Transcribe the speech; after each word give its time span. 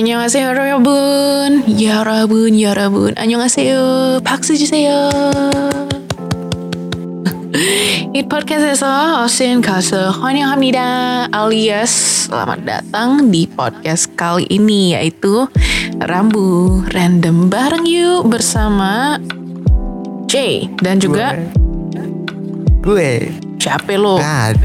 안녕하세요 0.00 0.48
여러분 0.48 1.64
여러분 1.80 2.60
여러분 2.60 3.14
안녕하세요 3.16 4.20
박수 4.24 4.56
주세요 4.56 5.08
이 8.14 8.22
podcast에서 8.28 9.24
Osin 9.24 9.60
Kase 9.60 9.96
환영합니다 10.20 11.28
alias 11.32 12.28
selamat 12.28 12.64
datang 12.64 13.28
di 13.32 13.48
podcast 13.48 14.12
kali 14.16 14.44
ini 14.48 14.92
yaitu 14.96 15.48
Rambu 16.00 16.84
Random 16.92 17.48
bareng 17.48 17.84
yuk 17.88 18.28
bersama 18.28 19.16
Jay 20.28 20.68
dan 20.84 21.00
juga 21.00 21.36
gue 22.84 23.32
siapa 23.60 23.96
lo? 23.96 24.16
Brad 24.20 24.56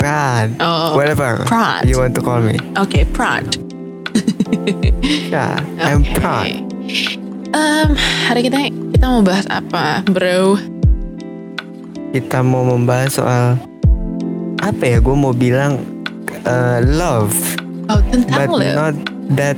Brad 0.00 0.48
Oh, 0.60 0.96
whatever 0.96 1.44
Brad. 1.48 1.84
you 1.88 1.96
want 2.00 2.12
to 2.16 2.20
call 2.24 2.40
me 2.40 2.56
Oke, 2.76 3.04
Prad. 3.12 3.56
yeah 5.29 5.57
I'm 5.79 6.01
Oke. 6.01 6.13
Brad 6.15 6.53
Em, 7.49 7.89
hari 8.25 8.45
kita 8.45 8.57
kita 8.93 9.05
mau 9.07 9.21
bahas 9.21 9.45
apa, 9.47 10.05
bro? 10.05 10.57
kita 12.09 12.41
mau 12.41 12.65
membahas 12.65 13.13
soal 13.15 13.53
apa 14.57 14.81
ya 14.83 14.97
gue 14.97 15.13
mau 15.13 15.29
bilang 15.29 15.77
uh, 16.43 16.81
love 16.81 17.33
Oh, 17.85 18.01
tentang 18.05 18.49
but 18.49 18.49
love. 18.51 18.73
not 18.75 18.95
that 19.31 19.57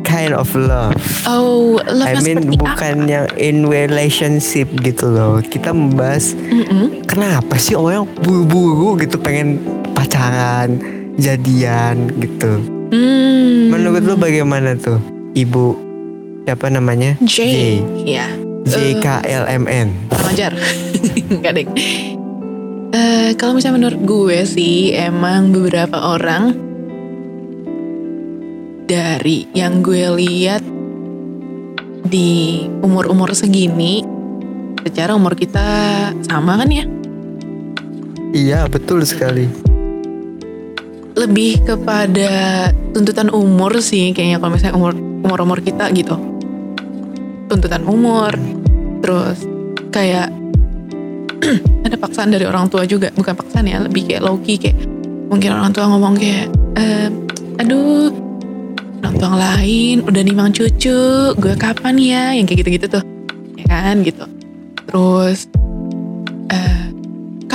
kind 0.00 0.32
of 0.32 0.48
love 0.52 0.96
Oh, 1.24 1.76
love 1.82 2.08
I 2.08 2.20
mean 2.20 2.52
bukan 2.52 3.04
yang 3.04 3.28
in 3.36 3.64
relationship 3.64 4.68
gitu 4.80 5.08
loh 5.08 5.40
kita 5.40 5.72
membahas 5.72 6.32
apa? 6.32 6.52
Mm-mm. 6.52 6.86
kenapa 7.04 7.56
sih 7.56 7.76
orang 7.76 8.04
buru-buru 8.20 8.96
gitu 8.96 9.16
pengen 9.16 9.60
pacaran 9.92 10.80
jadian 11.16 12.08
gitu 12.16 12.60
Hmm. 12.90 13.70
menurut 13.70 14.02
lu 14.02 14.14
bagaimana 14.18 14.74
tuh 14.74 14.98
ibu 15.38 15.78
siapa 16.44 16.66
namanya 16.66 17.14
J. 17.22 17.38
Iya. 18.02 18.26
JKLMN 18.66 20.10
Kurang 20.10 20.30
ajar. 20.34 20.52
Enggak 21.32 21.52
deh. 21.56 21.66
Eh, 22.90 23.30
kalau 23.38 23.54
misalnya 23.54 23.86
menurut 23.86 24.00
gue 24.02 24.38
sih 24.42 24.90
emang 24.98 25.54
beberapa 25.54 25.94
orang 25.94 26.70
dari 28.90 29.46
yang 29.54 29.78
gue 29.86 30.10
lihat 30.18 30.66
di 32.10 32.66
umur-umur 32.82 33.30
segini 33.38 34.02
secara 34.82 35.14
umur 35.14 35.38
kita 35.38 35.62
sama 36.26 36.58
kan 36.58 36.66
ya 36.66 36.84
iya 38.34 38.66
betul 38.66 39.06
sekali 39.06 39.69
lebih 41.20 41.60
kepada 41.68 42.30
tuntutan 42.96 43.28
umur 43.28 43.76
sih 43.84 44.16
kayaknya 44.16 44.40
kalau 44.40 44.56
misalnya 44.56 44.74
umur 44.80 44.92
umur 44.96 45.38
umur 45.44 45.58
kita 45.60 45.92
gitu. 45.92 46.16
Tuntutan 47.52 47.84
umur 47.84 48.32
terus 49.04 49.44
kayak 49.92 50.32
ada 51.86 51.96
paksaan 52.00 52.32
dari 52.32 52.48
orang 52.48 52.72
tua 52.72 52.88
juga. 52.88 53.12
Bukan 53.12 53.36
paksaan 53.36 53.68
ya 53.68 53.84
lebih 53.84 54.08
kayak 54.08 54.24
low-key 54.24 54.56
kayak 54.56 54.80
mungkin 55.28 55.52
orang 55.52 55.70
tua 55.76 55.84
ngomong 55.92 56.16
kayak 56.16 56.48
"Eh, 56.80 57.08
aduh 57.60 58.08
orang 59.04 59.14
tua 59.20 59.32
lain 59.36 60.00
udah 60.08 60.22
nimang 60.24 60.50
cucu 60.56 61.36
gue 61.36 61.54
kapan 61.60 61.94
ya? 62.00 62.24
Yang 62.32 62.46
kayak 62.48 62.58
gitu-gitu 62.64 62.86
tuh. 62.96 63.04
Ya 63.60 63.66
kan 63.68 64.00
gitu. 64.00 64.24
Terus 64.88 65.46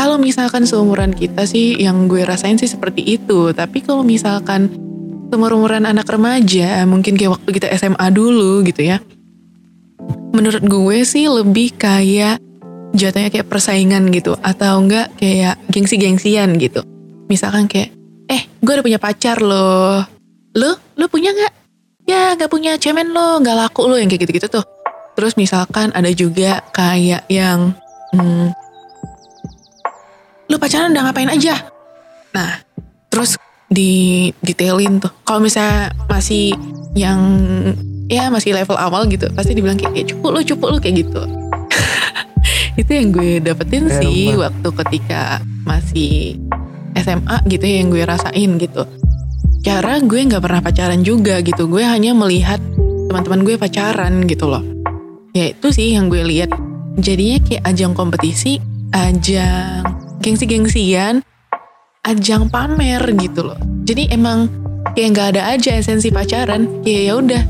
kalau 0.06 0.22
misalkan 0.22 0.70
seumuran 0.70 1.18
kita 1.18 1.50
sih 1.50 1.82
yang 1.82 2.06
gue 2.06 2.22
rasain 2.22 2.62
sih 2.62 2.70
seperti 2.70 3.02
itu. 3.18 3.50
Tapi 3.58 3.82
kalau 3.82 4.06
misalkan 4.06 4.70
seumur-umuran 5.34 5.90
anak 5.90 6.06
remaja 6.06 6.86
mungkin 6.86 7.18
kayak 7.18 7.42
waktu 7.42 7.50
kita 7.58 7.74
SMA 7.74 8.14
dulu 8.14 8.62
gitu 8.62 8.86
ya 8.86 9.02
menurut 10.36 10.64
gue 10.68 10.98
sih 11.08 11.32
lebih 11.32 11.80
kayak 11.80 12.44
jatuhnya 12.92 13.32
kayak 13.32 13.48
persaingan 13.48 14.12
gitu 14.12 14.36
atau 14.44 14.84
enggak 14.84 15.12
kayak 15.16 15.56
gengsi-gengsian 15.72 16.60
gitu. 16.60 16.84
Misalkan 17.32 17.72
kayak 17.72 17.96
eh 18.28 18.46
gue 18.60 18.72
udah 18.76 18.86
punya 18.86 19.00
pacar 19.00 19.40
loh. 19.40 20.04
Lo 20.56 20.72
lo 21.00 21.06
punya 21.08 21.32
nggak? 21.32 21.54
Ya 22.06 22.36
nggak 22.36 22.52
punya 22.52 22.76
cemen 22.78 23.16
lo 23.16 23.40
nggak 23.40 23.56
laku 23.56 23.88
lo 23.88 23.96
yang 23.96 24.12
kayak 24.12 24.28
gitu-gitu 24.28 24.48
tuh. 24.52 24.66
Terus 25.16 25.40
misalkan 25.40 25.96
ada 25.96 26.12
juga 26.12 26.60
kayak 26.76 27.26
yang 27.32 27.72
hmm, 28.12 28.52
lu 30.50 30.56
pacaran 30.62 30.94
udah 30.94 31.04
ngapain 31.10 31.32
aja? 31.32 31.70
Nah 32.34 32.62
terus 33.10 33.40
di 33.70 34.30
detailin 34.44 35.02
tuh. 35.02 35.12
Kalau 35.26 35.42
misalnya 35.42 35.92
masih 36.06 36.54
yang 36.94 37.20
ya 38.06 38.30
masih 38.30 38.54
level 38.54 38.78
awal 38.78 39.10
gitu 39.10 39.26
pasti 39.34 39.58
dibilang 39.58 39.76
kayak, 39.82 39.98
kayak 39.98 40.08
cupu 40.14 40.28
lu 40.30 40.40
cupu 40.46 40.66
lu 40.70 40.78
kayak 40.78 40.96
gitu. 41.06 41.22
Itu 42.82 42.92
yang 42.92 43.10
gue 43.16 43.42
dapetin 43.42 43.88
Ya, 43.90 44.04
sih 44.04 44.36
waktu 44.36 44.70
ketika 44.84 45.42
masih 45.66 46.38
SMA 46.96 47.38
gitu 47.50 47.64
ya 47.66 47.76
yang 47.82 47.90
gue 47.90 48.04
rasain 48.06 48.52
gitu. 48.62 48.84
Cara 49.66 49.98
gue 49.98 50.20
nggak 50.22 50.44
pernah 50.44 50.62
pacaran 50.62 51.02
juga 51.02 51.42
gitu. 51.42 51.66
Gue 51.66 51.82
hanya 51.82 52.14
melihat 52.14 52.62
teman-teman 53.10 53.42
gue 53.42 53.56
pacaran 53.58 54.30
gitu 54.30 54.46
loh. 54.46 54.62
Ya 55.34 55.52
itu 55.52 55.74
sih 55.74 55.98
yang 55.98 56.08
gue 56.08 56.22
lihat. 56.22 56.54
Jadinya 56.96 57.44
kayak 57.44 57.64
ajang 57.68 57.92
kompetisi 57.92 58.62
ajang 58.96 60.05
gengsi-gengsian 60.26 61.22
ajang 62.02 62.50
pamer 62.50 63.02
gitu 63.22 63.46
loh. 63.46 63.60
Jadi 63.86 64.10
emang 64.10 64.50
kayak 64.98 65.10
nggak 65.14 65.28
ada 65.38 65.42
aja 65.54 65.78
esensi 65.78 66.10
pacaran. 66.10 66.82
Kayak 66.82 67.02
ya 67.06 67.14
udah. 67.22 67.42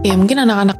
Kayak 0.00 0.16
mungkin 0.16 0.38
anak-anak 0.48 0.76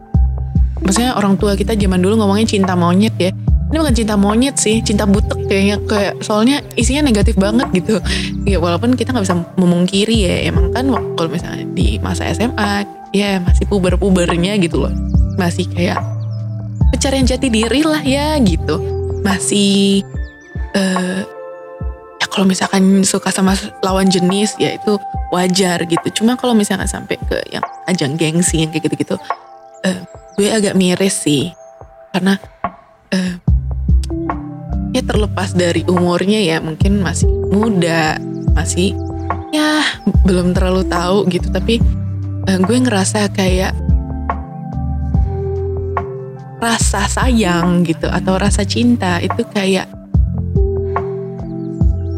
maksudnya 0.80 1.12
orang 1.18 1.34
tua 1.36 1.58
kita 1.58 1.76
zaman 1.76 2.00
dulu 2.00 2.24
ngomongnya 2.24 2.48
cinta 2.48 2.72
monyet 2.72 3.12
ya. 3.20 3.30
Ini 3.66 3.82
bukan 3.82 3.96
cinta 3.98 4.14
monyet 4.14 4.56
sih 4.56 4.80
cinta 4.80 5.04
butek 5.04 5.36
kayaknya. 5.44 5.76
Kayak 5.84 6.14
soalnya 6.24 6.64
isinya 6.80 7.12
negatif 7.12 7.36
banget 7.36 7.68
gitu. 7.76 8.00
Ya 8.48 8.56
walaupun 8.56 8.96
kita 8.96 9.12
nggak 9.12 9.28
bisa 9.28 9.36
memungkiri 9.60 10.16
ya. 10.24 10.36
Emang 10.48 10.72
kan 10.72 10.88
kalau 10.88 11.28
misalnya 11.28 11.68
di 11.76 12.00
masa 12.00 12.32
SMA 12.32 12.88
ya 13.12 13.44
masih 13.44 13.68
puber-pubernya 13.68 14.56
gitu 14.56 14.88
loh. 14.88 14.94
Masih 15.36 15.68
kayak 15.68 16.00
pencarian 16.94 17.28
jati 17.28 17.52
diri 17.52 17.84
lah 17.84 18.00
ya 18.00 18.40
gitu. 18.40 18.80
Masih 19.26 20.06
eh 20.76 21.24
ya 22.16 22.26
kalau 22.28 22.48
misalkan 22.48 23.04
suka 23.04 23.32
sama 23.32 23.56
lawan 23.80 24.08
jenis 24.08 24.56
ya 24.60 24.76
itu 24.76 25.00
wajar 25.32 25.84
gitu. 25.88 26.22
Cuma 26.22 26.36
kalau 26.36 26.52
misalkan 26.52 26.88
sampai 26.88 27.16
ke 27.28 27.40
yang 27.52 27.64
ajang 27.88 28.16
gengsi 28.16 28.64
yang 28.64 28.70
kayak 28.72 28.88
gitu-gitu 28.88 29.16
eh, 29.84 30.00
gue 30.36 30.48
agak 30.52 30.76
miris 30.76 31.16
sih. 31.16 31.52
Karena 32.12 32.36
eh, 33.12 33.40
ya 34.92 35.02
terlepas 35.04 35.52
dari 35.56 35.84
umurnya 35.88 36.40
ya 36.40 36.56
mungkin 36.60 37.00
masih 37.04 37.28
muda 37.52 38.16
masih 38.56 38.96
ya 39.52 39.84
belum 40.24 40.52
terlalu 40.56 40.84
tahu 40.88 41.28
gitu. 41.32 41.48
Tapi 41.52 41.80
eh, 42.48 42.58
gue 42.60 42.78
ngerasa 42.80 43.32
kayak 43.32 43.72
rasa 46.56 47.04
sayang 47.04 47.84
gitu 47.84 48.08
atau 48.08 48.40
rasa 48.40 48.64
cinta 48.64 49.20
itu 49.20 49.44
kayak 49.52 49.86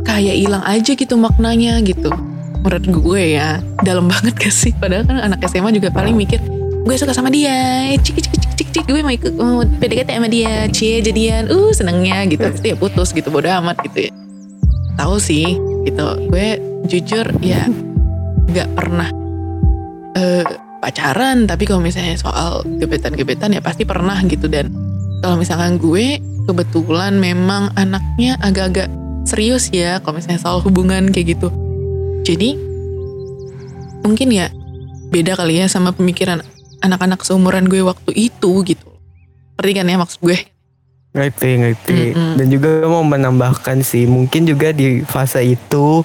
kayak 0.09 0.37
hilang 0.41 0.65
aja 0.65 0.93
gitu 0.97 1.15
maknanya 1.21 1.77
gitu. 1.85 2.09
Menurut 2.65 2.85
gue 2.89 3.23
ya 3.37 3.61
dalam 3.85 4.09
banget 4.13 4.35
gak 4.41 4.55
sih? 4.55 4.73
Padahal 4.73 5.05
kan 5.05 5.21
anak 5.21 5.45
SMA 5.45 5.77
juga 5.77 5.93
paling 5.93 6.17
mikir 6.17 6.41
gue 6.89 6.97
suka 6.97 7.13
sama 7.13 7.29
dia 7.29 7.85
cik 8.01 8.17
cik 8.17 8.33
cik 8.33 8.53
cik 8.57 8.69
cik 8.73 8.85
gue 8.89 9.05
mau 9.05 9.13
ikut 9.13 9.37
mau 9.37 9.61
PDKT 9.61 10.09
sama 10.09 10.29
dia 10.33 10.65
cie 10.73 11.05
jadian 11.05 11.53
uh 11.53 11.71
senengnya 11.77 12.25
gitu. 12.25 12.49
Terus 12.49 12.65
ya 12.65 12.77
putus 12.81 13.13
gitu 13.13 13.29
bodo 13.29 13.53
amat 13.61 13.77
gitu 13.85 14.09
ya. 14.09 14.13
Tahu 14.97 15.21
sih 15.21 15.61
gitu. 15.85 16.07
Gue 16.33 16.57
jujur 16.89 17.29
ya 17.45 17.69
nggak 18.51 18.69
pernah 18.73 19.13
eh, 20.17 20.45
pacaran 20.81 21.45
tapi 21.45 21.69
kalau 21.69 21.85
misalnya 21.85 22.17
soal 22.17 22.65
gebetan-gebetan 22.65 23.53
ya 23.53 23.61
pasti 23.61 23.85
pernah 23.85 24.17
gitu. 24.25 24.49
Dan 24.49 24.73
kalau 25.21 25.37
misalkan 25.37 25.77
gue 25.77 26.17
kebetulan 26.49 27.21
memang 27.21 27.69
anaknya 27.77 28.41
agak-agak 28.41 28.89
serius 29.29 29.69
ya 29.69 30.01
kalau 30.01 30.17
misalnya 30.17 30.41
soal 30.41 30.65
hubungan 30.65 31.13
kayak 31.13 31.37
gitu. 31.37 31.53
Jadi 32.25 32.57
mungkin 34.01 34.33
ya 34.33 34.49
beda 35.13 35.37
kali 35.37 35.61
ya 35.61 35.69
sama 35.69 35.93
pemikiran 35.93 36.41
anak-anak 36.81 37.21
seumuran 37.21 37.69
gue 37.69 37.85
waktu 37.85 38.11
itu 38.17 38.53
gitu. 38.65 38.89
Ngerti 39.61 39.73
kan 39.77 39.87
ya 39.93 39.97
maksud 40.01 40.21
gue? 40.25 40.39
Ngerti 41.13 41.51
ngerti. 41.61 42.01
Mm-mm. 42.17 42.33
dan 42.41 42.47
juga 42.49 42.69
mau 42.89 43.05
menambahkan 43.05 43.85
sih 43.85 44.09
mungkin 44.09 44.49
juga 44.49 44.73
di 44.73 45.05
fase 45.05 45.45
itu 45.45 46.05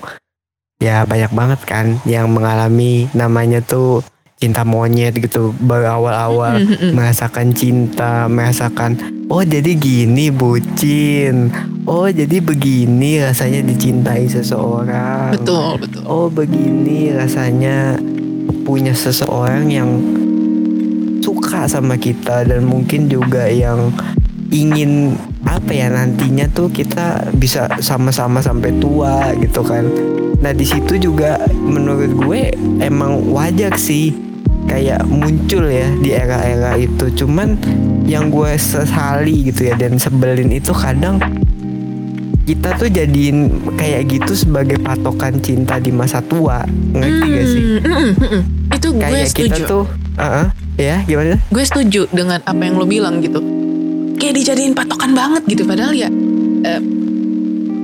ya 0.83 1.07
banyak 1.07 1.31
banget 1.31 1.59
kan 1.63 1.95
yang 2.03 2.27
mengalami 2.27 3.07
namanya 3.15 3.63
tuh 3.63 4.03
cinta 4.43 4.67
monyet 4.67 5.15
gitu 5.15 5.55
berawal-awal 5.63 6.59
Mm-mm. 6.59 6.91
merasakan 6.91 7.55
cinta 7.55 8.27
merasakan 8.27 8.99
oh 9.31 9.39
jadi 9.39 9.71
gini 9.79 10.27
bucin 10.35 11.47
oh 11.87 12.11
jadi 12.11 12.43
begini 12.43 13.23
rasanya 13.23 13.63
dicintai 13.63 14.27
seseorang 14.27 15.31
betul 15.31 15.79
betul 15.79 16.03
oh 16.03 16.27
begini 16.27 17.15
rasanya 17.15 17.95
punya 18.67 18.91
seseorang 18.91 19.71
yang 19.71 19.89
suka 21.23 21.71
sama 21.71 21.95
kita 21.95 22.43
dan 22.43 22.67
mungkin 22.67 23.07
juga 23.07 23.47
yang 23.47 23.95
ingin 24.51 25.15
apa 25.47 25.71
ya 25.71 25.87
nantinya 25.87 26.51
tuh 26.51 26.67
kita 26.67 27.31
bisa 27.39 27.67
sama-sama 27.81 28.43
sampai 28.43 28.69
tua 28.77 29.33
gitu 29.41 29.65
kan. 29.65 29.87
Nah 30.43 30.51
di 30.51 30.67
situ 30.67 30.99
juga 30.99 31.39
menurut 31.57 32.11
gue 32.13 32.41
emang 32.83 33.31
wajar 33.31 33.73
sih 33.79 34.11
kayak 34.65 35.03
muncul 35.07 35.65
ya 35.67 35.87
di 35.99 36.09
era-era 36.11 36.77
itu. 36.77 37.09
Cuman 37.23 37.57
yang 38.03 38.27
gue 38.29 38.51
sesali 38.59 39.49
gitu 39.51 39.71
ya 39.71 39.75
dan 39.79 39.95
sebelin 39.95 40.51
itu 40.51 40.75
kadang 40.75 41.19
kita 42.43 42.75
tuh 42.75 42.91
jadiin 42.91 43.47
kayak 43.79 44.11
gitu 44.11 44.35
sebagai 44.35 44.75
patokan 44.83 45.39
cinta 45.39 45.79
di 45.79 45.95
masa 45.95 46.19
tua 46.19 46.67
ngerti 46.91 47.27
gak 47.31 47.45
sih 47.47 47.63
Hmm, 47.79 47.87
mm, 47.87 48.11
mm, 48.19 48.27
mm. 48.27 48.43
Itu 48.75 48.87
gue 48.91 48.99
kayak 48.99 49.31
kita 49.31 49.55
setuju. 49.55 49.63
tuh 49.63 49.83
uh 50.19 50.47
ya 50.75 50.99
gimana 51.07 51.39
Gue 51.47 51.63
setuju 51.63 52.09
dengan 52.11 52.43
apa 52.43 52.59
yang 52.59 52.75
lo 52.75 52.83
bilang 52.83 53.23
gitu. 53.23 53.39
Kayak 54.19 54.33
dijadiin 54.41 54.73
patokan 54.73 55.13
banget 55.13 55.45
gitu. 55.47 55.63
Padahal 55.63 55.93
ya 55.93 56.09
eh, 56.65 56.81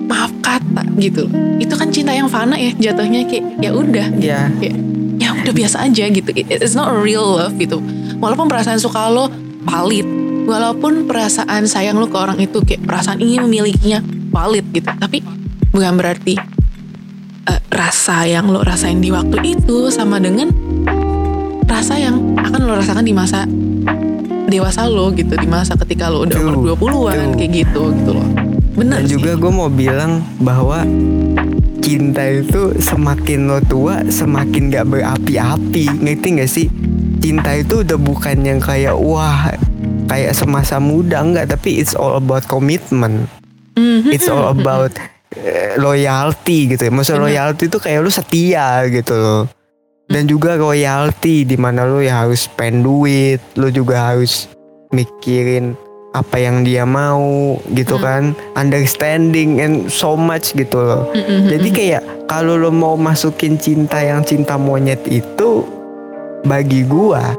maaf 0.10 0.34
kata 0.42 0.84
gitu. 0.98 1.30
Itu 1.62 1.74
kan 1.78 1.94
cinta 1.94 2.12
yang 2.12 2.28
fana 2.28 2.58
ya 2.60 2.74
jatuhnya 2.76 3.30
kayak 3.30 3.46
ya 3.62 3.72
udah 3.72 4.08
ya 4.20 4.50
kayak 4.60 4.76
ya 4.76 4.89
udah 5.42 5.56
biasa 5.56 5.78
aja 5.82 6.04
gitu. 6.06 6.30
It- 6.32 6.50
it's 6.52 6.74
not 6.74 6.88
a 6.88 6.98
real 6.98 7.24
love 7.36 7.56
gitu. 7.56 7.80
Walaupun 8.16 8.46
perasaan 8.46 8.78
suka 8.78 9.08
lo 9.08 9.28
valid 9.62 10.08
walaupun 10.44 11.06
perasaan 11.06 11.64
sayang 11.64 11.96
lo 11.96 12.06
ke 12.06 12.18
orang 12.18 12.38
itu 12.38 12.58
kayak 12.60 12.82
perasaan 12.82 13.18
ingin 13.18 13.44
memilikinya 13.44 14.00
valid 14.30 14.66
gitu. 14.72 14.90
Tapi 14.90 15.22
bukan 15.70 15.94
berarti 15.94 16.34
eh, 17.46 17.60
rasa 17.70 18.26
yang 18.26 18.48
lo 18.48 18.60
rasain 18.60 18.98
di 18.98 19.10
waktu 19.10 19.38
itu 19.48 19.88
sama 19.88 20.18
dengan 20.18 20.50
rasa 21.64 21.96
yang 21.96 22.36
akan 22.36 22.60
lo 22.62 22.74
rasakan 22.76 23.02
di 23.02 23.14
masa 23.14 23.46
dewasa 24.46 24.84
lo 24.84 25.14
gitu 25.14 25.34
di 25.34 25.46
masa 25.46 25.78
ketika 25.78 26.10
lo 26.10 26.26
udah 26.26 26.42
umur 26.42 26.74
Tuh, 26.74 26.90
20-an 27.06 27.18
tuh. 27.24 27.38
kayak 27.38 27.52
gitu 27.56 27.82
gitu 27.94 28.12
loh. 28.12 28.28
Bener 28.74 28.98
dan 28.98 29.06
sih. 29.06 29.14
juga 29.14 29.32
gue 29.36 29.52
mau 29.52 29.70
bilang 29.70 30.12
bahwa 30.40 30.82
cinta 31.80 32.24
itu 32.28 32.76
semakin 32.78 33.50
lo 33.50 33.60
tua 33.66 34.04
semakin 34.08 34.70
gak 34.70 34.88
berapi-api 34.88 35.86
ngerti 36.00 36.28
gak 36.40 36.52
sih 36.52 36.68
cinta 37.20 37.56
itu 37.56 37.84
udah 37.84 37.98
bukan 38.00 38.44
yang 38.44 38.60
kayak 38.60 38.96
wah 38.96 39.52
kayak 40.08 40.36
semasa 40.36 40.78
muda 40.78 41.24
enggak 41.24 41.52
tapi 41.52 41.80
it's 41.80 41.96
all 41.96 42.20
about 42.20 42.44
commitment 42.46 43.28
Mhm, 43.80 44.12
it's 44.12 44.28
all 44.28 44.52
about 44.52 44.92
eh, 45.32 45.80
loyalty 45.80 46.76
gitu 46.76 46.90
ya. 46.90 46.92
Maksud 46.92 47.16
Bener. 47.16 47.26
loyalty 47.32 47.72
itu 47.72 47.80
kayak 47.80 48.04
lu 48.04 48.12
setia 48.12 48.84
gitu 48.92 49.16
loh. 49.16 49.44
Dan 50.10 50.28
juga 50.28 50.58
royalty 50.60 51.48
di 51.48 51.56
mana 51.56 51.88
lu 51.88 52.04
ya 52.04 52.26
harus 52.26 52.50
spend 52.50 52.84
duit, 52.84 53.40
lu 53.56 53.72
juga 53.72 54.12
harus 54.12 54.52
mikirin 54.92 55.78
apa 56.10 56.36
yang 56.36 56.66
dia 56.66 56.84
mau 56.84 57.54
gitu 57.70 57.96
Hmm. 57.96 58.04
kan, 58.04 58.24
understanding 58.56 59.62
and 59.62 59.76
so 59.88 60.18
much 60.18 60.52
gitu 60.52 60.80
loh. 60.80 61.06
mhm, 61.12 61.48
Jadi 61.48 61.68
mhm. 61.68 61.76
kayak 61.76 62.04
kalau 62.26 62.58
lo 62.58 62.70
mau 62.70 62.96
masukin 62.96 63.56
cinta 63.56 64.00
yang 64.00 64.22
cinta 64.22 64.58
monyet 64.58 65.06
itu 65.06 65.66
bagi 66.42 66.82
gua 66.84 67.38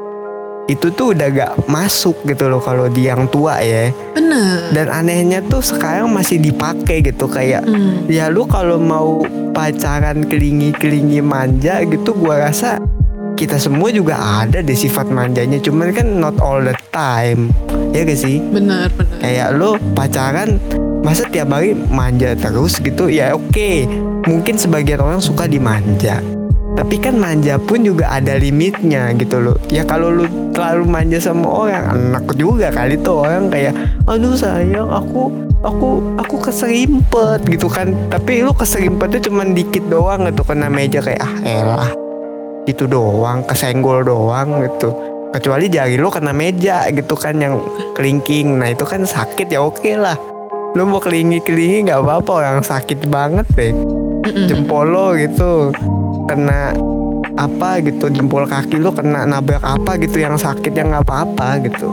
itu 0.66 0.86
tuh 0.88 1.10
udah 1.10 1.28
gak 1.28 1.52
masuk 1.66 2.14
gitu 2.22 2.46
loh 2.46 2.62
kalau 2.62 2.86
di 2.86 3.02
yang 3.04 3.26
tua 3.26 3.58
ya. 3.58 3.90
bener 4.14 4.70
Dan 4.70 4.86
anehnya 4.86 5.42
tuh 5.42 5.58
sekarang 5.58 6.06
masih 6.06 6.38
dipakai 6.38 7.02
gitu 7.02 7.26
kayak 7.26 7.66
Hmm. 7.66 8.06
ya 8.06 8.30
lu 8.30 8.46
kalau 8.46 8.78
mau 8.78 9.18
pacaran 9.50 10.22
kelingi-kelingi 10.22 11.18
manja 11.20 11.82
gitu 11.82 12.14
gua 12.14 12.46
rasa 12.46 12.78
kita 13.40 13.56
semua 13.56 13.88
juga 13.88 14.20
ada 14.20 14.60
deh 14.60 14.76
sifat 14.76 15.08
manjanya 15.08 15.56
cuman 15.64 15.96
kan 15.96 16.20
not 16.20 16.36
all 16.44 16.60
the 16.60 16.76
time. 16.92 17.48
Ya 17.96 18.04
gak 18.04 18.20
sih? 18.20 18.36
Bener 18.52 18.92
bener 18.92 19.16
kayak 19.16 19.56
lu 19.56 19.80
pacaran 19.96 20.60
masa 21.00 21.24
tiap 21.24 21.48
hari 21.48 21.72
manja 21.72 22.36
terus 22.36 22.76
gitu? 22.84 23.08
Ya 23.08 23.32
oke. 23.32 23.88
Mungkin 24.28 24.60
sebagian 24.60 25.00
orang 25.00 25.24
suka 25.24 25.48
dimanja. 25.48 26.20
Tapi 26.76 27.00
kan 27.00 27.16
manja 27.16 27.56
pun 27.56 27.80
juga 27.80 28.12
ada 28.12 28.36
limitnya 28.36 29.16
gitu 29.16 29.40
loh. 29.40 29.56
Ya 29.72 29.88
kalau 29.88 30.12
lu 30.12 30.28
terlalu 30.52 30.84
manja 30.84 31.16
sama 31.16 31.48
orang 31.48 31.96
enak 31.96 32.36
juga 32.36 32.68
kali 32.68 33.00
tuh 33.00 33.24
orang 33.24 33.48
kayak 33.48 33.72
aduh 34.04 34.36
sayang 34.36 34.92
aku 34.92 35.32
aku 35.64 36.04
aku 36.20 36.36
keserimpet 36.44 37.40
gitu 37.48 37.72
kan. 37.72 37.96
Tapi 38.12 38.44
lu 38.44 38.52
keserimpetnya 38.52 39.32
cuma 39.32 39.48
dikit 39.48 39.88
doang 39.88 40.28
gitu 40.28 40.44
kena 40.44 40.68
meja 40.68 41.00
kayak 41.00 41.24
ah 41.24 41.32
elah 41.40 42.09
itu 42.70 42.86
doang 42.86 43.42
kesenggol 43.44 44.06
doang 44.06 44.62
gitu. 44.64 44.94
Kecuali 45.30 45.70
jari 45.70 45.94
lu 45.94 46.10
kena 46.10 46.34
meja 46.34 46.86
gitu 46.90 47.14
kan 47.14 47.38
yang 47.38 47.62
kelingking. 47.94 48.58
Nah 48.58 48.74
itu 48.74 48.82
kan 48.82 49.06
sakit 49.06 49.46
ya 49.46 49.62
oke 49.62 49.92
lah. 49.94 50.18
Lu 50.74 50.86
mau 50.86 51.02
kelingi 51.02 51.42
kelingi 51.42 51.90
nggak 51.90 52.02
apa-apa 52.02 52.30
orang 52.30 52.58
sakit 52.62 53.06
banget 53.10 53.46
deh. 53.54 53.74
Jempol 54.46 54.90
lo 54.90 55.14
gitu 55.18 55.74
kena 56.30 56.74
apa 57.38 57.80
gitu 57.80 58.10
jempol 58.12 58.44
kaki 58.44 58.76
lu 58.76 58.92
kena 58.92 59.24
nabrak 59.24 59.64
apa 59.64 59.96
gitu 59.98 60.20
yang 60.22 60.36
sakit 60.36 60.74
yang 60.74 60.90
nggak 60.94 61.06
apa-apa 61.06 61.62
gitu. 61.62 61.88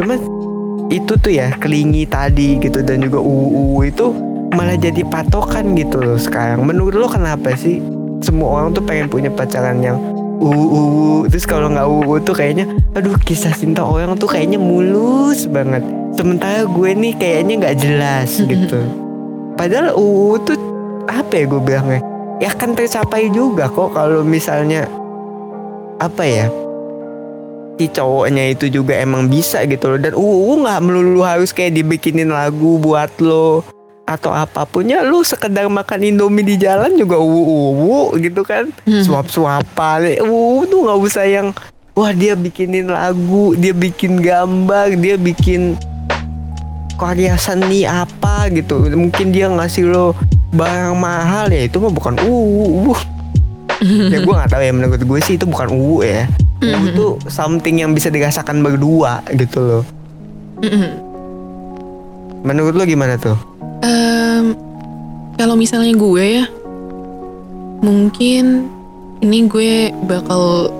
Cuman 0.00 0.18
itu 0.88 1.12
tuh 1.20 1.32
ya 1.32 1.52
kelingi 1.60 2.08
tadi 2.08 2.56
gitu 2.56 2.80
dan 2.80 3.04
juga 3.04 3.20
uu 3.20 3.84
itu 3.84 4.16
malah 4.56 4.80
jadi 4.80 5.04
patokan 5.04 5.76
gitu 5.76 6.00
loh 6.00 6.16
sekarang. 6.16 6.64
Menurut 6.64 6.96
lo 6.96 7.08
kenapa 7.08 7.52
sih 7.52 7.84
semua 8.18 8.48
orang 8.60 8.74
tuh 8.74 8.82
pengen 8.82 9.06
punya 9.06 9.30
pacaran 9.30 9.78
yang 9.78 9.98
uu 10.38 11.26
terus 11.26 11.44
kalau 11.44 11.66
nggak 11.66 11.86
uu 11.86 12.14
tuh 12.22 12.34
kayaknya 12.34 12.70
aduh 12.94 13.18
kisah 13.18 13.50
cinta 13.50 13.82
orang 13.82 14.14
tuh 14.18 14.30
kayaknya 14.30 14.58
mulus 14.58 15.46
banget. 15.50 15.82
Sementara 16.14 16.66
gue 16.66 16.90
nih 16.94 17.14
kayaknya 17.18 17.54
nggak 17.62 17.78
jelas 17.78 18.30
gitu. 18.50 18.80
Padahal 19.58 19.94
uu 19.98 20.38
tuh 20.38 20.58
apa 21.10 21.32
ya 21.34 21.44
gue 21.46 21.60
bilangnya? 21.62 22.00
Ya 22.38 22.54
kan 22.54 22.78
tercapai 22.78 23.34
juga 23.34 23.66
kok 23.66 23.94
kalau 23.94 24.22
misalnya 24.22 24.86
apa 25.98 26.22
ya 26.22 26.46
si 27.78 27.90
cowoknya 27.90 28.54
itu 28.54 28.70
juga 28.70 28.98
emang 28.98 29.26
bisa 29.26 29.62
gitu 29.66 29.94
loh. 29.94 29.98
Dan 29.98 30.14
uu 30.14 30.62
nggak 30.62 30.82
melulu 30.82 31.26
harus 31.26 31.50
kayak 31.50 31.74
dibikinin 31.74 32.30
lagu 32.30 32.78
buat 32.78 33.10
lo 33.18 33.77
atau 34.08 34.32
apa 34.32 34.64
pun 34.64 34.82
ya 34.82 35.04
lu 35.04 35.20
sekedar 35.20 35.68
makan 35.68 36.00
indomie 36.02 36.40
di 36.42 36.56
jalan 36.56 36.96
juga 36.96 37.20
uu 37.20 38.16
gitu 38.16 38.40
kan. 38.40 38.72
Hmm. 38.82 39.04
suap 39.04 39.28
suapan 39.28 40.16
uu 40.24 40.64
tuh 40.64 40.80
nggak 40.82 40.98
usah 40.98 41.28
yang 41.28 41.52
wah 41.92 42.08
dia 42.10 42.32
bikinin 42.32 42.88
lagu 42.88 43.52
dia 43.52 43.76
bikin 43.76 44.16
gambar 44.18 44.96
dia 44.96 45.14
bikin 45.14 45.76
karya 46.96 47.36
seni 47.36 47.84
apa 47.84 48.48
gitu. 48.48 48.88
Mungkin 48.88 49.28
dia 49.28 49.46
ngasih 49.46 49.86
lo 49.86 50.16
barang 50.50 50.96
mahal 50.96 51.52
ya 51.52 51.68
itu 51.68 51.76
mah 51.76 51.92
bukan 51.92 52.16
uu 52.24 52.96
ya 54.10 54.18
gue 54.18 54.34
nggak 54.34 54.48
tahu 54.48 54.62
ya 54.64 54.72
menurut 54.72 54.98
gue 54.98 55.20
sih 55.20 55.36
itu 55.36 55.44
bukan 55.44 55.68
uu 55.68 56.00
ya. 56.00 56.24
Uu 56.58 56.74
Mhm. 56.74 56.94
tuh 56.96 57.12
something 57.28 57.78
yang 57.78 57.94
bisa 57.94 58.08
dirasakan 58.08 58.60
berdua 58.60 59.22
gitu 59.30 59.60
loh. 59.60 59.84
Mm-mm. 60.58 60.90
menurut 62.38 62.74
lo 62.74 62.82
gimana 62.82 63.14
tuh 63.14 63.38
Em, 63.84 64.58
kalau 65.38 65.54
misalnya 65.54 65.94
gue 65.94 66.24
ya, 66.42 66.44
mungkin 67.82 68.72
ini 69.22 69.46
gue 69.46 69.94
bakal 70.06 70.72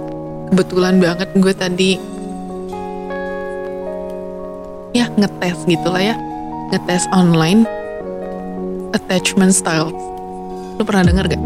kebetulan 0.50 0.98
banget 0.98 1.28
gue 1.36 1.54
tadi 1.54 1.92
ya 4.96 5.06
ngetes 5.14 5.62
gitu 5.68 5.88
lah 5.90 6.12
ya, 6.12 6.16
ngetes 6.74 7.06
online 7.14 7.62
attachment 8.96 9.54
styles. 9.54 9.94
Lu 10.78 10.82
pernah 10.82 11.06
denger 11.06 11.38
gak? 11.38 11.44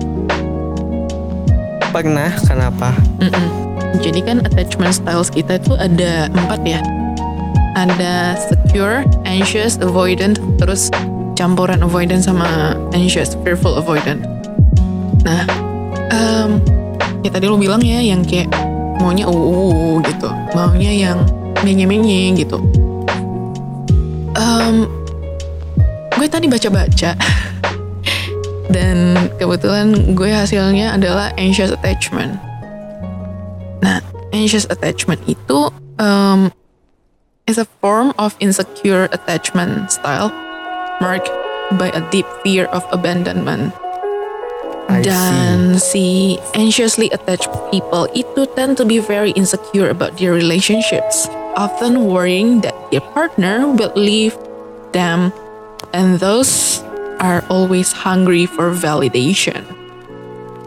pernah 1.92 2.32
kenapa 2.48 2.96
Mm-mm. 3.20 3.46
Jadi 4.00 4.24
kan 4.24 4.40
attachment 4.48 4.96
styles 4.96 5.28
kita 5.28 5.60
itu 5.60 5.76
ada 5.76 6.32
empat 6.32 6.64
ya. 6.64 6.80
Ada 7.76 8.40
secure, 8.48 9.04
anxious, 9.28 9.76
avoidant, 9.84 10.40
terus 10.56 10.88
campuran 11.42 11.82
avoidant 11.82 12.22
sama 12.22 12.78
anxious, 12.94 13.34
fearful 13.42 13.74
avoidant. 13.74 14.22
Nah, 15.26 15.42
em, 16.14 16.62
ya 17.26 17.34
tadi 17.34 17.50
lo 17.50 17.58
bilang 17.58 17.82
ya 17.82 17.98
yang 17.98 18.22
kayak 18.22 18.46
maunya 19.02 19.26
uu 19.26 19.98
gitu, 20.06 20.30
maunya 20.54 20.94
yang 20.94 21.18
menye-menye 21.66 22.38
gitu. 22.38 22.62
Em, 24.38 24.86
gue 26.14 26.26
tadi 26.30 26.46
baca-baca 26.46 27.18
dan 28.74 29.18
kebetulan 29.42 30.14
gue 30.14 30.30
hasilnya 30.30 30.94
adalah 30.94 31.34
anxious 31.42 31.74
attachment. 31.74 32.38
Nah, 33.82 33.98
anxious 34.30 34.70
attachment 34.70 35.18
itu 35.26 35.74
um, 35.98 36.54
is 37.50 37.58
a 37.58 37.66
form 37.82 38.14
of 38.14 38.38
insecure 38.38 39.10
attachment 39.10 39.90
style 39.90 40.30
marked 41.02 41.26
by 41.74 41.90
a 41.90 42.02
deep 42.14 42.26
fear 42.46 42.70
of 42.70 42.86
abandonment. 42.94 43.74
I 44.86 45.02
see. 45.02 45.10
Dan 45.10 45.58
si 45.82 46.06
anxiously 46.54 47.10
attached 47.10 47.50
people 47.74 48.06
itu 48.14 48.46
tend 48.54 48.78
to 48.78 48.86
be 48.86 49.02
very 49.02 49.34
insecure 49.34 49.90
about 49.90 50.22
their 50.22 50.30
relationships, 50.30 51.26
often 51.58 52.06
worrying 52.06 52.62
that 52.62 52.78
their 52.94 53.02
partner 53.02 53.66
will 53.66 53.94
leave 53.98 54.38
them, 54.94 55.34
and 55.90 56.22
those 56.22 56.82
are 57.18 57.42
always 57.50 57.90
hungry 57.90 58.46
for 58.46 58.70
validation. 58.70 59.66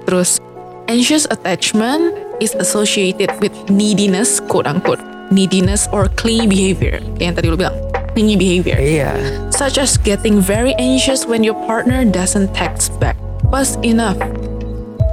Terus, 0.08 0.40
anxious 0.88 1.28
attachment 1.32 2.16
is 2.40 2.56
associated 2.56 3.32
with 3.42 3.54
neediness, 3.70 4.40
quote 4.40 4.68
unquote, 4.68 5.02
neediness 5.32 5.88
or 5.92 6.08
clingy 6.16 6.48
behavior. 6.48 7.00
Kayak 7.20 7.26
yang 7.26 7.36
tadi 7.36 7.48
lu 7.52 7.58
bilang, 7.60 7.76
clingy 8.16 8.40
behavior 8.40 8.80
Yeah. 8.80 9.20
such 9.52 9.78
as 9.78 9.98
getting 10.00 10.40
very 10.40 10.72
anxious 10.80 11.28
when 11.28 11.44
your 11.44 11.56
partner 11.68 12.08
doesn't 12.08 12.56
text 12.56 12.96
back 13.00 13.20
fast 13.52 13.84
enough 13.84 14.16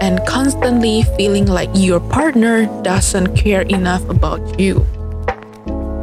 and 0.00 0.23
constantly 0.26 1.02
feeling 1.18 1.47
like 1.47 1.68
your 1.75 1.99
partner 1.99 2.66
doesn't 2.82 3.35
care 3.35 3.62
enough 3.66 4.02
about 4.09 4.38
you. 4.59 4.87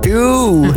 Dude, 0.04 0.76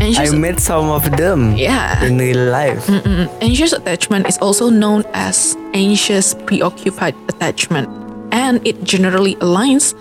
Anxious, 0.00 0.32
met 0.32 0.58
some 0.60 0.88
of 0.88 1.04
them 1.16 1.54
yeah. 1.56 2.02
in 2.04 2.16
real 2.18 2.50
life. 2.50 2.86
Mm, 2.88 3.28
Anxious 3.40 3.72
attachment 3.72 4.26
is 4.26 4.38
also 4.38 4.68
known 4.70 5.04
as 5.12 5.56
anxious 5.74 6.34
preoccupied 6.48 7.14
attachment, 7.28 7.88
and 8.32 8.60
it 8.66 8.82
generally 8.84 9.36
aligns 9.44 9.94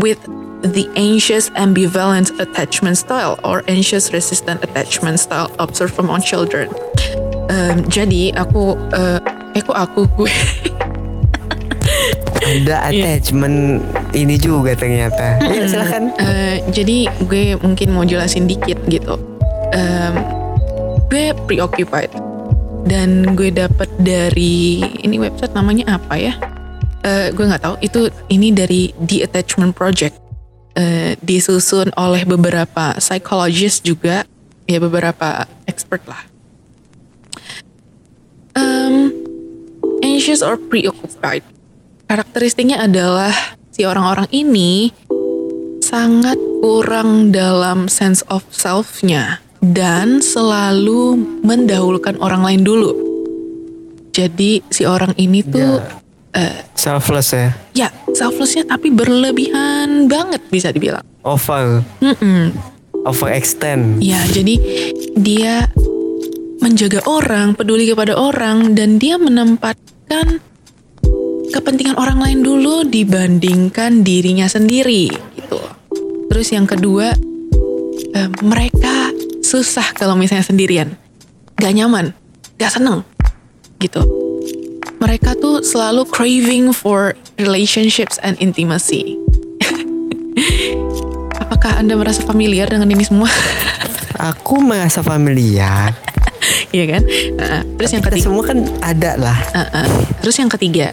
with 0.00 0.18
the 0.62 0.88
anxious 0.96 1.50
ambivalent 1.54 2.32
attachment 2.40 2.96
style 2.96 3.38
or 3.44 3.62
anxious 3.68 4.12
resistant 4.12 4.62
attachment 4.64 5.20
style 5.20 5.50
observed 5.58 5.98
among 5.98 6.22
children. 6.22 6.68
Um, 7.46 7.86
jadi 7.86 8.34
aku, 8.34 8.74
uh, 8.92 9.20
kok 9.54 9.76
aku 9.76 10.04
gue 10.16 10.32
Ada 12.46 12.92
Iya. 12.94 13.18
attachment 13.18 13.82
ini 14.14 14.38
juga 14.38 14.78
ternyata. 14.78 15.42
Iya 15.42 15.66
silakan. 15.66 16.14
Eh, 16.14 16.62
jadi 16.70 17.10
gue 17.26 17.58
mungkin 17.58 17.90
mau 17.90 18.06
jelasin 18.06 18.46
dikit 18.46 18.78
gitu. 18.86 19.18
Em, 19.74 20.14
gue 21.10 21.34
preoccupied 21.50 22.10
dan 22.86 23.34
gue 23.34 23.50
dapat 23.50 23.90
dari 23.98 24.78
ini 25.02 25.18
website 25.18 25.58
namanya 25.58 25.98
apa 25.98 26.14
ya? 26.14 26.38
Eh, 27.02 27.34
gue 27.34 27.44
nggak 27.46 27.62
tahu. 27.66 27.74
Itu 27.82 28.00
ini 28.30 28.54
dari 28.54 28.94
The 28.94 29.26
Attachment 29.26 29.74
Project. 29.74 30.14
Eh, 30.76 31.16
disusun 31.24 31.88
oleh 31.96 32.28
beberapa 32.28 32.92
psychologist 33.00 33.80
juga, 33.80 34.28
ya 34.68 34.76
beberapa 34.76 35.48
expert 35.64 36.04
lah. 36.04 36.20
Em, 38.52 39.08
anxious 40.04 40.44
or 40.44 40.60
preoccupied. 40.60 41.40
Karakteristiknya 42.12 42.84
adalah 42.84 43.32
si 43.72 43.88
orang-orang 43.88 44.28
ini 44.36 44.92
sangat 45.80 46.36
kurang 46.60 47.32
dalam 47.32 47.88
sense 47.88 48.20
of 48.28 48.44
self-nya 48.52 49.40
dan 49.64 50.20
selalu 50.20 51.16
mendahulukan 51.40 52.20
orang 52.20 52.44
lain 52.44 52.62
dulu. 52.68 52.92
Jadi 54.12 54.60
si 54.68 54.84
orang 54.84 55.16
ini 55.16 55.40
tuh 55.40 55.80
Selfless 56.76 57.32
ya. 57.32 57.48
ya 57.72 57.88
selflessnya 58.12 58.68
tapi 58.68 58.92
berlebihan 58.92 60.06
banget 60.06 60.44
bisa 60.52 60.68
dibilang. 60.68 61.04
Over. 61.24 61.80
Mm-mm. 62.04 62.52
Overextend. 63.08 64.04
Ya 64.04 64.20
jadi 64.30 64.60
dia 65.16 65.70
menjaga 66.60 67.04
orang, 67.06 67.54
peduli 67.54 67.86
kepada 67.86 68.18
orang 68.18 68.74
dan 68.74 68.98
dia 68.98 69.16
menempatkan 69.16 70.42
kepentingan 71.54 71.94
orang 71.94 72.18
lain 72.18 72.40
dulu 72.42 72.82
dibandingkan 72.84 74.02
dirinya 74.02 74.50
sendiri 74.50 75.12
gitu. 75.38 75.60
Terus 76.32 76.48
yang 76.50 76.66
kedua 76.66 77.14
eh, 78.12 78.30
mereka 78.42 79.14
susah 79.46 79.94
kalau 79.94 80.18
misalnya 80.18 80.42
sendirian, 80.42 80.98
gak 81.54 81.74
nyaman, 81.76 82.10
gak 82.58 82.74
seneng 82.74 83.06
gitu. 83.78 84.25
Mereka 85.06 85.38
tuh 85.38 85.62
selalu 85.62 86.02
craving 86.10 86.74
for 86.74 87.14
relationships 87.38 88.18
and 88.26 88.34
intimacy. 88.42 89.14
Apakah 91.46 91.78
anda 91.78 91.94
merasa 91.94 92.26
familiar 92.26 92.66
dengan 92.66 92.90
ini 92.90 93.06
semua? 93.06 93.30
Aku 94.34 94.58
merasa 94.58 95.06
familiar. 95.06 95.94
Iya 96.74 96.84
kan? 96.90 97.02
Nah, 97.38 97.62
terus 97.78 97.90
yang 97.94 98.02
Kita 98.02 98.10
ketiga, 98.18 98.26
semua 98.26 98.42
kan 98.42 98.58
ada 98.82 99.12
lah. 99.14 99.38
Uh, 99.54 99.62
uh. 99.78 99.88
Terus 100.26 100.36
yang 100.42 100.50
ketiga, 100.50 100.90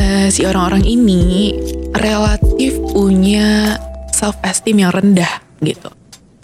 eh, 0.00 0.32
si 0.32 0.48
orang-orang 0.48 0.80
ini 0.88 1.52
relatif 1.92 2.80
punya 2.96 3.76
self 4.08 4.40
esteem 4.40 4.88
yang 4.88 4.92
rendah 4.96 5.44
gitu, 5.60 5.92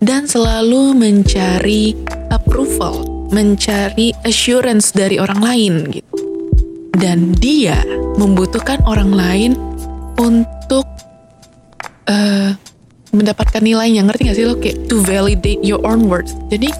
dan 0.04 0.28
selalu 0.28 0.92
mencari 0.92 1.96
approval, 2.28 3.26
mencari 3.32 4.12
assurance 4.28 4.92
dari 4.92 5.16
orang 5.16 5.40
lain 5.40 5.72
gitu, 5.90 6.05
dan 6.96 7.32
dia 7.36 7.80
membutuhkan 8.16 8.80
orang 8.88 9.12
lain 9.12 9.50
untuk 10.16 10.84
eh, 12.08 12.56
mendapatkan 13.12 13.60
nilainya 13.60 14.04
ngerti 14.04 14.28
gak 14.28 14.36
sih 14.36 14.46
lo 14.48 14.56
kayak 14.56 14.88
to 14.88 15.00
validate 15.04 15.60
your 15.64 15.80
own 15.84 16.08
words. 16.08 16.32
Jadi 16.48 16.72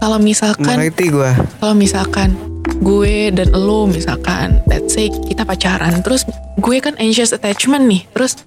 kalau 0.00 0.16
misalkan 0.16 0.78
gue. 0.96 1.30
kalau 1.60 1.74
misalkan 1.76 2.32
gue 2.80 3.28
dan 3.30 3.52
lo 3.52 3.84
misalkan 3.84 4.64
let's 4.64 4.96
say 4.96 5.12
kita 5.28 5.44
pacaran 5.44 6.00
terus 6.00 6.24
gue 6.56 6.76
kan 6.80 6.96
anxious 6.96 7.36
attachment 7.36 7.84
nih 7.84 8.08
terus 8.16 8.40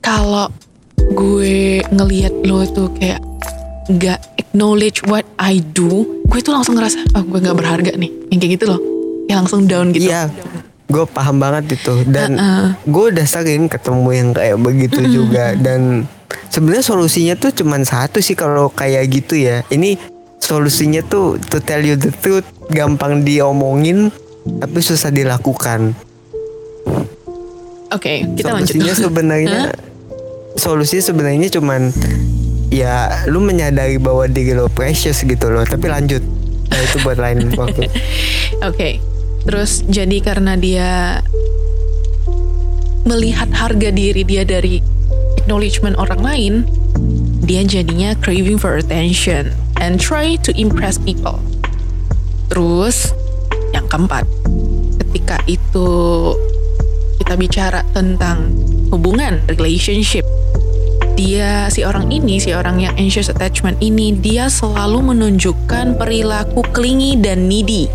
kalau 0.00 0.48
gue 1.12 1.84
ngelihat 1.92 2.32
lo 2.48 2.64
tuh 2.64 2.88
kayak 2.96 3.20
nggak 3.92 4.16
acknowledge 4.40 5.04
what 5.04 5.28
I 5.36 5.60
do 5.60 6.08
gue 6.24 6.40
tuh 6.40 6.56
langsung 6.56 6.80
ngerasa 6.80 7.04
oh 7.12 7.22
gue 7.28 7.38
nggak 7.44 7.56
berharga 7.56 7.92
nih 8.00 8.08
yang 8.32 8.40
kayak 8.40 8.52
gitu 8.56 8.64
loh 8.72 8.80
yang 9.28 9.44
langsung 9.44 9.68
down 9.68 9.92
gitu 9.92 10.08
Iya. 10.08 10.32
Gue 10.88 11.04
paham 11.08 11.40
banget 11.40 11.80
itu. 11.80 12.04
Dan 12.04 12.36
Uh-uh. 12.36 12.68
gue 12.84 13.04
udah 13.16 13.26
sering 13.26 13.66
ketemu 13.68 14.08
yang 14.12 14.28
kayak 14.36 14.58
begitu 14.60 15.00
juga. 15.08 15.56
Dan 15.56 16.04
sebenarnya 16.52 16.84
solusinya 16.84 17.34
tuh 17.40 17.50
cuman 17.56 17.82
satu 17.82 18.20
sih 18.20 18.36
kalau 18.36 18.68
kayak 18.68 19.08
gitu 19.10 19.38
ya. 19.38 19.64
Ini 19.72 19.96
solusinya 20.40 21.00
tuh 21.04 21.40
to 21.40 21.58
tell 21.64 21.80
you 21.80 21.96
the 21.96 22.12
truth 22.20 22.44
gampang 22.68 23.24
diomongin 23.24 24.12
tapi 24.44 24.78
susah 24.84 25.08
dilakukan. 25.08 25.96
oke 27.94 28.12
kita 28.36 28.50
lanjut 28.52 28.74
Solusinya 28.74 28.94
sebenarnya 28.98 29.62
solusi 30.58 30.98
sebenarnya 31.00 31.48
cuman 31.48 31.94
ya 32.74 33.22
lu 33.30 33.38
menyadari 33.38 34.02
bahwa 34.02 34.26
diri 34.26 34.54
lo 34.54 34.66
precious 34.66 35.22
gitu 35.22 35.46
loh. 35.50 35.62
Tapi 35.62 35.86
lanjut. 35.86 36.22
Nah 36.70 36.80
itu 36.82 36.96
buat 37.06 37.18
lain 37.22 37.54
waktu. 37.54 37.86
Oke, 38.68 38.98
terus 39.44 39.84
jadi 39.86 40.18
karena 40.24 40.56
dia 40.56 41.20
melihat 43.04 43.52
harga 43.52 43.92
diri 43.92 44.24
dia 44.24 44.42
dari 44.48 44.80
acknowledgement 45.44 46.00
orang 46.00 46.20
lain, 46.24 46.54
dia 47.44 47.60
jadinya 47.68 48.16
craving 48.24 48.56
for 48.56 48.80
attention 48.80 49.52
and 49.84 50.00
try 50.00 50.40
to 50.40 50.50
impress 50.56 50.96
people. 50.96 51.36
Terus 52.48 53.12
yang 53.76 53.84
keempat, 53.92 54.24
ketika 55.04 55.36
itu 55.44 55.88
kita 57.20 57.36
bicara 57.36 57.84
tentang 57.92 58.56
hubungan, 58.88 59.44
relationship, 59.52 60.24
dia 61.14 61.68
si 61.68 61.84
orang 61.84 62.08
ini, 62.08 62.40
si 62.40 62.56
orang 62.56 62.80
yang 62.80 62.96
anxious 62.96 63.28
attachment 63.28 63.76
ini, 63.84 64.16
dia 64.16 64.48
selalu 64.48 65.12
menunjukkan 65.12 66.00
perilaku 66.00 66.64
clingy 66.72 67.20
dan 67.20 67.52
needy. 67.52 67.92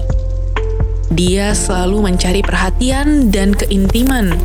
Dia 1.10 1.58
selalu 1.58 2.06
mencari 2.14 2.42
perhatian 2.46 3.34
dan 3.34 3.58
keintiman 3.58 4.38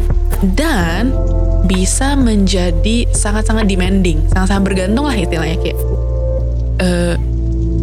dan 0.56 1.12
bisa 1.64 2.16
menjadi 2.16 3.09
sangat-sangat 3.12 3.64
demanding, 3.68 4.21
sangat-sangat 4.33 4.62
bergantung 4.64 5.09
lah 5.09 5.16
istilahnya 5.16 5.56
kayak 5.61 5.78
eh 6.80 7.14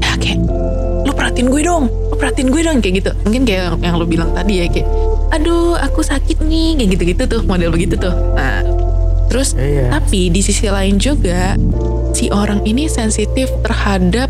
ya 0.02 0.14
kayak 0.18 0.40
lu 1.06 1.12
perhatiin 1.14 1.50
gue 1.50 1.62
dong, 1.66 1.90
lu 1.90 2.16
perhatiin 2.18 2.50
gue 2.54 2.62
dong 2.62 2.78
kayak 2.82 2.96
gitu. 3.02 3.12
Mungkin 3.26 3.42
kayak 3.46 3.62
yang, 3.70 3.76
yang 3.82 3.96
lu 3.98 4.06
bilang 4.06 4.30
tadi 4.34 4.62
ya 4.62 4.68
kayak 4.70 4.90
aduh 5.32 5.80
aku 5.80 6.04
sakit 6.04 6.44
nih 6.46 6.78
kayak 6.78 6.90
gitu-gitu 6.98 7.24
tuh 7.26 7.42
model 7.46 7.72
begitu 7.74 7.96
tuh. 7.98 8.14
Nah, 8.36 8.62
terus 9.32 9.56
Iya. 9.56 9.94
tapi 9.94 10.30
di 10.30 10.42
sisi 10.44 10.68
lain 10.68 11.00
juga 11.02 11.56
si 12.12 12.28
orang 12.30 12.62
ini 12.68 12.86
sensitif 12.92 13.50
terhadap 13.64 14.30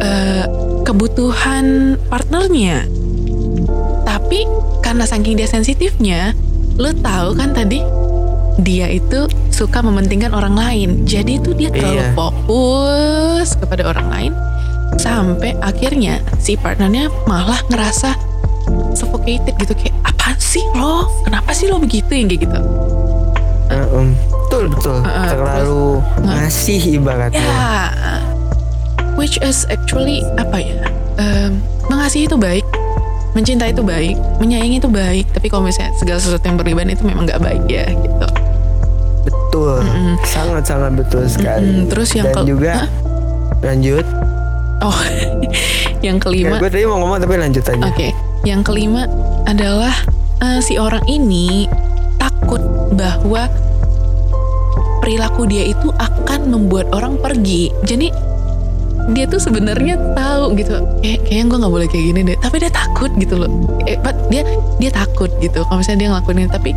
eh, 0.00 0.44
kebutuhan 0.82 1.94
partnernya. 2.08 2.95
Tapi 4.26 4.42
karena 4.82 5.06
saking 5.06 5.38
dia 5.38 5.46
sensitifnya, 5.46 6.34
lo 6.82 6.90
tahu 6.90 7.38
kan 7.38 7.54
tadi? 7.54 7.78
Dia 8.58 8.90
itu 8.90 9.30
suka 9.54 9.86
mementingkan 9.86 10.34
orang 10.34 10.58
lain. 10.58 11.06
Jadi 11.06 11.38
itu 11.38 11.54
dia 11.54 11.70
terlalu 11.70 12.02
Iya. 12.02 12.10
fokus 12.18 13.54
kepada 13.54 13.86
orang 13.86 14.10
lain 14.10 14.32
sampai 14.98 15.54
akhirnya 15.62 16.18
si 16.42 16.58
partnernya 16.58 17.06
malah 17.30 17.62
ngerasa 17.70 18.18
suffocated 18.98 19.54
gitu 19.62 19.78
kayak 19.78 19.94
apa 20.02 20.34
sih 20.42 20.66
lo? 20.74 21.06
Kenapa 21.22 21.54
sih 21.54 21.70
lo 21.70 21.78
begitu? 21.78 22.10
Yang 22.10 22.26
kayak 22.34 22.42
gitu. 22.50 22.58
Uh, 23.70 23.86
um, 23.94 24.08
betul 24.50 24.64
betul. 24.74 24.98
Uh, 25.06 25.06
uh, 25.06 25.26
terlalu 25.30 25.86
uh. 26.02 26.02
ngasih 26.26 26.98
ibaratnya. 26.98 27.46
Ya. 27.46 27.78
Which 29.14 29.38
is 29.38 29.70
actually 29.70 30.26
apa 30.34 30.58
ya? 30.58 30.82
Em, 31.14 31.62
mengasihi 31.86 32.26
itu 32.26 32.34
baik 32.34 32.66
mencintai 33.36 33.76
itu 33.76 33.84
baik 33.84 34.16
menyayangi 34.40 34.80
itu 34.80 34.88
baik 34.88 35.28
tapi 35.36 35.52
kalau 35.52 35.68
misalnya 35.68 35.92
segala 36.00 36.16
sesuatu 36.16 36.48
yang 36.48 36.56
berlebihan 36.56 36.88
itu 36.88 37.04
memang 37.04 37.28
nggak 37.28 37.40
baik 37.44 37.64
ya 37.68 37.84
gitu. 37.92 38.28
Betul. 39.28 39.84
Mm-mm. 39.84 40.14
sangat 40.24 40.64
sangat 40.64 40.92
betul 40.96 41.24
sekali. 41.28 41.68
Mm-mm, 41.68 41.92
terus 41.92 42.08
yang 42.16 42.32
dan 42.32 42.48
juga 42.48 42.72
Hah? 42.80 42.88
lanjut. 43.60 44.06
Oh 44.80 44.98
yang 46.06 46.16
ya, 46.16 46.22
kelima 46.24 46.56
gue 46.56 46.70
tadi 46.72 46.88
mau 46.88 46.96
ngomong 46.96 47.20
tapi 47.20 47.36
lanjut 47.36 47.64
aja. 47.68 47.84
Oke, 47.84 48.08
yang 48.48 48.64
kelima 48.64 49.04
adalah 49.44 49.92
eh, 50.40 50.60
si 50.64 50.80
orang 50.80 51.04
ini 51.04 51.68
takut 52.16 52.64
bahwa 52.96 53.52
perilaku 55.04 55.44
dia 55.44 55.68
itu 55.68 55.92
akan 55.92 56.48
membuat 56.48 56.88
orang 56.96 57.20
pergi. 57.20 57.68
Jadi 57.84 58.08
dia 59.14 59.24
tuh 59.30 59.38
sebenarnya 59.38 59.94
tahu 60.18 60.58
gitu, 60.58 60.82
kayak 61.02 61.22
kayaknya 61.26 61.44
gue 61.46 61.58
nggak 61.62 61.74
boleh 61.74 61.86
kayak 61.86 62.04
gini 62.10 62.20
deh. 62.32 62.36
Tapi 62.42 62.56
dia 62.58 62.72
takut 62.72 63.10
gitu 63.20 63.34
loh. 63.38 63.50
Eh, 63.86 63.94
but 64.02 64.16
dia 64.32 64.42
dia 64.82 64.90
takut 64.90 65.30
gitu. 65.38 65.62
Kalau 65.66 65.78
misalnya 65.78 65.98
dia 66.02 66.08
ngelakuin 66.14 66.38
ini, 66.42 66.50
tapi 66.50 66.70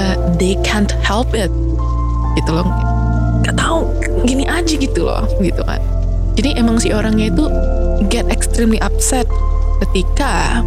eh, 0.00 0.16
they 0.40 0.56
can't 0.64 0.96
help 1.04 1.32
it, 1.36 1.52
gitu 2.40 2.50
loh. 2.56 2.66
Gak 3.42 3.58
tahu, 3.58 3.90
gini 4.22 4.46
aja 4.46 4.74
gitu 4.78 5.02
loh, 5.04 5.26
gitu 5.42 5.60
kan. 5.66 5.82
Jadi 6.38 6.56
emang 6.56 6.80
si 6.80 6.94
orangnya 6.94 7.28
itu 7.28 7.44
get 8.08 8.24
extremely 8.32 8.80
upset 8.80 9.28
ketika 9.84 10.64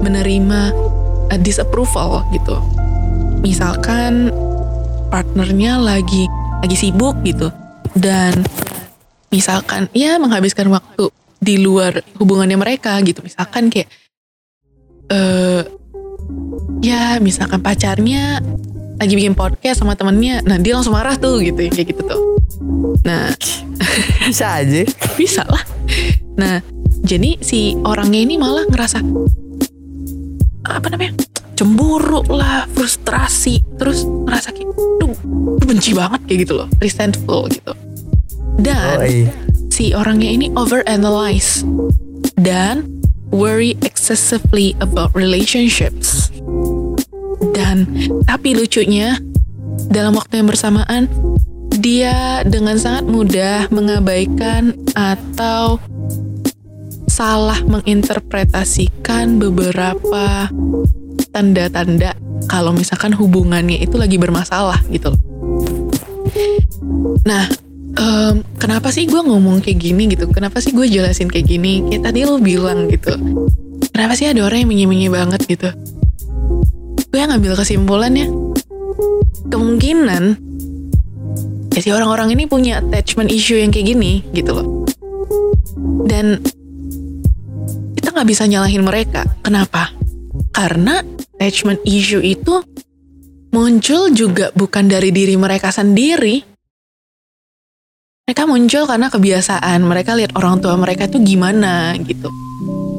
menerima 0.00 0.74
uh, 1.30 1.38
disapproval 1.38 2.24
gitu. 2.34 2.58
Misalkan 3.44 4.32
partnernya 5.12 5.78
lagi 5.78 6.26
lagi 6.64 6.76
sibuk 6.80 7.14
gitu 7.22 7.52
dan 7.94 8.42
misalkan 9.34 9.90
ya 9.90 10.14
menghabiskan 10.22 10.70
waktu 10.70 11.10
di 11.42 11.58
luar 11.58 11.98
hubungannya 12.22 12.54
mereka 12.54 12.94
gitu. 13.02 13.18
Misalkan 13.26 13.66
kayak 13.66 13.90
eh 15.10 15.66
ya 16.80 17.18
misalkan 17.18 17.58
pacarnya 17.58 18.38
lagi 18.94 19.18
bikin 19.18 19.34
podcast 19.34 19.82
sama 19.82 19.98
temennya, 19.98 20.38
nah 20.46 20.54
dia 20.54 20.78
langsung 20.78 20.94
marah 20.94 21.18
tuh 21.18 21.42
gitu 21.42 21.66
kayak 21.66 21.90
gitu 21.90 22.02
tuh. 22.06 22.20
Nah, 23.02 23.34
bisa 24.30 24.62
aja 24.62 24.86
bisa 25.18 25.42
lah. 25.50 25.60
Nah, 26.38 26.62
jadi 27.02 27.36
si 27.42 27.74
orangnya 27.82 28.22
ini 28.22 28.38
malah 28.38 28.64
ngerasa 28.70 29.02
apa 30.64 30.86
namanya 30.88 31.18
cemburu 31.54 32.22
lah, 32.30 32.66
frustrasi, 32.74 33.62
terus 33.78 34.02
ngerasa 34.06 34.50
kayak, 34.50 34.70
duh, 34.98 35.14
benci 35.62 35.94
banget 35.94 36.20
kayak 36.26 36.38
gitu 36.46 36.52
loh, 36.58 36.68
resentful 36.82 37.46
gitu. 37.50 37.72
Dan 38.58 38.96
oh, 39.00 39.06
iya. 39.06 39.30
si 39.70 39.94
orangnya 39.94 40.30
ini 40.30 40.46
overanalyze 40.54 41.66
dan 42.38 42.86
worry 43.34 43.74
excessively 43.82 44.78
about 44.78 45.10
relationships. 45.14 46.30
Dan 47.54 47.86
tapi 48.26 48.54
lucunya 48.54 49.18
dalam 49.90 50.14
waktu 50.14 50.42
yang 50.42 50.48
bersamaan 50.50 51.10
dia 51.74 52.46
dengan 52.46 52.78
sangat 52.78 53.04
mudah 53.10 53.66
mengabaikan 53.74 54.78
atau 54.94 55.82
salah 57.10 57.58
menginterpretasikan 57.66 59.38
beberapa 59.38 60.50
tanda-tanda 61.30 62.14
kalau 62.46 62.74
misalkan 62.74 63.14
hubungannya 63.14 63.82
itu 63.82 63.98
lagi 63.98 64.18
bermasalah 64.18 64.82
gitu 64.90 65.14
loh. 65.14 65.22
Nah, 67.24 67.46
em, 67.98 68.34
kenapa 68.58 68.90
sih 68.90 69.06
gue 69.06 69.20
ngomong 69.20 69.62
kayak 69.62 69.78
gini 69.78 70.10
gitu? 70.10 70.30
Kenapa 70.30 70.58
sih 70.58 70.74
gue 70.74 70.86
jelasin 70.86 71.30
kayak 71.30 71.46
gini? 71.46 71.84
Kayak 71.90 72.10
tadi 72.10 72.26
lo 72.26 72.38
bilang 72.42 72.90
gitu. 72.90 73.14
Kenapa 73.94 74.18
sih 74.18 74.26
ada 74.26 74.42
orang 74.42 74.66
yang 74.66 74.70
menye-menye 74.70 75.08
banget 75.10 75.40
gitu? 75.46 75.70
Gue 77.10 77.18
yang 77.22 77.30
ngambil 77.30 77.54
kesimpulannya, 77.54 78.26
kemungkinan 79.46 80.24
ya 81.74 81.80
si 81.82 81.90
orang-orang 81.90 82.30
ini 82.38 82.46
punya 82.46 82.78
attachment 82.78 83.34
issue 83.34 83.58
yang 83.58 83.74
kayak 83.74 83.94
gini 83.94 84.22
gitu 84.30 84.54
loh. 84.54 84.66
Dan 86.06 86.38
kita 87.98 88.14
nggak 88.14 88.28
bisa 88.30 88.46
nyalahin 88.46 88.86
mereka. 88.86 89.26
Kenapa? 89.42 89.90
Karena 90.54 91.02
attachment 91.34 91.82
issue 91.82 92.22
itu 92.22 92.62
muncul 93.50 94.14
juga 94.14 94.54
bukan 94.54 94.86
dari 94.86 95.10
diri 95.10 95.34
mereka 95.34 95.74
sendiri. 95.74 96.53
Mereka 98.24 98.48
muncul 98.48 98.88
karena 98.88 99.12
kebiasaan. 99.12 99.84
Mereka 99.84 100.16
lihat 100.16 100.32
orang 100.32 100.64
tua 100.64 100.80
mereka 100.80 101.04
tuh 101.12 101.20
gimana 101.20 101.92
gitu. 102.00 102.32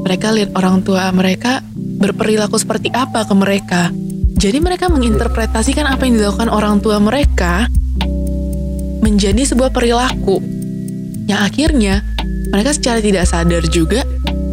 Mereka 0.06 0.30
lihat 0.38 0.54
orang 0.54 0.86
tua 0.86 1.10
mereka 1.10 1.66
berperilaku 1.98 2.54
seperti 2.62 2.94
apa 2.94 3.26
ke 3.26 3.34
mereka. 3.34 3.90
Jadi 4.38 4.62
mereka 4.62 4.86
menginterpretasikan 4.86 5.90
apa 5.90 6.06
yang 6.06 6.22
dilakukan 6.22 6.46
orang 6.46 6.78
tua 6.78 7.02
mereka 7.02 7.66
menjadi 9.02 9.50
sebuah 9.50 9.74
perilaku 9.74 10.38
yang 11.26 11.42
akhirnya 11.42 12.06
mereka 12.54 12.78
secara 12.78 13.02
tidak 13.02 13.26
sadar 13.26 13.66
juga 13.74 14.06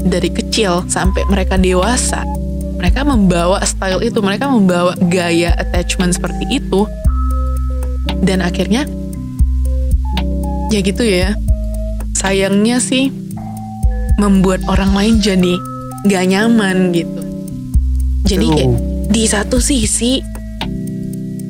dari 0.08 0.32
kecil 0.32 0.88
sampai 0.88 1.28
mereka 1.28 1.60
dewasa 1.60 2.24
mereka 2.80 3.04
membawa 3.04 3.60
style 3.64 4.00
itu 4.00 4.24
mereka 4.24 4.48
membawa 4.48 4.96
gaya 5.12 5.52
attachment 5.56 6.16
seperti 6.16 6.60
itu 6.64 6.88
dan 8.24 8.40
akhirnya 8.40 8.88
ya 10.72 10.80
gitu 10.80 11.04
ya. 11.04 11.36
Sayangnya 12.16 12.80
sih 12.80 13.12
membuat 14.16 14.64
orang 14.64 14.96
lain 14.96 15.14
jadi 15.20 15.54
gak 16.08 16.24
nyaman 16.32 16.96
gitu. 16.96 17.22
Jadi 18.24 18.46
kayak 18.48 18.72
di 19.12 19.22
satu 19.28 19.60
sisi 19.60 20.24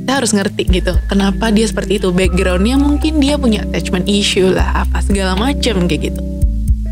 kita 0.02 0.18
harus 0.18 0.34
ngerti 0.34 0.66
gitu 0.66 0.92
kenapa 1.06 1.54
dia 1.54 1.70
seperti 1.70 2.02
itu. 2.02 2.10
Backgroundnya 2.10 2.74
mungkin 2.76 3.22
dia 3.22 3.38
punya 3.38 3.62
attachment 3.62 4.10
issue 4.10 4.50
lah 4.50 4.82
apa 4.82 4.98
segala 5.06 5.38
macem 5.38 5.86
kayak 5.86 6.10
gitu. 6.10 6.20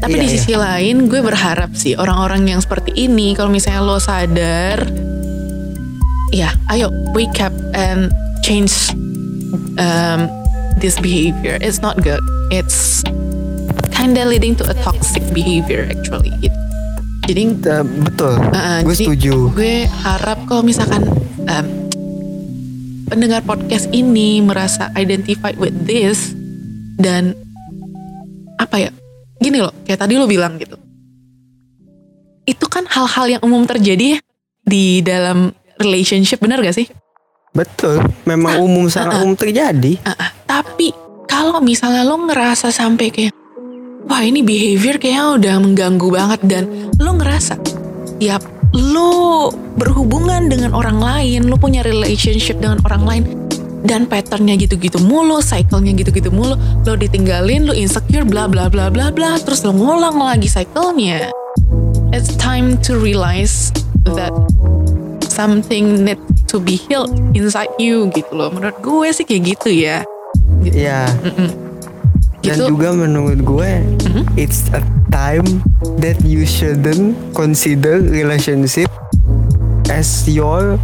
Tapi 0.00 0.16
Iya, 0.16 0.22
di 0.24 0.28
sisi 0.32 0.52
lain 0.56 1.12
gue 1.12 1.20
berharap 1.20 1.76
sih 1.76 1.92
orang-orang 1.98 2.48
yang 2.48 2.60
seperti 2.62 2.96
ini 2.96 3.36
kalau 3.36 3.52
misalnya 3.52 3.84
lo 3.84 4.00
sadar 4.00 4.88
ya 6.32 6.54
ayo 6.72 6.88
wake 7.12 7.36
up 7.42 7.52
and 7.76 8.08
change 8.40 8.94
um, 9.76 10.39
this 10.80 10.96
behavior 10.98 11.60
it's 11.60 11.78
not 11.84 12.00
good 12.00 12.20
it's 12.50 13.04
kinda 13.92 14.24
leading 14.24 14.56
to 14.56 14.64
a 14.66 14.74
toxic 14.80 15.22
behavior 15.30 15.86
actually 15.92 16.32
gitu. 16.40 16.56
jadi 17.28 17.42
Eh, 17.52 17.84
betul 18.08 18.36
Uh, 18.50 18.80
gue 18.82 18.96
jadi 18.96 19.06
setuju 19.06 19.34
Gue 19.54 19.76
harap 19.86 20.38
kalau 20.50 20.66
misalkan 20.66 21.04
um, 21.46 21.66
pendengar 23.10 23.42
podcast 23.42 23.90
ini 23.90 24.38
merasa 24.38 24.86
identified 24.94 25.58
with 25.58 25.74
this 25.82 26.30
dan 26.94 27.34
apa 28.60 28.76
ya? 28.86 28.90
Gini 29.42 29.58
loh, 29.58 29.74
kayak 29.82 30.06
tadi 30.06 30.14
lo 30.14 30.30
bilang 30.30 30.60
gitu. 30.62 30.78
Itu 32.46 32.70
kan 32.70 32.86
hal-hal 32.86 33.38
yang 33.38 33.42
umum 33.42 33.66
terjadi 33.66 34.16
ya 34.16 34.18
di 34.62 35.02
dalam 35.02 35.50
relationship, 35.80 36.38
benar 36.38 36.60
gak 36.60 36.76
sih? 36.76 36.86
Betul 37.50 37.98
memang 38.26 38.62
umum 38.62 38.86
sangat 38.86 39.22
umum 39.22 39.34
terjadi 39.34 39.98
Ah, 40.06 40.14
ah. 40.14 40.30
tapi 40.46 40.94
kalau 41.26 41.58
misalnya 41.58 42.06
lo 42.06 42.18
ngerasa 42.30 42.70
sampai 42.70 43.10
kayak 43.10 43.34
wah 44.06 44.22
ini 44.22 44.42
behavior 44.42 44.98
kayaknya 44.98 45.24
udah 45.34 45.54
mengganggu 45.58 46.08
banget 46.10 46.40
dan 46.46 46.62
lo 46.98 47.18
ngerasa 47.18 47.58
tiap 48.22 48.42
lo 48.74 49.50
berhubungan 49.74 50.46
dengan 50.46 50.70
orang 50.70 51.02
lain, 51.02 51.50
lo 51.50 51.58
punya 51.58 51.82
relationship 51.82 52.62
dengan 52.62 52.78
orang 52.86 53.02
lain 53.02 53.22
dan 53.82 54.04
patternnya 54.06 54.54
gitu-gitu 54.60 55.00
mulu, 55.02 55.40
cycle-nya 55.42 55.96
gitu-gitu 55.96 56.30
mulu, 56.30 56.54
lo 56.86 56.94
ditinggalin, 56.94 57.66
lo 57.66 57.74
insecure, 57.74 58.22
bla 58.22 58.46
bla 58.46 58.70
bla 58.70 58.92
bla 58.92 59.10
bla, 59.10 59.40
terus 59.42 59.64
lo 59.66 59.74
ngulang 59.74 60.20
lagi 60.20 60.46
cycle-nya. 60.46 61.32
It's 62.14 62.34
time 62.38 62.78
to 62.86 62.98
realize 62.98 63.74
that 64.06 64.30
something 65.26 66.06
need 66.06 66.20
to 66.50 66.58
be 66.58 66.74
healed 66.76 67.14
inside 67.32 67.70
you 67.78 68.10
gitu 68.10 68.34
loh. 68.34 68.50
Menurut 68.50 68.76
gue 68.78 69.08
sih 69.10 69.22
kayak 69.22 69.56
gitu 69.56 69.70
ya. 69.70 70.02
Gitu. 70.60 70.76
ya 70.76 71.08
Mm-mm. 71.24 71.48
dan 72.40 72.56
Gitu. 72.56 72.68
juga 72.68 72.92
menurut 72.92 73.40
gue 73.40 73.70
Mhm. 74.04 74.22
it's 74.36 74.68
a 74.72 74.80
time 75.08 75.44
that 75.96 76.20
you 76.20 76.44
shouldn't 76.44 77.16
consider 77.32 78.00
relationship 78.00 78.88
as 79.88 80.24
your 80.24 80.76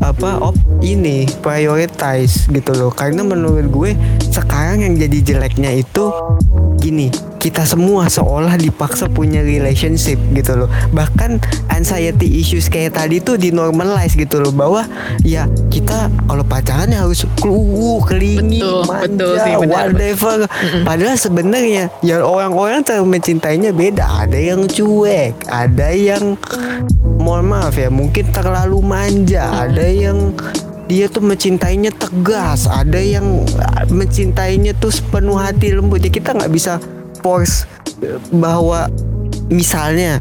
apa 0.00 0.40
op 0.40 0.54
ini 0.80 1.28
prioritize 1.42 2.48
gitu 2.48 2.72
loh 2.72 2.88
karena 2.88 3.20
menurut 3.20 3.66
gue 3.68 3.90
sekarang 4.30 4.80
yang 4.80 4.94
jadi 4.96 5.18
jeleknya 5.20 5.70
itu 5.76 6.04
gini 6.80 7.12
kita 7.40 7.64
semua 7.64 8.04
seolah 8.12 8.60
dipaksa 8.60 9.08
punya 9.08 9.40
relationship 9.40 10.20
gitu 10.36 10.60
loh. 10.60 10.68
Bahkan 10.92 11.40
anxiety 11.72 12.28
issues 12.36 12.68
kayak 12.68 13.00
tadi 13.00 13.24
tuh 13.24 13.40
dinormalize 13.40 14.12
gitu 14.12 14.44
loh. 14.44 14.52
Bahwa 14.52 14.84
ya 15.24 15.48
kita 15.72 16.12
kalau 16.28 16.44
pacaran 16.44 16.92
ya 16.92 17.00
harus 17.08 17.24
keluar 17.40 18.04
kelingi 18.04 18.60
Betul, 18.60 18.84
manja 18.84 19.08
betul 19.08 19.34
sih, 19.40 19.54
benar. 19.56 19.72
whatever. 19.72 20.36
Padahal 20.84 21.16
sebenarnya 21.16 21.84
ya 22.04 22.20
orang-orang 22.20 22.84
cara 22.84 23.00
mencintainya 23.00 23.72
beda. 23.72 24.28
Ada 24.28 24.36
yang 24.36 24.68
cuek 24.68 25.48
ada 25.48 25.88
yang 25.96 26.36
mohon 27.20 27.52
maaf 27.52 27.76
ya 27.76 27.88
mungkin 27.88 28.28
terlalu 28.32 28.80
manja 28.84 29.68
ada 29.68 29.84
yang 29.84 30.32
dia 30.90 31.06
tuh 31.06 31.22
mencintainya 31.22 31.94
tegas. 31.94 32.66
Ada 32.66 32.98
yang 32.98 33.46
mencintainya 33.86 34.74
tuh 34.74 34.90
sepenuh 34.90 35.38
hati 35.38 35.70
lembut. 35.70 36.02
Ya 36.02 36.10
kita 36.10 36.34
nggak 36.34 36.50
bisa 36.50 36.82
force 37.22 37.70
uh, 38.02 38.18
bahwa 38.34 38.90
misalnya 39.46 40.18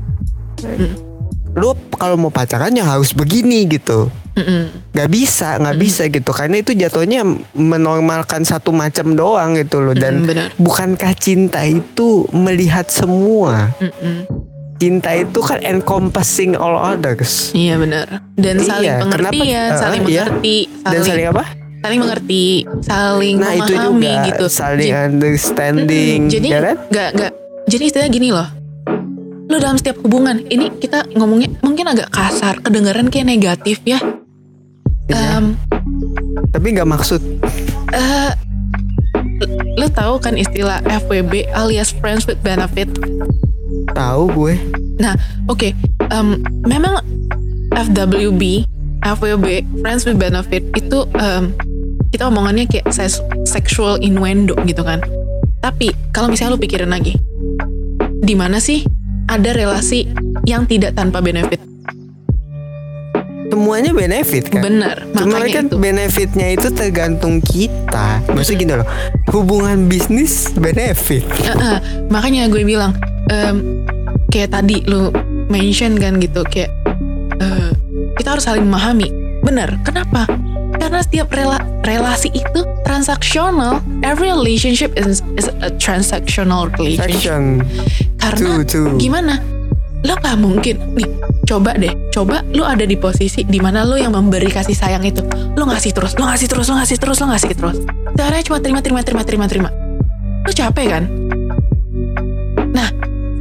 lu 1.57 1.73
kalau 1.97 2.21
mau 2.21 2.29
pacaran 2.29 2.69
ya 2.77 2.85
harus 2.85 3.17
begini 3.17 3.65
gitu. 3.65 4.13
Mm-mm. 4.39 4.93
nggak 4.95 5.09
bisa 5.11 5.59
nggak 5.59 5.77
bisa 5.81 6.07
gitu. 6.07 6.31
Karena 6.31 6.61
itu 6.61 6.71
jatuhnya 6.71 7.25
menormalkan 7.57 8.45
satu 8.45 8.71
macam 8.71 9.17
doang 9.17 9.57
gitu 9.57 9.83
loh. 9.83 9.97
Dan 9.97 10.23
Mm, 10.23 10.55
bukankah 10.61 11.11
cinta 11.17 11.65
itu 11.65 12.23
melihat 12.31 12.87
semua? 12.87 13.73
Mm-mm. 13.81 14.48
Cinta 14.79 15.11
itu 15.11 15.39
kan 15.39 15.59
encompassing 15.59 16.55
all 16.55 16.73
others 16.73 17.51
Iya 17.51 17.75
benar. 17.75 18.23
Dan 18.33 18.57
saling 18.59 18.87
Iya, 18.87 18.95
pengertian, 19.01 19.69
kenapa- 19.69 19.77
saling 19.77 20.01
uh, 20.01 20.07
iya. 20.07 20.23
mengerti, 20.25 20.57
dan 20.81 20.99
saling 21.03 21.27
apa 21.27 21.43
saling 21.79 21.99
mengerti, 22.01 22.45
saling 22.81 23.35
nah 23.37 23.51
itu 23.53 23.71
memahami 23.71 24.03
juga 24.03 24.27
gitu. 24.27 24.45
saling 24.49 24.83
Jadi- 24.85 25.05
understanding 25.05 26.19
Mm-mm. 26.21 26.33
Jadi 26.33 26.47
ya 26.47 26.59
kan 26.61 26.75
nggak 26.85 27.09
nggak. 27.13 27.31
Jadi 27.65 27.83
istilahnya 27.85 28.11
gini 28.11 28.29
loh. 28.29 28.47
Lo 29.45 29.55
dalam 29.57 29.75
setiap 29.75 29.97
hubungan 29.99 30.43
ini 30.45 30.71
kita 30.73 31.07
ngomongnya 31.11 31.55
mungkin 31.59 31.85
agak 31.85 32.09
kasar, 32.09 32.59
kedengaran 32.59 33.07
kayak 33.07 33.27
negatif 33.27 33.79
ya. 33.83 33.99
Iya. 35.07 35.39
Em, 35.39 35.55
tapi 36.49 36.67
nggak 36.71 36.85
maksud 36.85 37.17
eh, 37.89 38.31
lo 39.73 39.87
tahu 39.89 40.19
kan 40.19 40.35
istilah 40.35 40.79
FWB 40.83 41.49
alias 41.49 41.89
friends 41.91 42.23
with 42.23 42.37
benefit? 42.39 42.91
Tahu 43.91 44.23
gue 44.29 44.55
Nah, 44.99 45.15
oke, 45.45 45.71
em, 46.05 46.27
memang 46.61 46.99
FWB, 47.71 48.67
FWB, 48.99 49.47
friends 49.79 50.03
with 50.03 50.15
benefit 50.15 50.59
itu 50.73 51.07
em, 51.15 51.55
kita 52.09 52.27
omongannya 52.27 52.65
kayak 52.65 52.89
ses- 52.89 53.23
sexual 53.45 53.95
innuendo 53.97 54.59
gitu 54.63 54.83
kan. 54.83 54.99
Tapi 55.59 55.95
kalau 56.09 56.27
misalnya 56.27 56.53
lu 56.53 56.59
pikirin 56.59 56.89
lagi, 56.89 57.15
di 58.19 58.33
mana 58.33 58.59
sih 58.59 58.83
ada 59.25 59.49
relasi 59.49 60.03
yang 60.43 60.65
tidak 60.65 60.93
tanpa 60.93 61.19
benefit? 61.19 61.63
semuanya 63.49 63.91
benefit 63.91 64.45
kan 64.47 64.61
Bener, 64.61 65.09
Cuma 65.09 65.25
makanya 65.25 65.51
kan 65.51 65.65
itu. 65.65 65.75
benefitnya 65.75 66.47
itu 66.49 66.69
tergantung 66.69 67.41
kita. 67.41 68.21
Maksudnya 68.29 68.59
gini 68.61 68.73
loh, 68.77 68.87
hubungan 69.33 69.89
bisnis 69.89 70.53
benefit. 70.53 71.25
Eh, 71.41 71.49
eh, 71.49 71.77
makanya 72.07 72.45
gue 72.45 72.61
bilang 72.61 72.93
em, 73.29 73.85
kayak 74.33 74.53
tadi 74.53 74.83
lu 74.85 75.13
mention 75.49 75.97
kan 75.97 76.17
gitu 76.21 76.41
kayak 76.45 76.69
eh, 77.39 77.69
kita 78.17 78.37
harus 78.37 78.45
saling 78.45 78.65
memahami. 78.65 79.09
Bener, 79.39 79.79
kenapa? 79.87 80.27
Karena 80.75 80.99
setiap 80.99 81.31
rela- 81.31 81.63
relasi 81.87 82.29
itu 82.31 82.61
transaksional. 82.83 83.79
Every 84.03 84.31
relationship 84.31 84.95
is, 84.99 85.23
is 85.39 85.47
a 85.63 85.71
transactional 85.79 86.67
relationship. 86.75 87.63
Karena 88.19 88.61
two 88.61 88.63
two. 88.67 88.85
gimana? 88.99 89.39
Lo 90.03 90.15
gak 90.19 90.39
mungkin 90.39 90.95
nih. 90.95 91.07
Coba 91.43 91.73
deh, 91.75 91.91
coba 92.13 92.45
lu 92.53 92.61
ada 92.61 92.85
di 92.85 92.93
posisi 92.95 93.41
di 93.41 93.57
mana 93.57 93.81
lo 93.83 93.97
yang 93.97 94.13
memberi 94.13 94.47
kasih 94.47 94.77
sayang 94.77 95.03
itu. 95.03 95.25
Lo 95.57 95.65
ngasih 95.65 95.91
terus, 95.91 96.13
lo 96.15 96.29
ngasih 96.29 96.47
terus, 96.47 96.69
lo 96.69 96.77
ngasih 96.79 96.97
terus, 97.01 97.17
lo 97.19 97.25
ngasih 97.33 97.51
terus. 97.57 97.77
Caranya 98.15 98.43
cuma 98.45 98.59
terima, 98.61 98.79
terima, 98.85 99.01
terima, 99.01 99.23
terima, 99.25 99.45
terima. 99.49 99.69
Lo 100.45 100.51
capek 100.53 100.87
kan? 100.87 101.03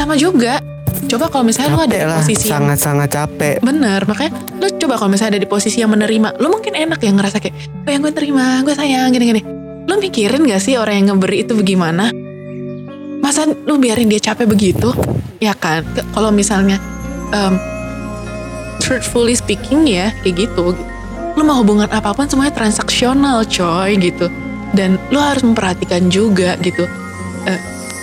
Sama 0.08 0.16
juga. 0.16 0.56
Coba 1.04 1.28
kalau 1.28 1.44
misalnya 1.44 1.76
lo 1.76 1.84
ada 1.84 1.92
Capek 1.92 2.00
di 2.00 2.08
lah, 2.08 2.20
posisi 2.24 2.48
sangat-sangat 2.48 3.08
capek. 3.12 3.54
bener, 3.60 4.08
makanya 4.08 4.40
lo 4.56 4.72
coba 4.72 4.96
kalau 4.96 5.12
misalnya 5.12 5.36
ada 5.36 5.40
di 5.44 5.48
posisi 5.52 5.84
yang 5.84 5.92
menerima, 5.92 6.40
lo 6.40 6.48
mungkin 6.48 6.72
enak 6.72 6.96
ya 6.96 7.12
ngerasa 7.12 7.36
kayak, 7.44 7.52
oh 7.84 7.90
yang 7.92 8.00
gue 8.00 8.14
terima, 8.16 8.64
gue 8.64 8.72
sayang, 8.72 9.12
gini-gini. 9.12 9.44
Lo 9.84 10.00
mikirin 10.00 10.48
gak 10.48 10.64
sih 10.64 10.80
orang 10.80 11.04
yang 11.04 11.12
ngeberi 11.12 11.44
itu 11.44 11.52
bagaimana? 11.52 12.08
Masa 13.20 13.52
lo 13.52 13.76
biarin 13.76 14.08
dia 14.08 14.32
capek 14.32 14.48
begitu? 14.48 14.96
Ya 15.44 15.52
kan? 15.52 15.84
Kalau 16.16 16.32
misalnya 16.32 16.80
em, 17.36 17.60
truthfully 18.80 19.36
speaking 19.36 19.84
ya 19.84 20.08
kayak 20.24 20.48
gitu. 20.48 20.72
Lo 21.36 21.44
mau 21.44 21.60
hubungan 21.60 21.84
apa 21.92 22.16
pun 22.16 22.24
semuanya 22.24 22.56
transaksional 22.56 23.44
coy 23.44 23.92
gitu. 24.00 24.32
Dan 24.72 24.96
lo 25.12 25.20
harus 25.20 25.44
memperhatikan 25.44 26.08
juga 26.08 26.56
gitu. 26.64 26.88
Eh, 27.44 27.60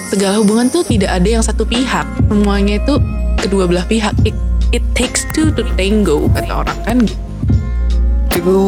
segala 0.10 0.42
hubungan 0.42 0.70
tuh 0.70 0.86
tidak 0.86 1.12
ada 1.12 1.28
yang 1.28 1.44
satu 1.44 1.66
pihak. 1.66 2.06
Semuanya 2.30 2.78
itu 2.82 3.02
kedua 3.42 3.66
belah 3.66 3.86
pihak. 3.86 4.14
It, 4.26 4.38
it 4.72 4.84
takes 4.94 5.26
two 5.34 5.50
to 5.54 5.66
tango 5.76 6.30
kata 6.34 6.66
orang 6.66 6.80
kan 6.86 6.98
gitu. 7.06 8.60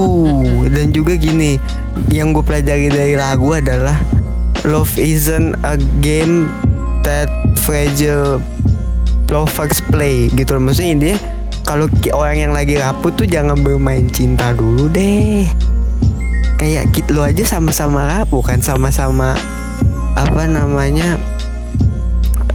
Dan 0.72 0.96
juga 0.96 1.14
gini, 1.20 1.62
yang 2.10 2.34
gue 2.34 2.42
pelajari 2.42 2.90
dari 2.90 3.16
lagu 3.20 3.54
adalah 3.54 4.00
love 4.66 4.96
isn't 4.98 5.54
a 5.68 5.78
game 6.02 6.50
that 7.06 7.30
fragile 7.62 8.42
lovers 9.30 9.84
play 9.92 10.32
gitu 10.34 10.58
loh. 10.58 10.64
Maksudnya 10.72 10.92
intinya 10.98 11.18
kalau 11.68 11.86
orang 12.16 12.38
yang 12.48 12.54
lagi 12.56 12.80
rapuh 12.80 13.12
tuh 13.12 13.28
jangan 13.28 13.60
bermain 13.60 14.08
cinta 14.10 14.56
dulu 14.56 14.88
deh. 14.90 15.46
Kayak 16.58 16.90
kita 16.96 17.14
lo 17.14 17.22
aja 17.22 17.46
sama-sama 17.46 18.08
rapuh 18.08 18.42
kan, 18.42 18.64
sama-sama 18.64 19.38
apa 20.18 20.50
namanya 20.50 21.22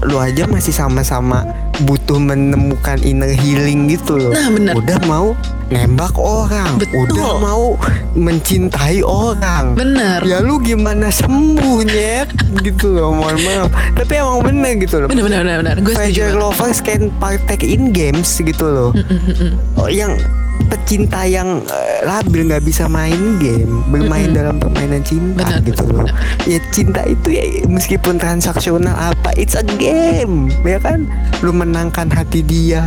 lu 0.02 0.18
aja 0.18 0.50
masih 0.50 0.74
sama-sama 0.74 1.46
butuh 1.86 2.18
menemukan 2.18 2.98
inner 3.06 3.30
healing 3.32 3.86
gitu 3.90 4.18
loh. 4.18 4.34
Nah, 4.34 4.50
bener. 4.50 4.72
Udah 4.76 4.98
mau 5.06 5.26
nembak 5.72 6.14
orang, 6.20 6.76
Betul. 6.76 7.08
udah 7.08 7.32
mau 7.40 7.64
mencintai 8.12 9.00
orang. 9.00 9.72
Bener. 9.72 10.20
Ya 10.26 10.44
lu 10.44 10.60
gimana 10.60 11.08
sembuh 11.08 11.80
nyet 11.86 12.28
gitu 12.60 12.98
loh, 12.98 13.16
mohon 13.16 13.38
maaf. 13.40 13.70
Tapi 13.96 14.12
emang 14.20 14.42
bener 14.44 14.72
gitu 14.82 15.00
loh. 15.00 15.08
Bener 15.08 15.24
bener 15.24 15.40
bener 15.46 15.56
bener. 15.64 15.76
Gue 15.80 15.94
setuju 15.96 16.36
lovers 16.36 16.82
can 16.84 17.08
partake 17.22 17.64
in 17.64 17.94
games 17.94 18.28
gitu 18.36 18.66
loh. 18.66 18.90
Mm, 18.92 19.06
mm. 19.06 19.52
Oh, 19.80 19.88
yang 19.88 20.18
pecinta 20.66 21.26
yang 21.26 21.62
eh, 21.66 22.00
labil 22.06 22.46
nggak 22.48 22.64
bisa 22.66 22.86
main 22.86 23.38
game, 23.38 23.82
bermain 23.88 24.30
Mm-mm. 24.30 24.38
dalam 24.38 24.56
permainan 24.58 25.02
cinta 25.02 25.42
Benar, 25.44 25.62
gitu 25.66 25.84
benar, 25.86 26.10
loh. 26.10 26.16
Ya 26.48 26.58
cinta 26.70 27.00
itu 27.06 27.28
ya 27.32 27.44
meskipun 27.66 28.18
transaksional 28.18 28.94
apa, 28.94 29.34
it's 29.38 29.54
a 29.58 29.64
game, 29.78 30.50
ya 30.66 30.78
kan? 30.82 31.06
Lu 31.40 31.54
menangkan 31.54 32.10
hati 32.10 32.42
dia, 32.42 32.82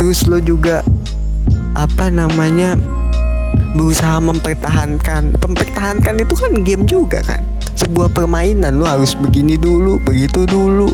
terus 0.00 0.26
lu 0.26 0.42
juga 0.42 0.82
apa 1.76 2.08
namanya 2.08 2.74
berusaha 3.76 4.16
mempertahankan, 4.22 5.36
mempertahankan 5.36 6.14
itu 6.20 6.34
kan 6.34 6.52
game 6.64 6.84
juga 6.88 7.20
kan? 7.22 7.42
Sebuah 7.76 8.08
permainan 8.16 8.80
lu 8.80 8.88
harus 8.88 9.12
begini 9.12 9.60
dulu, 9.60 10.00
begitu 10.00 10.48
dulu. 10.48 10.88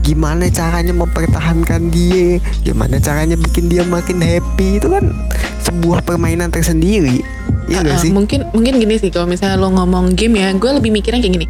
Gimana 0.00 0.48
caranya 0.48 0.90
mempertahankan 0.90 1.88
dia? 1.88 2.40
Gimana 2.60 2.96
caranya 2.98 3.36
bikin 3.36 3.68
dia 3.68 3.84
makin 3.84 4.18
happy? 4.18 4.76
Itu 4.76 4.88
kan 4.88 5.12
sebuah 5.60 6.02
permainan 6.02 6.48
tersendiri. 6.48 7.20
Iya 7.66 7.84
gak 7.84 7.94
Ah, 7.94 8.00
sih? 8.00 8.10
mungkin 8.10 8.48
mungkin 8.50 8.76
gini 8.76 8.98
sih 8.98 9.08
kalau 9.08 9.24
misalnya 9.24 9.54
lo 9.54 9.70
ngomong 9.70 10.14
game 10.14 10.40
ya, 10.40 10.50
gue 10.50 10.70
lebih 10.72 10.90
mikirnya 10.90 11.20
kayak 11.20 11.34
gini. 11.36 11.46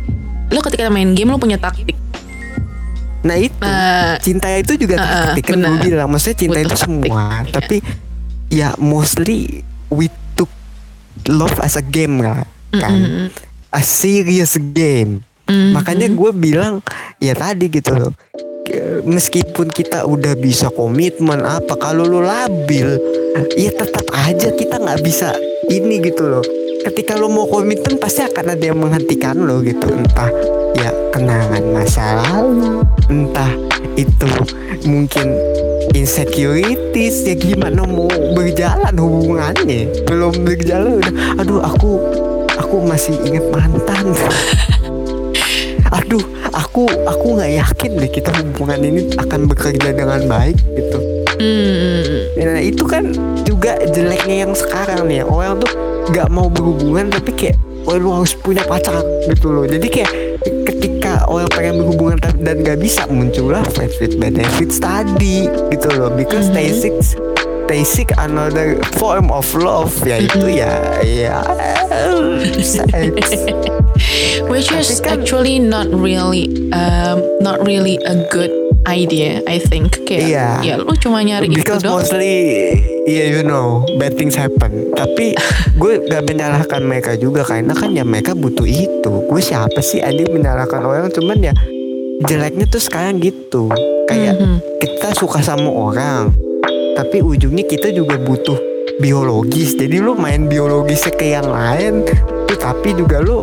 Lo 0.50 0.60
ketika 0.60 0.86
main 0.86 1.14
game 1.14 1.30
lo 1.30 1.38
punya 1.38 1.56
taktik. 1.56 1.96
Nah 3.20 3.36
itu 3.36 3.52
Nah, 3.56 4.16
cinta 4.18 4.48
itu 4.50 4.76
juga 4.76 4.96
ah, 4.96 5.06
taktik 5.32 5.48
kan 5.48 5.60
gue 5.60 5.78
bilang. 5.86 6.08
Maksudnya 6.08 6.36
cinta 6.36 6.56
Butuh 6.56 6.66
itu 6.66 6.74
taktik, 6.74 6.84
semua. 6.84 7.22
iya. 7.40 7.48
Tapi 7.48 7.76
ya 8.50 8.68
mostly 8.76 9.62
we 9.88 10.06
took 10.34 10.50
love 11.26 11.54
as 11.60 11.74
a 11.74 11.84
game 11.84 12.18
lah 12.18 12.44
kan. 12.70 12.92
mm, 12.92 13.08
mm, 13.24 13.28
A 13.70 13.80
serious 13.80 14.58
game. 14.74 15.22
Mm, 15.50 15.74
Makanya 15.74 16.08
gue 16.14 16.30
bilang 16.30 16.78
ya 17.18 17.34
tadi 17.34 17.66
gitu 17.66 17.92
loh. 17.98 18.12
Meskipun 19.02 19.66
kita 19.74 20.06
udah 20.06 20.38
bisa 20.38 20.70
komitmen 20.70 21.42
apa, 21.42 21.74
kalau 21.74 22.06
lo 22.06 22.22
labil, 22.22 23.02
ya 23.58 23.70
tetap 23.74 24.06
aja 24.14 24.54
kita 24.54 24.78
nggak 24.78 25.02
bisa 25.02 25.34
ini 25.66 25.98
gitu 25.98 26.30
loh. 26.30 26.44
Ketika 26.86 27.18
lo 27.18 27.26
mau 27.26 27.50
komitmen 27.50 27.98
pasti 27.98 28.22
akan 28.22 28.54
ada 28.54 28.64
yang 28.64 28.78
menghentikan 28.78 29.42
lo 29.42 29.58
gitu. 29.66 29.90
Entah 29.90 30.30
ya 30.78 30.94
kenangan 31.10 31.66
masa 31.74 32.22
lalu, 32.22 32.86
entah 33.10 33.50
itu 33.98 34.30
mungkin 34.86 35.34
insecurities 35.92 37.26
ya 37.26 37.34
gimana 37.34 37.82
mau 37.82 38.06
berjalan 38.32 38.94
hubungannya 38.94 39.90
belum 40.06 40.46
berjalan 40.46 41.02
udah 41.02 41.14
aduh 41.42 41.60
aku 41.66 41.98
aku 42.54 42.76
masih 42.86 43.18
ingat 43.26 43.44
mantan 43.50 44.14
aduh 45.90 46.22
aku 46.54 46.86
aku 47.06 47.26
nggak 47.38 47.52
yakin 47.58 47.90
deh 47.98 48.10
kita 48.10 48.30
hubungan 48.38 48.80
ini 48.82 49.10
akan 49.18 49.50
bekerja 49.50 49.90
dengan 49.90 50.22
baik 50.30 50.58
gitu. 50.74 50.98
Hmm. 51.40 52.36
nah 52.36 52.60
itu 52.60 52.84
kan 52.84 53.16
juga 53.48 53.80
jeleknya 53.90 54.46
yang 54.46 54.52
sekarang 54.52 55.08
nih. 55.08 55.24
Orang 55.24 55.64
tuh 55.64 55.72
nggak 56.12 56.28
mau 56.28 56.52
berhubungan 56.52 57.08
tapi 57.08 57.32
kayak 57.32 57.56
oh 57.88 57.96
lu 57.96 58.12
harus 58.12 58.36
punya 58.36 58.62
pacar 58.68 59.00
gitu 59.26 59.50
loh. 59.50 59.64
Jadi 59.64 59.88
kayak 59.88 60.12
ketika 60.68 61.24
orang 61.26 61.48
pengen 61.50 61.74
berhubungan 61.82 62.18
dan 62.44 62.60
nggak 62.60 62.78
bisa 62.78 63.08
muncullah 63.08 63.64
friends 63.72 63.96
with 63.98 64.20
benefits 64.20 64.78
tadi 64.78 65.48
gitu 65.72 65.88
loh. 65.96 66.12
Because 66.12 66.52
they 66.52 66.70
seek 66.70 66.94
they 67.66 67.82
seek 67.82 68.12
another 68.20 68.76
form 69.00 69.32
of 69.32 69.48
love. 69.56 69.96
Yaitu 70.04 70.60
ya 70.60 71.00
ya. 71.00 71.40
Sex 72.60 73.79
Which 74.46 74.70
is 74.72 74.98
kan- 74.98 75.20
actually 75.20 75.58
not 75.58 75.88
really 75.88 76.48
um, 76.70 77.20
not 77.38 77.62
really 77.62 77.96
a 78.02 78.16
good 78.28 78.50
idea 78.84 79.44
I 79.46 79.60
think. 79.60 80.02
Kayak 80.04 80.22
Iya. 80.26 80.46
ya 80.62 80.74
lu 80.76 80.92
cuma 80.96 81.20
nyari 81.20 81.46
because 81.46 81.80
itu 81.80 81.86
dong 81.86 82.00
mostly 82.00 82.34
yeah 83.04 83.28
you 83.28 83.42
know 83.42 83.84
bad 83.96 84.16
things 84.16 84.34
happen. 84.34 84.90
Tapi 84.92 85.36
gue 85.80 85.92
gak 86.04 86.24
menyalahkan 86.24 86.80
mereka 86.80 87.14
juga 87.14 87.44
karena 87.44 87.72
kan 87.72 87.92
ya 87.92 88.02
mereka 88.02 88.32
butuh 88.32 88.64
itu. 88.64 89.12
Gue 89.24 89.40
siapa 89.40 89.78
sih? 89.78 90.00
Anjing 90.00 90.30
menyalahkan 90.30 90.80
orang 90.80 91.10
cuman 91.10 91.38
ya 91.40 91.54
jeleknya 92.22 92.66
tuh 92.66 92.80
sekarang 92.80 93.20
gitu. 93.20 93.70
Kayak 94.04 94.36
Mhm. 94.36 94.56
kita 94.78 95.08
suka 95.14 95.40
sama 95.40 95.68
orang 95.68 96.32
tapi 96.92 97.22
ujungnya 97.22 97.64
kita 97.64 97.88
juga 97.90 98.18
butuh 98.18 98.58
biologis. 98.98 99.72
Jadi 99.72 99.96
lu 99.96 100.12
main 100.12 100.44
biologisnya 100.44 101.12
ke 101.12 101.30
yang 101.30 101.46
lain 101.46 102.04
tapi 102.50 102.92
juga 102.92 103.24
lu 103.24 103.40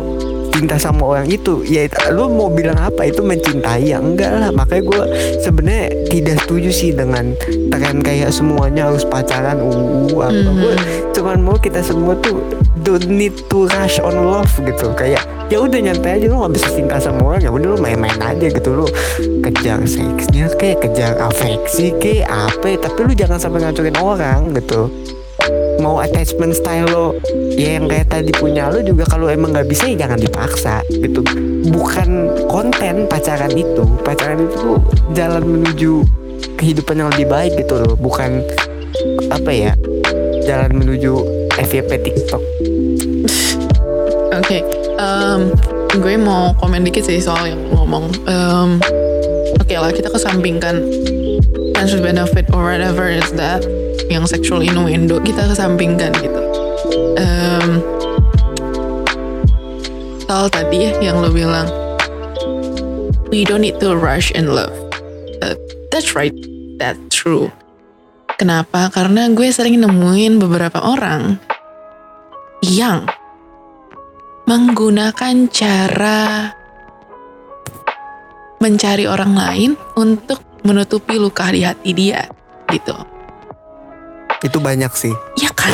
cinta 0.58 0.74
sama 0.74 1.14
orang 1.14 1.30
itu. 1.30 1.62
Ya 1.62 1.86
lu 2.10 2.26
mau 2.26 2.50
bilang 2.50 2.74
apa? 2.74 3.06
Itu 3.06 3.22
mencintai 3.22 3.94
ya 3.94 4.02
enggak 4.02 4.34
lah. 4.34 4.50
Makanya 4.50 4.82
gue 4.82 5.02
sebenarnya 5.46 5.86
tidak 6.10 6.36
setuju 6.42 6.70
sih 6.74 6.90
dengan 6.90 7.30
tren 7.70 8.02
kayak 8.02 8.34
semuanya 8.34 8.90
harus 8.90 9.06
pacaran 9.06 9.62
uh 9.62 10.18
apa. 10.18 10.34
Mhm. 10.34 10.58
gue 10.58 10.74
cuman 11.14 11.38
mau 11.46 11.54
kita 11.54 11.78
semua 11.78 12.18
tuh 12.18 12.42
don't 12.82 13.06
need 13.06 13.34
to 13.46 13.70
rush 13.78 14.02
on 14.02 14.18
love 14.18 14.50
gitu. 14.66 14.90
Kayak 14.98 15.22
ya 15.46 15.62
udah 15.62 15.78
nyantai 15.78 16.18
aja 16.18 16.26
lu 16.26 16.42
nggak 16.42 16.54
bisa 16.58 16.68
cinta 16.74 16.98
sama 16.98 17.22
orang. 17.22 17.40
Ya 17.46 17.50
udah 17.54 17.68
lu 17.74 17.78
main-main 17.78 18.18
aja 18.18 18.46
gitu. 18.50 18.82
Lu 18.82 18.86
kejar 19.46 19.78
seksnya 19.86 20.50
kayak 20.58 20.82
kejar 20.82 21.14
afeksi 21.22 21.94
kayak 22.02 22.26
apa. 22.26 22.74
Tapi 22.82 22.98
lu 23.06 23.12
jangan 23.14 23.38
sampai 23.38 23.62
ngancurin 23.62 23.94
orang 24.02 24.50
gitu 24.58 24.90
mau 25.78 26.02
attachment 26.02 26.54
style 26.54 26.88
lo. 26.90 27.16
Ya 27.54 27.78
yang 27.78 27.86
kayak 27.86 28.10
tadi 28.10 28.30
punya 28.34 28.70
lo 28.70 28.82
juga 28.82 29.06
kalau 29.06 29.30
emang 29.30 29.54
nggak 29.54 29.68
bisa 29.68 29.86
ya 29.90 30.06
jangan 30.06 30.18
dipaksa 30.18 30.82
gitu. 30.90 31.22
Bukan 31.70 32.34
konten 32.50 33.06
pacaran 33.06 33.52
itu. 33.54 33.84
Pacaran 34.02 34.46
itu 34.46 34.78
jalan 35.14 35.44
menuju 35.44 36.02
kehidupan 36.58 36.98
yang 37.02 37.08
lebih 37.14 37.26
baik 37.30 37.52
gitu 37.58 37.78
loh. 37.78 37.94
Bukan 37.98 38.42
apa 39.30 39.50
ya 39.50 39.72
jalan 40.44 40.74
menuju 40.74 41.12
FYP 41.58 41.90
TikTok. 42.02 42.42
Oke, 44.38 44.62
em, 44.96 45.50
gue 45.98 46.14
mau 46.14 46.54
komen 46.62 46.86
dikit 46.86 47.04
sih 47.04 47.18
soal 47.18 47.50
yang 47.50 47.62
ngomong. 47.74 48.06
Em, 48.24 48.78
Oke 49.68 49.76
lah, 49.76 49.92
kita 49.92 50.08
kesampingkan 50.08 50.80
friends 51.76 51.92
with 51.92 52.00
benefit 52.00 52.48
or 52.56 52.72
whatever 52.72 53.04
is 53.04 53.28
that 53.36 53.60
yang 54.08 54.24
sexual 54.24 54.64
innuendo 54.64 55.20
kita 55.20 55.44
kesampingkan 55.44 56.08
gitu. 56.24 56.40
Em, 57.20 57.84
soal 60.24 60.48
tadi 60.48 60.88
ya 60.88 61.12
yang 61.12 61.20
lo 61.20 61.28
bilang, 61.28 61.68
we 63.28 63.44
don't 63.44 63.60
need 63.60 63.76
to 63.76 63.92
rush 63.92 64.32
in 64.32 64.56
love. 64.56 64.72
Uh, 65.44 65.52
that's 65.92 66.16
right, 66.16 66.32
that's 66.80 67.04
true. 67.12 67.52
Kenapa? 68.40 68.88
Karena 68.88 69.28
gue 69.36 69.52
sering 69.52 69.84
nemuin 69.84 70.40
beberapa 70.40 70.80
orang 70.80 71.36
yang 72.64 73.04
menggunakan 74.48 75.52
cara 75.52 76.56
mencari 78.58 79.06
orang 79.06 79.32
lain 79.34 79.70
untuk 79.94 80.42
menutupi 80.66 81.16
luka 81.16 81.48
di 81.50 81.62
hati 81.62 81.90
dia 81.94 82.26
gitu. 82.70 82.94
Itu 84.42 84.58
banyak 84.58 84.92
sih. 84.94 85.14
Ya 85.38 85.50
kan? 85.54 85.72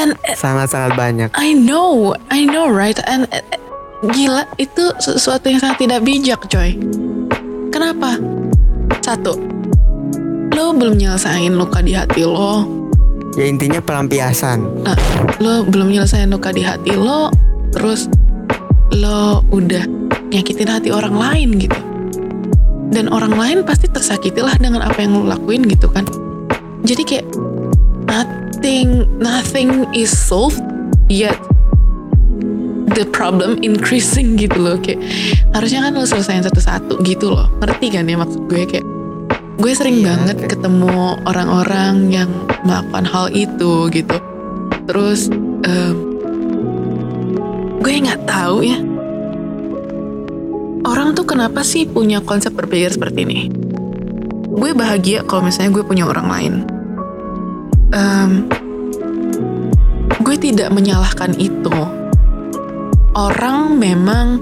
And 0.00 0.16
uh, 0.24 0.36
sangat-sangat 0.36 0.96
banyak. 0.96 1.28
I 1.36 1.52
know 1.52 2.16
I 2.32 2.48
know 2.48 2.68
right? 2.68 2.96
And 3.04 3.28
uh, 3.30 3.44
gila 4.12 4.48
itu 4.56 4.92
sesuatu 5.00 5.52
yang 5.52 5.60
sangat 5.60 5.84
tidak 5.84 6.00
bijak 6.04 6.40
coy. 6.48 6.76
Kenapa? 7.68 8.16
Satu 9.04 9.36
lo 10.56 10.76
belum 10.76 11.00
nyelesain 11.00 11.52
luka 11.56 11.80
di 11.80 11.96
hati 11.96 12.24
lo. 12.24 12.64
Ya 13.38 13.46
intinya 13.46 13.80
pelampiasan. 13.80 14.84
Nah, 14.84 14.98
lo 15.38 15.62
belum 15.64 15.88
nyelesain 15.94 16.28
luka 16.28 16.50
di 16.50 16.66
hati 16.66 16.92
lo, 16.98 17.30
terus 17.70 18.10
lo 18.92 19.40
udah 19.54 19.86
nyakitin 20.28 20.68
hati 20.68 20.90
orang 20.90 21.14
lain 21.14 21.48
gitu. 21.56 21.89
Dan 22.90 23.06
orang 23.06 23.38
lain 23.38 23.58
pasti 23.62 23.86
tersakiti 23.86 24.42
lah 24.42 24.58
dengan 24.58 24.82
apa 24.82 24.98
yang 24.98 25.14
lo 25.14 25.22
lakuin 25.30 25.62
gitu 25.70 25.86
kan. 25.90 26.02
Jadi 26.82 27.02
kayak 27.06 27.26
nothing, 28.10 29.06
nothing 29.22 29.86
is 29.94 30.10
solved 30.10 30.58
yet 31.06 31.38
the 32.98 33.06
problem 33.14 33.62
increasing 33.62 34.34
gitu 34.34 34.58
loh. 34.58 34.76
Kayak 34.82 35.06
harusnya 35.54 35.86
kan 35.86 35.94
lo 35.94 36.02
selesain 36.02 36.42
satu-satu 36.42 36.98
gitu 37.06 37.30
loh. 37.30 37.46
Ngerti 37.62 37.94
kan 37.94 38.10
ya 38.10 38.18
maksud 38.18 38.50
gue? 38.50 38.66
Kayak 38.66 38.86
gue 39.60 39.72
sering 39.76 40.02
Iya, 40.02 40.06
banget 40.10 40.38
ketemu 40.50 41.20
orang-orang 41.28 42.10
yang 42.10 42.30
melakukan 42.66 43.06
hal 43.06 43.26
itu 43.30 43.86
gitu. 43.92 44.16
Terus 44.90 45.30
em, 45.62 45.94
gue 47.80 47.92
nggak 48.02 48.26
tahu 48.26 48.66
ya 48.66 48.89
orang 50.84 51.12
tuh 51.12 51.28
kenapa 51.28 51.60
sih 51.60 51.84
punya 51.84 52.24
konsep 52.24 52.54
berpikir 52.56 52.94
seperti 52.94 53.18
ini? 53.26 53.40
Gue 54.50 54.72
bahagia 54.76 55.24
kalau 55.24 55.48
misalnya 55.48 55.80
gue 55.80 55.84
punya 55.84 56.04
orang 56.08 56.26
lain. 56.28 56.54
Em, 57.90 58.30
gue 60.20 60.36
tidak 60.36 60.70
menyalahkan 60.70 61.36
itu. 61.40 61.72
Orang 63.16 63.76
memang 63.82 64.38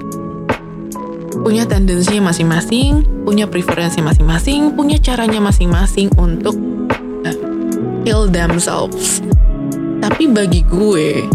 punya 1.41 1.65
tendensinya 1.65 2.29
masing-masing, 2.29 3.05
punya 3.25 3.47
preferensi 3.49 4.03
masing-masing, 4.03 4.75
punya 4.75 4.99
caranya 5.01 5.39
masing-masing 5.41 6.11
untuk 6.19 6.53
uh, 7.25 7.37
heal 8.05 8.29
themselves. 8.29 9.23
Tapi 9.99 10.29
bagi 10.29 10.61
gue, 10.67 11.25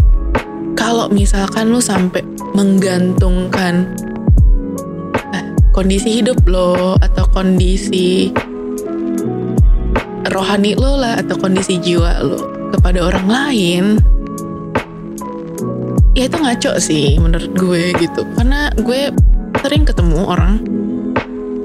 kalau 0.77 1.09
misalkan 1.09 1.73
lu 1.73 1.81
sampai 1.81 2.21
menggantungkan 2.55 4.04
kondisi 5.75 6.23
hidup 6.23 6.39
lo 6.47 6.95
atau 7.03 7.27
kondisi 7.35 8.31
rohani 10.31 10.71
lo 10.79 10.95
lah 10.95 11.19
atau 11.19 11.35
kondisi 11.35 11.75
jiwa 11.83 12.23
lo 12.23 12.39
kepada 12.71 13.03
orang 13.03 13.27
lain, 13.27 13.83
ya 16.15 16.31
itu 16.31 16.37
ngaco 16.39 16.79
sih 16.79 17.19
menurut 17.19 17.51
gue 17.59 17.91
gitu. 17.99 18.23
Karena 18.39 18.71
gue 18.79 19.11
sering 19.59 19.83
ketemu 19.83 20.23
orang 20.23 20.63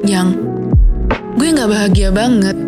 yang 0.03 0.35
gue 1.39 1.47
nggak 1.47 1.71
bahagia 1.71 2.11
banget. 2.11 2.59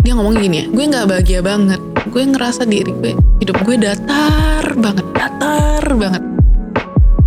Dia 0.00 0.12
ngomong 0.16 0.40
gini 0.40 0.64
ya, 0.64 0.66
gue 0.72 0.84
nggak 0.96 1.06
bahagia 1.12 1.40
banget. 1.44 1.80
Gue 2.08 2.24
ngerasa 2.24 2.64
diri 2.64 2.88
gue 3.04 3.12
hidup 3.44 3.60
gue 3.68 3.76
datar 3.76 4.64
banget, 4.80 5.06
datar 5.12 5.84
banget. 5.92 6.24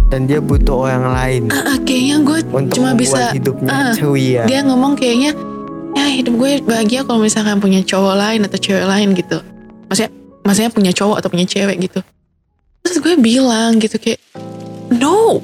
Dan 0.09 0.25
dia 0.25 0.41
butuh 0.41 0.89
orang 0.89 1.05
lain. 1.13 1.41
Ah, 1.53 1.73
ah, 1.73 1.77
kayaknya 1.85 2.17
gue 2.25 2.39
untuk 2.49 2.81
cuma 2.81 2.97
bisa 2.97 3.29
hidupnya 3.29 3.69
ah, 3.69 3.93
ceria 3.93 4.43
dia 4.49 4.59
ngomong 4.65 4.97
kayaknya 4.97 5.37
ya 5.93 6.05
hidup 6.09 6.33
gue 6.37 6.51
bahagia 6.65 7.05
kalau 7.05 7.21
misalkan 7.21 7.61
punya 7.61 7.85
cowok 7.85 8.15
lain 8.17 8.41
atau 8.45 8.57
cewek 8.57 8.85
lain 8.89 9.13
gitu. 9.13 9.37
Maksudnya 9.87 10.11
maksudnya 10.41 10.71
punya 10.73 10.91
cowok 10.91 11.15
atau 11.21 11.29
punya 11.29 11.45
cewek 11.45 11.77
gitu. 11.85 11.99
Terus 12.81 12.97
gue 12.99 13.15
bilang 13.21 13.77
gitu 13.77 14.01
kayak 14.01 14.19
no 14.97 15.39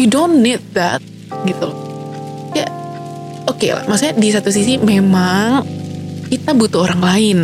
you 0.00 0.08
don't 0.08 0.40
need 0.40 0.60
that 0.72 1.04
gitu. 1.44 1.68
Ya 2.56 2.66
oke 3.44 3.68
lah 3.68 3.84
maksudnya 3.84 4.16
di 4.16 4.28
satu 4.32 4.48
sisi 4.48 4.80
memang 4.80 5.60
kita 6.32 6.56
butuh 6.56 6.88
orang 6.88 7.02
lain. 7.04 7.38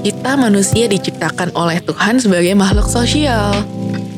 Kita 0.00 0.32
manusia 0.32 0.88
diciptakan 0.88 1.52
oleh 1.52 1.76
Tuhan 1.84 2.16
sebagai 2.24 2.56
makhluk 2.56 2.88
sosial 2.88 3.52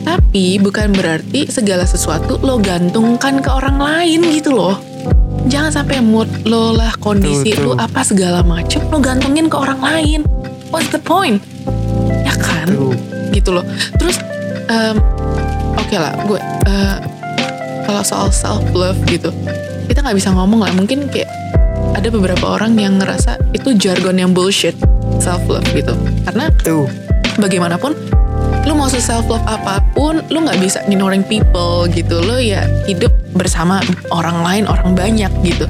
tapi 0.03 0.59
bukan 0.59 0.91
berarti 0.93 1.47
segala 1.49 1.87
sesuatu 1.87 2.39
lo 2.43 2.59
gantungkan 2.59 3.39
ke 3.39 3.51
orang 3.51 3.79
lain 3.79 4.21
gitu 4.35 4.55
loh. 4.55 4.77
Jangan 5.51 5.83
sampai 5.83 5.99
mood 5.99 6.31
lo 6.47 6.75
lah, 6.75 6.95
kondisi 7.03 7.55
Betul, 7.55 7.63
lo 7.63 7.73
betul. 7.75 7.87
apa 7.87 8.01
segala 8.07 8.41
macem 8.47 8.81
lo 8.91 8.99
gantungin 9.03 9.51
ke 9.51 9.57
orang 9.59 9.81
lain. 9.83 10.21
What's 10.71 10.89
the 10.91 11.03
point? 11.03 11.43
Ya 12.23 12.35
kan? 12.39 12.71
Gitu 13.35 13.51
loh. 13.51 13.67
Terus, 13.99 14.23
em, 14.71 14.97
oke 15.77 15.97
lah, 15.99 16.15
gue 16.25 16.39
eh, 16.67 16.97
kalau 17.87 18.03
soal 18.03 18.29
self 18.33 18.65
love 18.73 18.99
gitu 19.11 19.29
kita 19.91 20.01
nggak 20.01 20.17
bisa 20.17 20.31
ngomong 20.33 20.65
lah 20.65 20.73
mungkin 20.73 21.11
kayak 21.11 21.29
ada 21.93 22.09
beberapa 22.09 22.57
orang 22.57 22.73
yang 22.79 22.97
ngerasa 22.97 23.37
itu 23.53 23.77
jargon 23.77 24.17
yang 24.17 24.33
bullshit 24.33 24.73
self 25.21 25.43
love 25.51 25.67
gitu 25.77 25.93
karena 26.25 26.49
tuh 26.65 26.89
bagaimanapun 27.37 27.93
lu 28.73 28.81
mau 28.81 28.89
self 28.89 29.29
love 29.29 29.45
apa 29.45 29.85
pun 29.93 30.25
lu 30.33 30.49
nggak 30.49 30.57
bisa 30.57 30.81
ignoring 30.89 31.21
people 31.29 31.85
gitu 31.93 32.25
lo 32.25 32.41
ya 32.41 32.65
hidup 32.89 33.13
bersama 33.37 33.85
orang 34.09 34.41
lain 34.41 34.65
orang 34.65 34.97
banyak 34.97 35.29
gitu 35.45 35.69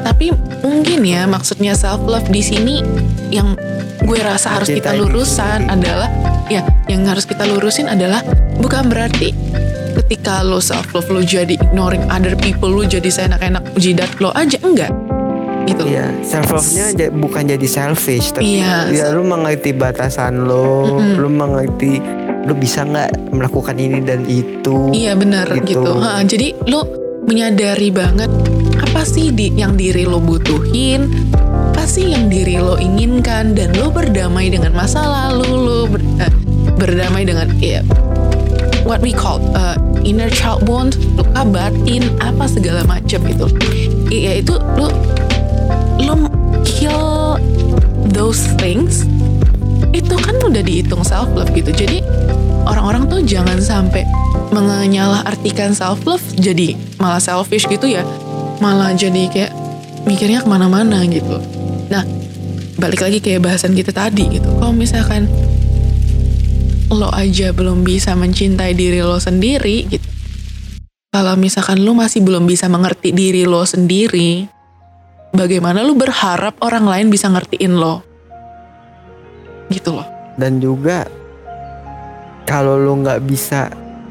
tapi 0.00 0.32
mungkin 0.64 1.04
ya 1.04 1.28
maksudnya 1.28 1.76
self 1.76 2.00
love 2.08 2.24
di 2.32 2.40
sini 2.40 2.80
yang 3.28 3.52
gue 4.00 4.18
rasa 4.24 4.56
harus 4.56 4.72
kita 4.72 4.96
lurusan 4.96 5.68
sendiri. 5.68 5.76
adalah 5.76 6.08
ya 6.48 6.64
yang 6.88 7.04
harus 7.04 7.28
kita 7.28 7.44
lurusin 7.44 7.84
adalah 7.84 8.24
bukan 8.56 8.88
berarti 8.88 9.36
ketika 10.00 10.40
lo 10.40 10.64
self 10.64 10.88
love 10.96 11.12
lo 11.12 11.20
jadi 11.20 11.52
ignoring 11.52 12.00
other 12.08 12.32
people 12.32 12.72
lo 12.72 12.88
jadi 12.88 13.12
seenak-enak 13.12 13.60
jidat 13.76 14.08
lo 14.24 14.32
aja 14.32 14.56
enggak 14.64 14.88
gitu 15.68 15.84
Iya, 15.84 16.08
self 16.24 16.48
love-nya 16.48 17.12
bukan 17.12 17.44
jadi 17.44 17.66
selfish, 17.68 18.32
tapi 18.32 18.56
Iya. 18.56 18.88
ya 18.88 19.12
lu 19.12 19.20
mengerti 19.20 19.76
batasan 19.76 20.48
lo, 20.48 20.96
Mm-mm. 20.96 21.20
lu 21.20 21.28
mengerti 21.28 22.00
lu 22.48 22.56
bisa 22.56 22.80
nggak 22.82 23.28
melakukan 23.28 23.76
ini 23.76 24.00
dan 24.00 24.24
itu. 24.24 24.96
Iya 24.96 25.12
benar 25.14 25.44
Gitu. 25.52 25.76
gitu. 25.76 25.92
Ha, 26.00 26.24
jadi 26.24 26.56
lo 26.64 26.88
menyadari 27.28 27.92
banget 27.92 28.32
apa 28.80 29.04
sih 29.04 29.28
di, 29.28 29.52
yang 29.52 29.76
diri 29.76 30.08
lo 30.08 30.16
butuhin, 30.16 31.12
apa 31.44 31.84
sih 31.84 32.16
yang 32.16 32.32
diri 32.32 32.56
lo 32.56 32.80
inginkan, 32.80 33.52
dan 33.52 33.76
lo 33.76 33.92
berdamai 33.92 34.48
dengan 34.48 34.72
masa 34.72 35.04
lalu 35.04 35.44
lo 35.52 35.78
ber- 35.84 36.08
eh, 36.24 36.32
berdamai 36.80 37.28
dengan 37.28 37.52
ya 37.60 37.84
what 38.88 39.04
we 39.04 39.12
call 39.12 39.44
uh, 39.52 39.76
inner 40.00 40.32
child 40.32 40.64
wound, 40.64 40.96
luka 41.20 41.44
batin, 41.44 42.08
apa 42.24 42.48
segala 42.48 42.80
macam 42.88 43.20
itu. 43.28 43.46
Iya 44.08 44.40
itu 44.40 44.56
lo 44.80 44.88
lo 46.00 46.14
heal 46.64 47.36
those 48.16 48.40
things 48.56 49.04
itu 49.98 50.14
kan 50.14 50.38
udah 50.38 50.62
dihitung 50.62 51.02
self 51.02 51.28
love 51.34 51.50
gitu. 51.50 51.74
Jadi 51.74 52.00
orang-orang 52.64 53.10
tuh 53.10 53.20
jangan 53.26 53.58
sampai 53.58 54.06
menyalah-artikan 54.54 55.74
self 55.74 56.06
love 56.06 56.22
jadi 56.38 56.78
malah 57.02 57.18
selfish 57.18 57.66
gitu 57.66 57.90
ya. 57.90 58.06
Malah 58.62 58.94
jadi 58.94 59.26
kayak 59.28 59.52
mikirnya 60.06 60.46
ke 60.46 60.48
mana-mana 60.48 61.02
gitu. 61.10 61.42
Nah 61.90 62.06
balik 62.78 63.02
lagi 63.02 63.18
kayak 63.18 63.42
bahasan 63.44 63.74
kita 63.74 63.90
tadi 63.90 64.38
gitu. 64.38 64.48
Kalau 64.62 64.72
misalkan 64.72 65.26
lo 66.88 67.12
aja 67.12 67.52
belum 67.52 67.84
bisa 67.84 68.16
mencintai 68.16 68.72
diri 68.72 69.02
lo 69.04 69.18
sendiri 69.18 69.84
gitu. 69.90 70.08
Kalau 71.12 71.34
misalkan 71.34 71.82
lo 71.82 71.92
masih 71.96 72.22
belum 72.22 72.46
bisa 72.46 72.70
mengerti 72.70 73.10
diri 73.12 73.44
lo 73.44 73.64
sendiri 73.66 74.46
bagaimana 75.32 75.84
lo 75.84 75.92
berharap 75.92 76.56
orang 76.64 76.88
lain 76.88 77.06
bisa 77.12 77.28
ngertiin 77.28 77.76
lo 77.76 78.07
gitu 79.72 79.96
loh 79.96 80.08
Dan 80.38 80.62
juga 80.62 81.04
kalau 82.48 82.80
lu 82.80 83.04
nggak 83.04 83.26
bisa 83.28 83.68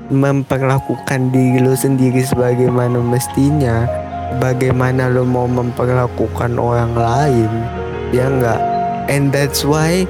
memperlakukan 0.08 1.34
diri 1.34 1.60
lu 1.60 1.76
sendiri 1.76 2.24
sebagaimana 2.24 3.00
mestinya, 3.02 3.88
bagaimana 4.39 5.12
lu 5.12 5.26
mau 5.28 5.50
memperlakukan 5.50 6.56
orang 6.56 6.93
lain? 6.96 7.52
Ya 8.12 8.28
enggak. 8.28 8.62
And 9.08 9.32
that's 9.32 9.63
why 9.63 10.04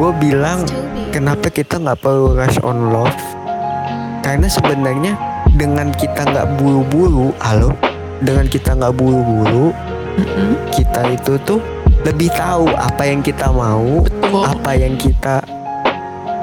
gue 0.00 0.10
bilang 0.16 0.64
kenapa 1.12 1.52
kita 1.52 1.76
nggak 1.76 2.00
perlu 2.00 2.34
rush 2.34 2.58
on 2.64 2.88
love 2.88 3.20
karena 4.24 4.48
sebenarnya 4.48 5.12
dengan 5.58 5.90
kita 5.92 6.24
nggak 6.24 6.56
buru-buru 6.56 7.34
halo 7.42 7.74
dengan 8.22 8.46
kita 8.46 8.78
nggak 8.78 8.94
buru-buru 8.94 9.74
Mm-mm. 10.16 10.54
kita 10.72 11.10
itu 11.10 11.36
tuh 11.42 11.60
lebih 12.04 12.32
tahu 12.32 12.68
apa 12.72 13.02
yang 13.04 13.20
kita 13.20 13.52
mau 13.52 14.00
Betul. 14.04 14.42
apa 14.44 14.70
yang 14.72 14.94
kita 14.96 15.44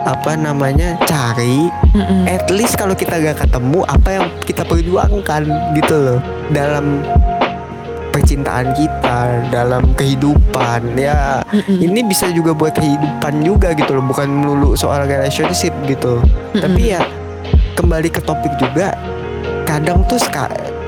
apa 0.07 0.39
namanya 0.39 0.95
cari 1.03 1.67
Mm-mm. 1.91 2.23
at 2.31 2.47
least 2.47 2.79
kalau 2.79 2.95
kita 2.95 3.19
gak 3.19 3.43
ketemu 3.43 3.83
apa 3.89 4.09
yang 4.21 4.25
kita 4.47 4.63
perjuangkan 4.63 5.43
gitu 5.75 5.95
loh 5.99 6.19
dalam 6.55 7.03
percintaan 8.15 8.71
kita 8.71 9.51
dalam 9.51 9.91
kehidupan 9.99 10.95
ya 10.95 11.43
Mm-mm. 11.51 11.83
ini 11.83 12.07
bisa 12.07 12.31
juga 12.31 12.55
buat 12.55 12.77
kehidupan 12.77 13.43
juga 13.43 13.75
gitu 13.75 13.99
loh 13.99 14.05
bukan 14.07 14.31
melulu 14.31 14.79
soal 14.79 15.03
relationship 15.03 15.75
gitu 15.89 16.23
Mm-mm. 16.23 16.61
tapi 16.63 16.95
ya 16.95 17.03
kembali 17.75 18.07
ke 18.07 18.23
topik 18.23 18.55
juga 18.55 18.95
kadang 19.67 20.07
tuh 20.07 20.21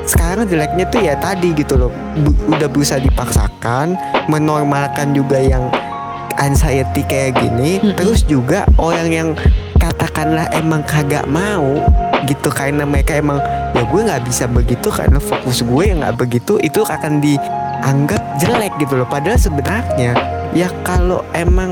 sekarang 0.10 0.44
jeleknya 0.44 0.86
tuh 0.86 1.00
ya 1.00 1.14
tadi 1.16 1.54
gitu 1.54 1.78
loh 1.78 1.92
bu- 2.18 2.50
udah 2.50 2.66
berusaha 2.66 2.98
dipaksakan 3.00 3.94
menormalkan 4.26 5.14
juga 5.14 5.38
yang 5.38 5.70
anxiety 6.36 7.04
kayak 7.04 7.36
gini 7.36 7.78
Mm-mm. 7.78 7.94
terus 7.94 8.24
juga 8.24 8.66
orang 8.76 9.08
yang 9.08 9.30
katakanlah 9.78 10.50
emang 10.52 10.82
kagak 10.84 11.24
mau 11.26 11.78
gitu 12.26 12.50
karena 12.50 12.84
mereka 12.84 13.16
emang 13.16 13.40
ya 13.72 13.84
gue 13.84 14.02
nggak 14.02 14.24
bisa 14.24 14.44
begitu 14.46 14.90
karena 14.90 15.20
fokus 15.20 15.62
gue 15.62 15.84
yang 15.86 16.02
nggak 16.02 16.18
begitu 16.18 16.58
itu 16.60 16.82
akan 16.82 17.20
dianggap 17.20 18.20
jelek 18.38 18.74
gitu 18.78 18.98
loh 18.98 19.08
padahal 19.08 19.38
sebenarnya 19.38 20.16
ya 20.52 20.68
kalau 20.82 21.22
emang 21.32 21.72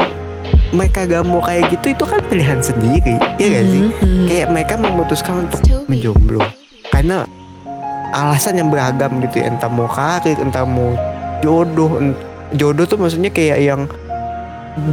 mereka 0.69 1.04
gak 1.04 1.23
mau 1.23 1.39
kayak 1.39 1.71
gitu 1.71 1.91
itu 1.91 2.04
kan 2.04 2.19
pilihan 2.23 2.60
sendiri 2.60 3.15
ya 3.36 3.47
gak 3.50 3.65
sih 3.65 3.84
Mhm. 3.88 4.26
kayak 4.28 4.47
mereka 4.50 4.73
memutuskan 4.76 5.47
untuk 5.47 5.60
menjomblo 5.88 6.43
karena 6.89 7.23
alasan 8.12 8.60
yang 8.60 8.70
beragam 8.70 9.20
gitu 9.24 9.41
ya. 9.41 9.52
Entah 9.52 9.72
mau 9.72 9.88
karir 9.88 10.38
entah 10.38 10.63
mau 10.63 10.93
jodoh 11.39 12.00
jodoh 12.54 12.86
tuh 12.86 12.98
maksudnya 12.98 13.30
kayak 13.30 13.60
yang 13.60 13.82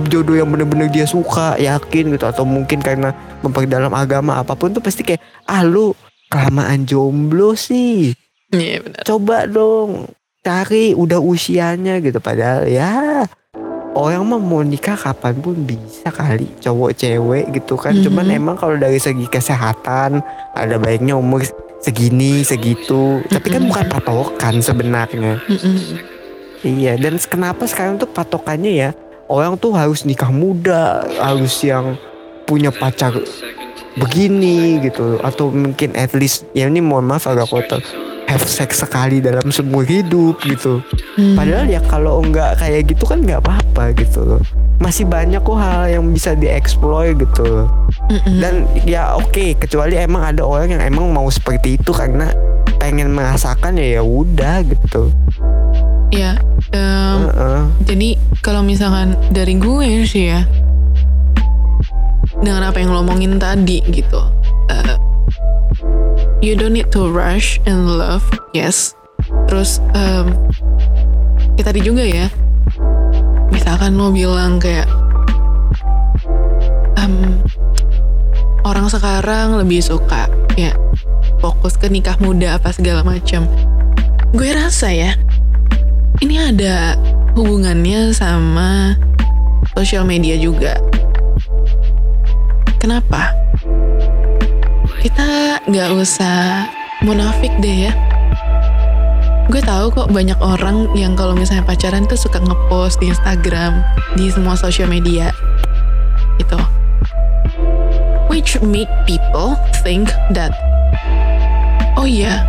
jodoh 0.08 0.34
yang 0.34 0.48
bener-bener 0.48 0.88
dia 0.88 1.04
suka 1.04 1.56
yakin 1.56 2.16
gitu. 2.16 2.24
Atau 2.24 2.44
mungkin 2.48 2.80
karena 2.80 3.12
memperdalam 3.44 3.92
agama 3.92 4.40
apa 4.40 4.56
pun 4.56 4.72
tuh 4.72 4.80
pasti 4.80 5.04
kayak 5.04 5.20
ah 5.44 5.62
lu 5.62 5.92
kelamaan 6.28 6.84
jomblo 6.84 7.54
sih. 7.54 8.16
Iya 8.54 8.86
benar. 8.86 9.02
coba 9.02 9.36
dong 9.50 10.08
cari 10.40 10.94
udah 10.94 11.18
usianya 11.18 11.98
gitu. 11.98 12.18
Padahal 12.18 12.68
ya 12.68 13.24
orang 13.94 14.26
mah 14.26 14.42
mau 14.42 14.62
nikah 14.62 14.94
kapan 14.94 15.38
pun 15.38 15.54
bisa 15.58 16.10
kali. 16.10 16.50
Cowok 16.58 16.92
cewek 16.94 17.46
gitu 17.54 17.74
kan. 17.74 17.94
Cuman 17.94 18.26
Mhm. 18.26 18.38
emang 18.38 18.56
kalau 18.58 18.74
dari 18.74 18.98
segi 18.98 19.26
kesehatan 19.26 20.22
ada 20.52 20.76
baiknya 20.78 21.14
umur 21.14 21.42
segini 21.84 22.40
segitu. 22.40 23.20
Tapi 23.28 23.48
kan 23.52 23.62
bukan 23.68 23.86
patokan 23.92 24.54
sebenarnya. 24.64 25.44
Iya 26.64 26.96
dan 26.96 27.20
kenapa 27.20 27.68
sekarang 27.68 28.00
tuh 28.00 28.08
patokannya 28.08 28.72
ya? 28.72 28.90
Orang 29.28 29.60
tuh 29.60 29.76
harus 29.76 30.08
nikah 30.08 30.32
muda 30.32 31.04
harus 31.20 31.60
yang 31.60 31.96
punya 32.48 32.72
pacar 32.72 33.12
begini 33.98 34.82
gitu. 34.82 35.18
Atau 35.22 35.50
mungkin 35.50 35.94
at 35.94 36.12
least 36.14 36.46
ya 36.52 36.66
ini 36.66 36.82
mohon 36.82 37.06
maaf 37.06 37.26
agak 37.26 37.50
kotor. 37.50 37.82
Have 38.24 38.48
sex 38.48 38.80
sekali 38.80 39.20
dalam 39.20 39.52
seumur 39.52 39.84
hidup 39.84 40.40
gitu. 40.48 40.80
Hmm. 41.14 41.36
padahal 41.36 41.68
ya 41.68 41.78
kalau 41.84 42.24
nggak 42.24 42.56
kayak 42.56 42.88
gitu 42.88 43.04
kan 43.04 43.20
nggak 43.20 43.44
apa-apa 43.44 43.92
gitu 44.00 44.24
loh. 44.24 44.42
Masih 44.80 45.04
banyak 45.04 45.44
kok 45.44 45.54
hal 45.60 45.86
yang 45.92 46.04
bisa 46.08 46.32
dieksplor 46.32 47.14
gitu 47.14 47.42
loh. 47.44 47.68
Dan 48.40 48.64
ya 48.88 49.14
oke 49.14 49.60
kecuali 49.60 50.00
emang 50.00 50.34
ada 50.34 50.42
orang 50.42 50.72
yang 50.72 50.82
emang 50.82 51.12
mau 51.12 51.28
seperti 51.28 51.76
itu 51.76 51.92
karena 51.92 52.32
pengen 52.80 53.12
merasakan 53.12 53.76
ya 53.76 54.00
ya 54.00 54.02
udah 54.02 54.64
gitu. 54.66 55.12
Ya 56.08 56.38
em, 56.72 57.28
Heeh. 57.28 57.60
jadi 57.84 58.08
kalau 58.40 58.64
misalkan 58.64 59.18
dari 59.34 59.58
gue 59.58 60.06
sih 60.06 60.32
ya 60.32 60.46
dengan 62.40 62.70
apa 62.70 62.82
yang 62.82 62.90
lo 62.90 63.04
omongin 63.04 63.38
tadi 63.38 63.84
gitu. 63.90 64.20
Eh, 64.72 64.96
you 66.40 66.58
don't 66.58 66.74
need 66.74 66.90
to 66.90 67.06
rush 67.06 67.60
in 67.68 67.98
love 67.98 68.24
yes. 68.56 68.96
Terus 69.46 69.78
em, 69.94 70.34
kayak 71.54 71.66
tadi 71.70 71.80
juga 71.84 72.02
ya 72.02 72.26
misalkan 73.54 73.94
lo 73.94 74.10
bilang 74.10 74.58
kayak 74.58 74.88
em, 76.98 77.38
orang 78.66 78.90
sekarang 78.90 79.54
lebih 79.60 79.78
suka 79.78 80.26
ya 80.58 80.74
fokus 81.38 81.78
ke 81.78 81.86
nikah 81.86 82.18
muda 82.18 82.58
apa 82.58 82.74
segala 82.74 83.06
macam 83.06 83.46
gue 84.34 84.50
rasa 84.50 84.90
ya 84.90 85.14
ini 86.22 86.38
ada 86.38 86.98
hubungannya 87.34 88.14
sama 88.14 88.94
sosial 89.74 90.06
media 90.06 90.38
juga. 90.38 90.78
Kenapa? 92.84 93.32
Kita 95.00 95.56
nggak 95.64 95.88
usah 95.96 96.68
munafik 97.00 97.48
deh 97.64 97.88
ya. 97.88 97.96
Gue 99.48 99.64
tahu 99.64 99.88
kok 99.88 100.12
banyak 100.12 100.36
orang 100.44 100.92
yang 100.92 101.16
kalau 101.16 101.32
misalnya 101.32 101.64
pacaran 101.64 102.04
tuh 102.04 102.20
suka 102.20 102.44
ngepost 102.44 103.00
di 103.00 103.08
Instagram, 103.08 103.80
di 104.20 104.28
semua 104.28 104.52
sosial 104.60 104.92
media, 104.92 105.32
gitu. 106.36 106.60
Which 108.28 108.60
make 108.60 108.92
people 109.08 109.56
think 109.80 110.12
that, 110.36 110.52
oh 111.96 112.04
iya, 112.04 112.44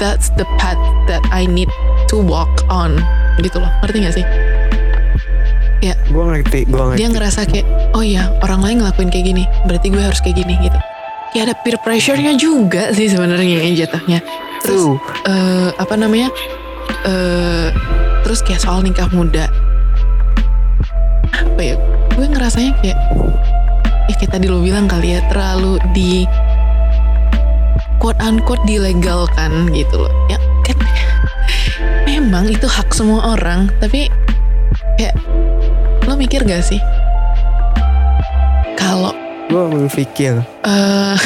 that's 0.00 0.32
the 0.40 0.48
path 0.56 0.80
that 1.04 1.20
I 1.28 1.44
need 1.44 1.68
to 2.08 2.16
walk 2.16 2.64
on 2.72 2.96
gitu 3.44 3.60
loh 3.60 3.72
ngerti 3.84 3.98
gak 4.04 4.14
sih 4.20 4.26
ya. 5.80 5.94
Gue 6.08 6.24
ngerti 6.24 6.68
gue 6.68 6.80
ngerti. 6.80 6.98
Dia 7.00 7.08
ngerasa 7.08 7.40
kayak 7.48 7.66
oh 7.96 8.04
ya 8.04 8.30
orang 8.44 8.60
lain 8.60 8.76
ngelakuin 8.84 9.10
kayak 9.10 9.26
gini 9.32 9.44
berarti 9.66 9.86
gue 9.88 10.02
harus 10.02 10.20
kayak 10.20 10.36
gini 10.44 10.54
gitu. 10.60 10.78
Kayak 11.30 11.42
ada 11.46 11.54
peer 11.62 11.76
pressure-nya 11.80 12.32
juga 12.36 12.90
sih 12.94 13.08
sebenarnya 13.08 13.64
ya 13.64 13.86
jatuhnya. 13.86 14.18
Terus 14.60 14.82
Tuh. 14.82 14.96
eh, 15.26 15.70
apa 15.74 15.94
namanya 15.96 16.28
eh 17.06 17.68
terus 18.22 18.44
kayak 18.44 18.60
soal 18.60 18.84
nikah 18.84 19.08
muda. 19.10 19.48
Apa 21.32 21.60
ya 21.60 21.74
gue 22.14 22.26
ngerasanya 22.26 22.76
kayak 22.84 22.98
ya 24.10 24.14
kayak 24.18 24.32
tadi 24.36 24.46
lo 24.50 24.60
bilang 24.60 24.90
kali 24.90 25.16
ya 25.16 25.20
terlalu 25.32 25.80
di 25.96 26.26
quote 28.02 28.20
unquote 28.20 28.60
dilegalkan 28.68 29.70
gitu 29.72 30.02
loh. 30.04 30.12
Ya 30.28 30.36
kan 30.66 30.76
memang 32.04 32.50
itu 32.50 32.66
hak 32.66 32.90
semua 32.92 33.38
orang 33.38 33.70
tapi 33.78 34.10
lo 36.10 36.18
mikir 36.18 36.42
gak 36.42 36.66
sih? 36.66 36.82
Kalau 38.74 39.14
gue 39.46 39.64
berpikir 39.86 40.42
eh 40.66 41.16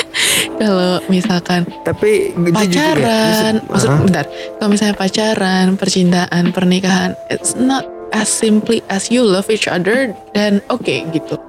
kalau 0.60 1.00
misalkan 1.08 1.64
tapi 1.84 2.32
ya, 2.32 2.52
pacaran 2.52 3.54
jujur- 3.60 3.68
maksud 3.68 3.88
Hah? 3.88 4.00
bentar. 4.04 4.24
Kalau 4.60 4.68
misalnya 4.68 4.96
pacaran 4.96 5.66
percintaan 5.80 6.52
pernikahan 6.52 7.16
it's 7.32 7.56
not 7.56 7.88
as 8.12 8.28
simply 8.28 8.84
as 8.92 9.08
you 9.08 9.24
love 9.24 9.48
each 9.48 9.68
other 9.68 10.12
dan 10.36 10.60
oke 10.68 10.84
gitu. 11.12 11.40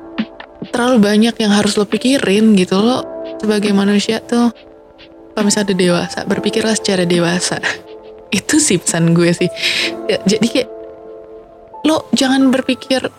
Terlalu 0.71 0.97
banyak 0.99 1.35
yang 1.39 1.51
harus 1.51 1.75
lo 1.75 1.83
pikirin 1.83 2.55
gitu 2.55 2.79
lo. 2.79 3.03
Sebagai 3.39 3.71
manusia 3.71 4.23
tuh 4.23 4.51
kalau 5.31 5.43
misalnya 5.43 5.75
udah 5.75 5.79
dewasa 5.79 6.19
berpikirlah 6.23 6.75
secara 6.75 7.03
dewasa. 7.03 7.59
Itu 8.38 8.59
sih 8.59 8.75
pesan 8.79 9.15
gue 9.15 9.31
sih. 9.31 9.47
Ya, 10.11 10.19
jadi 10.27 10.43
kayak 10.43 10.69
lo 11.86 12.09
jangan 12.15 12.49
berpikir 12.49 13.11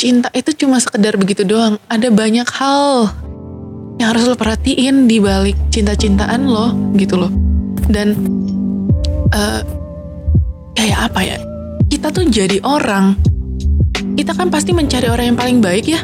cinta 0.00 0.32
itu 0.32 0.50
cuma 0.56 0.80
sekedar 0.80 1.14
begitu 1.20 1.44
doang. 1.44 1.76
Ada 1.86 2.08
banyak 2.08 2.48
hal 2.48 3.12
yang 4.00 4.16
harus 4.16 4.24
lo 4.24 4.34
perhatiin 4.34 5.04
di 5.04 5.20
balik 5.20 5.54
cinta-cintaan 5.68 6.48
lo 6.48 6.72
gitu 6.96 7.20
loh. 7.20 7.32
Dan 7.86 8.16
eh 9.30 9.60
kayak 10.74 10.98
apa 11.12 11.20
ya? 11.20 11.36
Kita 11.90 12.08
tuh 12.08 12.26
jadi 12.26 12.62
orang 12.64 13.18
kita 14.16 14.32
kan 14.32 14.48
pasti 14.48 14.72
mencari 14.72 15.06
orang 15.12 15.34
yang 15.34 15.38
paling 15.38 15.58
baik 15.60 15.84
ya. 15.84 16.00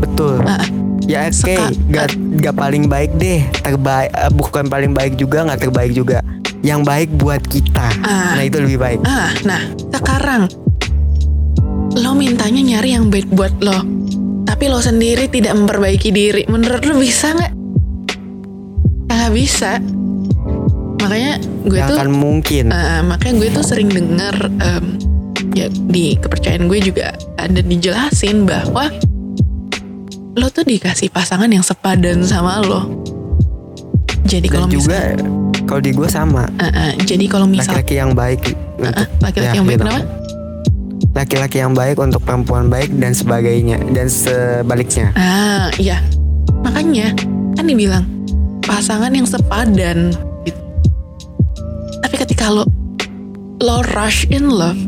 Betul. 0.00 0.42
Ah, 0.48 0.64
ya 1.06 1.28
oke. 1.28 1.36
Seka- 1.36 1.76
gak, 1.92 2.16
gak 2.40 2.54
paling 2.56 2.88
baik 2.88 3.12
deh. 3.20 3.44
Terbaik 3.60 4.10
eh, 4.10 4.32
bukan 4.32 4.66
paling 4.66 4.96
baik 4.96 5.20
juga 5.20 5.46
nggak 5.46 5.68
terbaik 5.68 5.92
juga 5.92 6.24
yang 6.62 6.86
baik 6.86 7.10
buat 7.18 7.42
kita. 7.42 7.88
Ah. 8.06 8.38
nah 8.38 8.42
itu 8.46 8.58
lebih 8.62 8.78
baik. 8.78 8.98
Ah 9.02 9.34
nah 9.42 9.62
sekarang 9.90 10.46
lo 11.92 12.16
mintanya 12.16 12.62
nyari 12.62 12.96
yang 12.96 13.12
baik 13.12 13.28
buat 13.34 13.52
lo 13.60 14.02
tapi 14.46 14.70
lo 14.70 14.78
sendiri 14.78 15.26
tidak 15.26 15.58
memperbaiki 15.58 16.14
diri. 16.14 16.42
Menurut 16.46 16.86
lo 16.86 16.94
bisa 17.02 17.34
nggak? 17.34 17.52
Nggak 19.10 19.32
bisa. 19.34 19.82
Makanya 21.02 21.42
gue 21.66 21.78
Gak 21.82 21.90
tuh 21.90 21.96
akan 21.98 22.10
mungkin. 22.14 22.64
Uh, 22.70 23.02
makanya 23.02 23.34
gue 23.42 23.48
tuh 23.50 23.64
sering 23.66 23.90
denger 23.90 24.36
um, 24.62 24.84
ya 25.52 25.66
di 25.90 26.14
kepercayaan 26.14 26.70
gue 26.70 26.78
juga 26.78 27.10
ada 27.36 27.58
dijelasin 27.58 28.46
bahwa 28.46 28.86
lo 30.38 30.48
tuh 30.48 30.64
dikasih 30.64 31.10
pasangan 31.10 31.50
yang 31.50 31.66
sepadan 31.66 32.22
sama 32.22 32.62
lo. 32.62 33.02
Jadi 34.22 34.46
kalau 34.46 34.70
juga 34.70 35.18
misal, 35.18 35.51
kalau 35.72 35.80
di 35.80 35.96
gue 35.96 36.04
sama 36.04 36.44
uh, 36.60 36.64
uh, 36.68 36.92
jadi 37.00 37.24
kalau 37.32 37.48
misal 37.48 37.72
laki-laki 37.72 37.96
yang 37.96 38.12
baik 38.12 38.52
uh, 38.84 38.92
untuk 38.92 39.08
laki-laki 39.24 39.48
ya, 39.48 39.56
yang 39.56 39.64
baik 39.64 39.80
gitu. 39.80 39.88
kenapa? 39.88 40.04
laki-laki 41.16 41.56
yang 41.64 41.72
baik 41.72 41.96
untuk 41.96 42.20
perempuan 42.28 42.68
baik 42.68 42.92
dan 43.00 43.16
sebagainya 43.16 43.80
dan 43.96 44.12
sebaliknya 44.12 45.16
Ah, 45.16 45.72
iya. 45.80 46.04
Makanya 46.60 47.16
kan 47.56 47.64
dibilang 47.64 48.04
pasangan 48.64 49.12
yang 49.12 49.24
sepadan. 49.24 50.12
gitu. 50.44 50.60
Tapi 52.04 52.16
ketika 52.20 52.52
lo 52.52 52.68
lo 53.60 53.80
rush 53.96 54.28
in 54.28 54.52
love, 54.52 54.80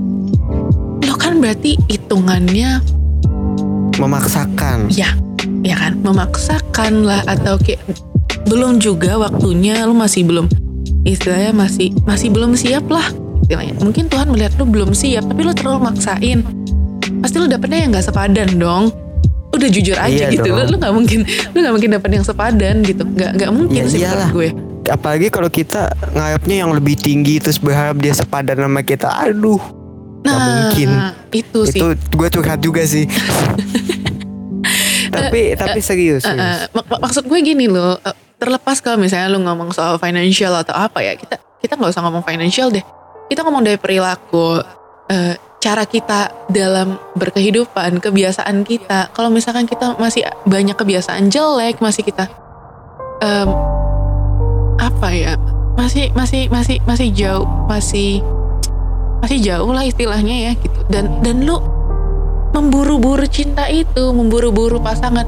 lo 1.00 1.14
kan 1.16 1.40
berarti 1.40 1.80
hitungannya 1.88 2.80
memaksakan 3.96 4.92
ya, 4.92 5.12
ya 5.64 5.76
kan, 5.76 5.96
memaksakan 6.00 7.04
lah 7.08 7.20
atau 7.28 7.56
kayak 7.60 7.84
belum 8.48 8.80
juga 8.80 9.20
waktunya 9.20 9.84
lo 9.84 9.92
masih 9.92 10.24
belum 10.24 10.63
istilahnya 11.04 11.52
masih 11.52 11.92
masih 12.02 12.28
belum 12.28 12.52
siap 12.52 12.84
lah 12.86 13.04
istilahnya. 13.40 13.76
Mungkin 13.78 14.08
Tuhan 14.08 14.26
melihat 14.26 14.56
lo 14.56 14.64
belum 14.64 14.90
siap, 14.90 15.24
tapi 15.24 15.40
lo 15.40 15.52
terlalu 15.52 15.86
maksain. 15.86 16.40
Pasti 17.20 17.36
lo 17.36 17.46
dapetnya 17.46 17.78
yang 17.78 17.90
nggak 17.90 18.06
sepadan 18.06 18.50
dong. 18.54 18.88
Udah 19.50 19.68
jujur 19.68 19.94
aja 19.94 20.10
Iya 20.26 20.34
gitu, 20.34 20.50
dong. 20.50 20.66
lo 20.66 20.76
nggak 20.76 20.90
mungkin 20.92 21.20
lo 21.24 21.56
nggak 21.56 21.74
mungkin 21.74 21.90
dapet 21.92 22.10
yang 22.12 22.24
sepadan 22.24 22.74
gitu, 22.82 23.02
nggak 23.06 23.30
nggak 23.34 23.50
mungkin 23.50 23.78
Ya 23.78 23.86
sih 23.86 24.00
iyalah. 24.00 24.30
gue. 24.30 24.50
apalagi 24.84 25.28
kalau 25.28 25.48
kita 25.48 25.88
ngarepnya 26.10 26.56
yang 26.58 26.70
lebih 26.70 26.92
tinggi 26.94 27.38
terus 27.38 27.56
berharap 27.56 27.96
dia 27.96 28.12
sepadan 28.12 28.58
sama 28.58 28.80
kita 28.80 29.08
aduh 29.08 29.56
Nggak 30.20 30.40
mungkin. 30.42 30.88
Nah, 30.90 31.12
itu 31.30 31.60
sih. 31.64 31.78
itu 31.78 31.86
gue 32.10 32.28
curhat 32.30 32.58
juga 32.58 32.82
sih 32.82 33.08
tapi 35.10 35.54
tapi 35.54 35.78
serius, 35.78 36.20
Eh, 36.22 36.28
serius. 36.28 36.56
eh, 36.58 36.68
mak- 36.70 36.84
mak- 36.86 37.00
maksud 37.02 37.24
gue 37.24 37.38
gini 37.38 37.64
loh, 37.64 37.96
eh, 37.98 38.12
terlepas 38.44 38.84
kalau 38.84 39.00
misalnya 39.00 39.32
lu 39.32 39.40
ngomong 39.40 39.72
soal 39.72 39.96
financial 39.96 40.52
atau 40.60 40.76
apa 40.76 41.00
ya, 41.00 41.16
kita 41.16 41.40
kita 41.64 41.80
nggak 41.80 41.96
usah 41.96 42.04
ngomong 42.04 42.24
financial 42.28 42.68
deh. 42.68 42.84
Kita 43.32 43.40
ngomong 43.40 43.64
dari 43.64 43.80
perilaku, 43.80 44.60
eh, 45.08 45.34
cara 45.64 45.88
kita 45.88 46.44
dalam 46.52 47.00
berkehidupan, 47.16 47.96
kebiasaan 48.04 48.68
kita. 48.68 49.08
Kalau 49.16 49.32
misalkan 49.32 49.64
kita 49.64 49.96
masih 49.96 50.28
banyak 50.44 50.76
kebiasaan 50.76 51.32
jelek, 51.32 51.80
masih 51.80 52.04
kita 52.04 52.28
em, 53.24 53.48
apa 54.76 55.08
ya, 55.08 55.40
masih 55.80 56.12
masih 56.12 56.52
masih 56.52 56.76
masih 56.84 57.08
jauh, 57.16 57.48
masih 57.64 58.20
masih 59.24 59.40
jauh 59.40 59.72
lah 59.72 59.88
istilahnya 59.88 60.52
ya 60.52 60.52
gitu. 60.60 60.84
Dan 60.92 61.24
dan 61.24 61.48
lu 61.48 61.56
memburu-buru 62.52 63.24
cinta 63.24 63.64
itu, 63.72 64.12
memburu-buru 64.12 64.76
pasangan. 64.84 65.24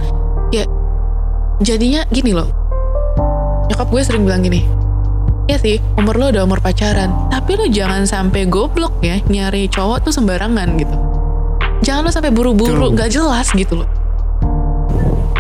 Ya 0.52 0.68
jadinya 1.64 2.04
gini 2.12 2.36
loh. 2.36 2.65
Nyokap 3.72 3.88
gue 3.90 4.02
sering 4.02 4.22
bilang 4.26 4.42
gini. 4.46 4.62
Ya 5.46 5.62
sih, 5.62 5.78
umur 5.94 6.18
lo 6.18 6.34
udah 6.34 6.42
umur 6.42 6.58
pacaran, 6.58 7.30
tapi 7.30 7.54
lo 7.54 7.70
jangan 7.70 8.02
sampai 8.02 8.50
goblok 8.50 8.98
ya 8.98 9.22
nyari 9.30 9.70
cowok 9.70 10.10
tuh 10.10 10.12
sembarangan 10.14 10.74
gitu. 10.74 10.96
Jangan 11.86 12.02
lo 12.02 12.10
sampai 12.10 12.34
buru-buru, 12.34 12.90
nggak 12.90 13.14
jelas 13.14 13.54
gitu 13.54 13.86
loh. 13.86 13.88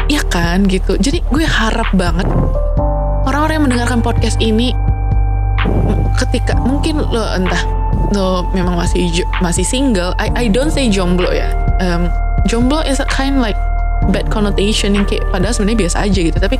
Ya 0.06 0.22
kan 0.30 0.70
gitu. 0.70 0.94
Jadi 0.94 1.26
gue 1.26 1.42
harap 1.42 1.90
banget 1.90 2.30
orang-orang 3.26 3.54
yang 3.58 3.66
mendengarkan 3.66 4.00
podcast 4.00 4.38
ini 4.38 4.70
ketika 6.16 6.54
mungkin 6.62 7.02
lo 7.02 7.26
entah 7.34 7.60
lo 8.14 8.46
memang 8.54 8.78
masih 8.78 9.10
masih 9.42 9.66
single 9.66 10.14
I 10.22 10.30
I 10.32 10.44
don't 10.46 10.70
say 10.70 10.86
jomblo 10.86 11.28
ya 11.34 11.50
um, 11.82 12.06
jomblo 12.46 12.80
is 12.86 13.02
a 13.02 13.08
kind 13.10 13.42
like 13.42 13.58
bad 14.14 14.30
connotation 14.30 14.94
yang 14.94 15.04
kayak 15.04 15.26
padahal 15.34 15.50
sebenarnya 15.50 15.90
biasa 15.90 15.96
aja 16.06 16.20
gitu 16.22 16.38
tapi 16.38 16.56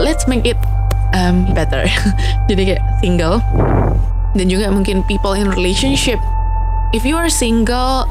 let's 0.00 0.24
make 0.24 0.48
it 0.48 0.56
um, 1.12 1.46
better. 1.52 1.84
Jadi 2.48 2.74
kayak 2.74 2.82
single. 3.04 3.38
Dan 4.34 4.46
juga 4.46 4.70
mungkin 4.70 5.02
people 5.06 5.34
in 5.34 5.50
relationship. 5.50 6.18
If 6.90 7.06
you 7.06 7.14
are 7.14 7.30
single 7.30 8.06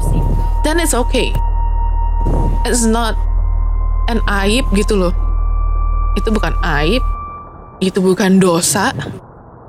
then 0.62 0.80
it's 0.80 0.94
okay. 0.94 1.32
It's 2.68 2.84
not 2.84 3.16
an 4.12 4.20
aib 4.44 4.68
gitu 4.76 4.96
loh. 4.96 5.12
Itu 6.16 6.30
bukan 6.32 6.52
aib. 6.80 7.02
Itu 7.80 8.04
bukan 8.04 8.38
dosa. 8.38 8.92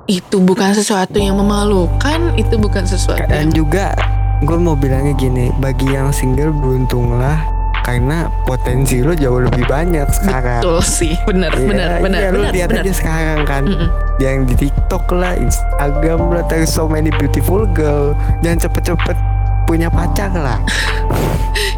Itu 0.04 0.42
bukan 0.44 0.76
sesuatu 0.76 1.16
yang 1.16 1.40
memalukan. 1.40 2.36
Itu 2.36 2.60
bukan 2.60 2.84
sesuatu 2.84 3.24
dan 3.28 3.48
yang 3.48 3.52
juga 3.54 3.96
gue 4.42 4.58
mau 4.58 4.74
bilangnya 4.74 5.14
gini 5.14 5.54
bagi 5.62 5.94
yang 5.94 6.10
single 6.10 6.50
beruntunglah 6.50 7.38
karena 7.82 8.18
potensi 8.42 8.98
lo 8.98 9.12
jauh 9.12 9.40
lebih 9.40 9.64
banyak 9.64 10.06
sekarang. 10.12 10.62
Betul 10.62 10.80
sih 10.80 11.14
benar 11.22 11.50
Iya, 11.52 11.66
benar 11.66 11.88
benar 11.98 12.20
iya, 12.20 12.28
lo 12.28 12.36
benar 12.38 12.52
lihat 12.52 12.68
benar. 12.70 12.82
aja 12.82 12.92
sekarang 12.92 13.40
kan. 13.42 13.62
Mm-mm. 13.64 13.88
yang 14.16 14.44
di 14.44 14.54
TikTok 14.56 15.10
lah 15.10 15.34
Instagram 15.34 16.30
lah 16.30 16.46
there's 16.46 16.68
so 16.68 16.86
many 16.86 17.10
beautiful 17.12 17.66
girl. 17.66 18.14
Jangan 18.40 18.58
cepet-cepet 18.62 19.16
punya 19.64 19.88
pacar 19.88 20.30
lah. 20.30 20.58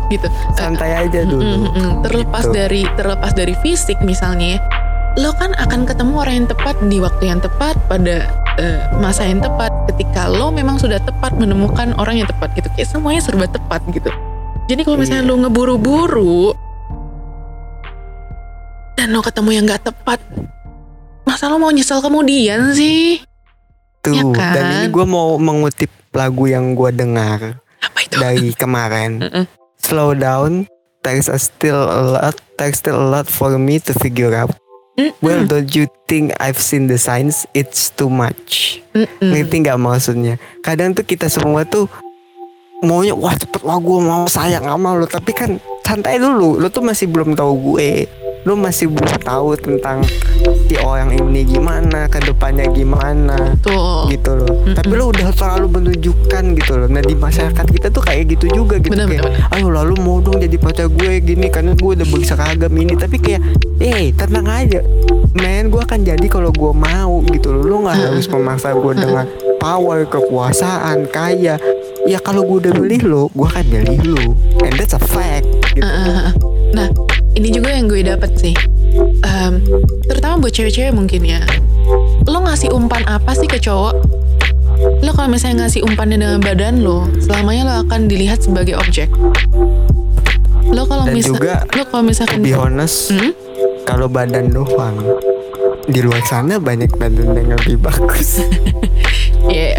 Gitu. 0.07 0.29
Santai 0.53 0.93
aja 1.01 1.21
Mm, 1.21 1.31
dulu. 1.31 1.43
mm, 1.43 1.71
mm. 1.73 1.91
terlepas 2.03 2.45
Gitu. 2.45 2.55
dari 2.55 2.83
terlepas 2.95 3.33
dari 3.33 3.55
fisik 3.59 3.99
misalnya 4.01 4.47
ya, 4.55 4.61
lo 5.17 5.33
kan 5.33 5.57
akan 5.57 5.85
ketemu 5.85 6.15
orang 6.15 6.35
yang 6.37 6.49
tepat 6.49 6.77
di 6.85 6.99
waktu 6.99 7.25
yang 7.25 7.41
tepat 7.41 7.75
pada 7.87 8.29
eh, 8.57 8.79
masa 8.95 9.25
yang 9.25 9.41
tepat. 9.41 9.73
Ketika 9.87 10.29
lo 10.29 10.51
memang 10.51 10.77
sudah 10.77 11.01
tepat 11.01 11.33
menemukan 11.33 11.97
orang 11.97 12.19
yang 12.19 12.29
tepat 12.29 12.53
gitu 12.53 12.69
kayak 12.71 12.87
semuanya 12.87 13.21
serba 13.21 13.47
tepat 13.47 13.81
gitu 13.89 14.11
jadi 14.65 14.81
kalau 14.83 14.97
misalnya 14.97 15.23
Iya. 15.23 15.31
lo 15.31 15.37
ngeburu-buru 15.41 16.39
dan 18.95 19.11
lo 19.11 19.21
ketemu 19.21 19.51
yang 19.53 19.65
gak 19.67 19.85
tepat 19.85 20.21
masa 21.25 21.49
lo 21.49 21.59
mau 21.59 21.69
nyesel 21.69 21.99
kemudian 21.99 22.73
sih 22.73 23.21
Tuh, 24.01 24.13
Ya 24.13 24.23
kan? 24.31 24.53
dan 24.53 24.65
ini 24.79 24.87
gue 24.89 25.05
mau 25.05 25.41
mengutip 25.41 25.89
lagu 26.13 26.45
yang 26.45 26.77
gue 26.77 26.93
dengar 26.93 27.57
apa 27.81 27.99
itu 28.01 28.17
dari 28.17 28.51
kemarin. 28.61 29.25
Slow 29.81 30.13
down, 30.13 30.69
there's 31.01 31.25
a 31.27 31.41
still 31.41 31.89
a 31.89 32.03
lot, 32.13 32.37
there's 32.57 32.77
still 32.77 32.97
a 32.97 33.09
lot 33.11 33.25
for 33.25 33.57
me 33.57 33.81
to 33.81 33.97
figure 33.97 34.37
out. 34.37 34.53
Mm-mm. 35.01 35.17
Well, 35.19 35.45
don't 35.45 35.73
you 35.73 35.89
think 36.05 36.37
I've 36.37 36.61
seen 36.61 36.85
the 36.87 37.01
signs? 37.01 37.49
It's 37.53 37.89
too 37.89 38.13
much. 38.13 38.81
Mm-mm. 38.93 39.09
Ngerti 39.25 39.65
nggak 39.65 39.81
maksudnya? 39.81 40.37
Kadang 40.61 40.93
tuh 40.93 41.03
kita 41.03 41.33
semua 41.33 41.65
tuh 41.65 41.89
maunya 42.85 43.17
wah 43.17 43.35
cepet 43.35 43.65
lah 43.65 43.81
gue 43.81 43.99
mau 44.01 44.25
sayang 44.29 44.69
sama 44.69 44.95
lo, 44.95 45.09
tapi 45.09 45.33
kan 45.33 45.57
santai 45.85 46.21
dulu. 46.21 46.61
Lo 46.61 46.69
tuh 46.69 46.85
masih 46.85 47.09
belum 47.09 47.35
tahu 47.35 47.53
gue. 47.75 48.07
Lo 48.45 48.55
masih 48.61 48.93
belum 48.93 49.25
tahu 49.25 49.57
tentang 49.57 50.05
si 50.69 50.77
orang 50.81 51.17
ini 51.17 51.49
gimana, 51.49 52.09
ke 52.13 52.21
depannya 52.21 52.69
gimana 52.73 53.57
tuh 53.65 54.09
gitu 54.13 54.37
loh. 54.37 54.53
Mm-mm. 54.65 54.77
Tapi 54.77 54.93
lo 54.93 55.09
udah 55.13 55.33
selalu 55.33 55.67
menunjukkan 55.81 56.43
gitu 56.61 56.73
loh. 56.77 56.89
Nah 56.93 57.01
di 57.01 57.17
masyarakat 57.17 57.67
kita 57.73 57.89
tuh 57.89 58.05
kayak 58.05 58.37
gitu 58.37 58.53
juga 58.53 58.77
gitu 58.81 58.93
Bener, 58.93 59.09
kayak, 59.09 59.25
bener, 59.25 59.49
ayo 59.57 59.73
lalu 59.73 59.97
mau 60.05 60.21
dong 60.21 60.41
jadi 60.41 60.57
pacar 60.61 60.93
gue 60.93 61.25
gini 61.25 61.49
karena 61.49 61.73
gue 61.73 61.91
udah 61.97 62.09
berseragam 62.09 62.73
ini. 62.77 62.93
Tapi 63.01 63.17
kayak, 63.17 63.41
eh 63.81 64.13
tenang 64.13 64.45
aja, 64.45 64.81
men 65.41 65.73
gue 65.73 65.81
akan 65.81 66.05
jadi 66.05 66.27
kalau 66.29 66.53
gue 66.53 66.73
mau 66.77 67.25
gitu 67.33 67.49
loh. 67.49 67.65
Lo 67.65 67.77
nggak 67.89 67.97
harus 67.97 68.29
memaksa 68.29 68.77
gue 68.77 68.93
dengan 68.93 69.25
power, 69.57 70.05
kekuasaan, 70.05 71.09
kaya. 71.09 71.57
Ya 72.05 72.21
kalau 72.21 72.45
gue 72.45 72.69
udah 72.69 72.73
milih 72.77 73.03
lo, 73.09 73.23
gue 73.33 73.49
akan 73.49 73.65
milih 73.73 74.01
lo. 74.05 74.37
And 74.61 74.77
that's 74.77 74.93
a 74.93 75.01
fact. 75.01 75.49
Gitu. 75.73 75.81
Uh, 75.81 76.29
Nah, 76.75 76.91
ini 77.35 77.49
juga 77.51 77.75
yang 77.75 77.87
gue 77.87 78.03
dapet 78.03 78.31
sih. 78.39 78.55
Em, 79.25 79.59
terutama 80.07 80.47
buat 80.47 80.55
cewek-cewek 80.55 80.95
mungkin 80.95 81.27
ya. 81.27 81.43
Lo 82.25 82.41
ngasih 82.41 82.71
umpan 82.71 83.03
apa 83.05 83.35
sih 83.35 83.47
ke 83.47 83.59
cowok? 83.59 83.95
Lo 85.03 85.11
kalau 85.13 85.29
misalnya 85.29 85.67
ngasih 85.67 85.83
umpannya 85.83 86.19
dengan 86.21 86.39
badan 86.41 86.83
lo, 86.83 87.07
selamanya 87.19 87.63
lo 87.67 87.75
akan 87.87 88.07
dilihat 88.07 88.43
sebagai 88.43 88.79
objek. 88.79 89.11
Lo 90.65 90.87
kalau 90.87 91.07
Dan 91.07 91.15
misal, 91.15 91.37
juga, 91.37 91.63
lo 91.75 91.83
kalau 91.87 92.03
misalkan, 92.03 92.41
be 92.41 92.55
honest, 92.55 93.13
Hmm? 93.13 93.33
kalau 93.85 94.09
badan 94.09 94.49
doang 94.51 94.97
di 95.85 96.01
luar 96.01 96.25
sana 96.25 96.57
banyak 96.57 96.89
badan 96.97 97.37
yang 97.37 97.53
lebih 97.61 97.77
bagus. 97.79 98.41
ya 99.53 99.77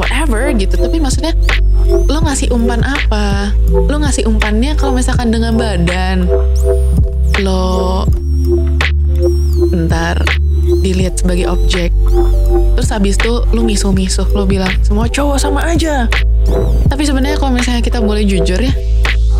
whatever 0.00 0.48
gitu. 0.56 0.74
Tapi 0.74 0.96
maksudnya 0.98 1.36
lo 1.86 2.18
ngasih 2.22 2.50
umpan 2.50 2.82
apa? 2.82 3.54
Lo 3.70 3.96
ngasih 4.02 4.26
umpannya 4.26 4.74
kalau 4.74 4.94
misalkan 4.94 5.30
dengan 5.30 5.54
badan, 5.54 6.26
lo 7.42 8.04
ntar 9.72 10.22
dilihat 10.82 11.22
sebagai 11.22 11.46
objek. 11.50 11.94
Terus 12.76 12.90
habis 12.90 13.14
itu 13.16 13.42
lo 13.54 13.62
misuh-misuh, 13.62 14.26
lo 14.34 14.44
bilang 14.44 14.72
semua 14.82 15.06
cowok 15.06 15.38
sama 15.38 15.62
aja. 15.66 16.10
Tapi 16.86 17.02
sebenarnya 17.02 17.38
kalau 17.38 17.54
misalnya 17.54 17.82
kita 17.82 18.02
boleh 18.02 18.22
jujur 18.26 18.58
ya, 18.58 18.72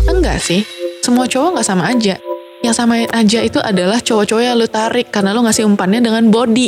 enggak 0.07 0.39
sih. 0.39 0.63
Semua 1.03 1.27
cowok 1.27 1.59
nggak 1.59 1.67
sama 1.67 1.87
aja. 1.87 2.19
Yang 2.65 2.75
sama 2.75 3.05
aja 3.05 3.39
itu 3.45 3.61
adalah 3.61 4.01
cowok-cowok 4.01 4.43
yang 4.43 4.57
lo 4.57 4.67
tarik 4.67 5.13
karena 5.13 5.31
lo 5.31 5.45
ngasih 5.45 5.63
umpannya 5.63 6.03
dengan 6.03 6.27
body. 6.33 6.67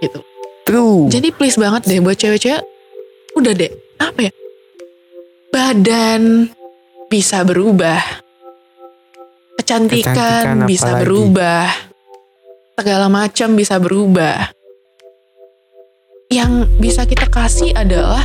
Gitu. 0.00 0.18
True. 0.64 1.10
Jadi 1.12 1.28
please 1.34 1.60
banget 1.60 1.86
deh 1.86 2.00
buat 2.00 2.16
cewek-cewek, 2.16 2.62
udah 3.36 3.52
deh, 3.52 3.70
apa 4.00 4.30
ya? 4.30 4.32
Badan 5.50 6.46
bisa 7.06 7.42
berubah. 7.42 7.98
Kecantikan, 9.58 10.14
Kecantikan 10.14 10.56
bisa 10.64 10.86
apalagi. 10.88 11.02
berubah. 11.04 11.64
Segala 12.74 13.06
macam 13.06 13.48
bisa 13.52 13.76
berubah. 13.76 14.54
Yang 16.30 16.52
bisa 16.78 17.02
kita 17.02 17.26
kasih 17.26 17.74
adalah 17.74 18.22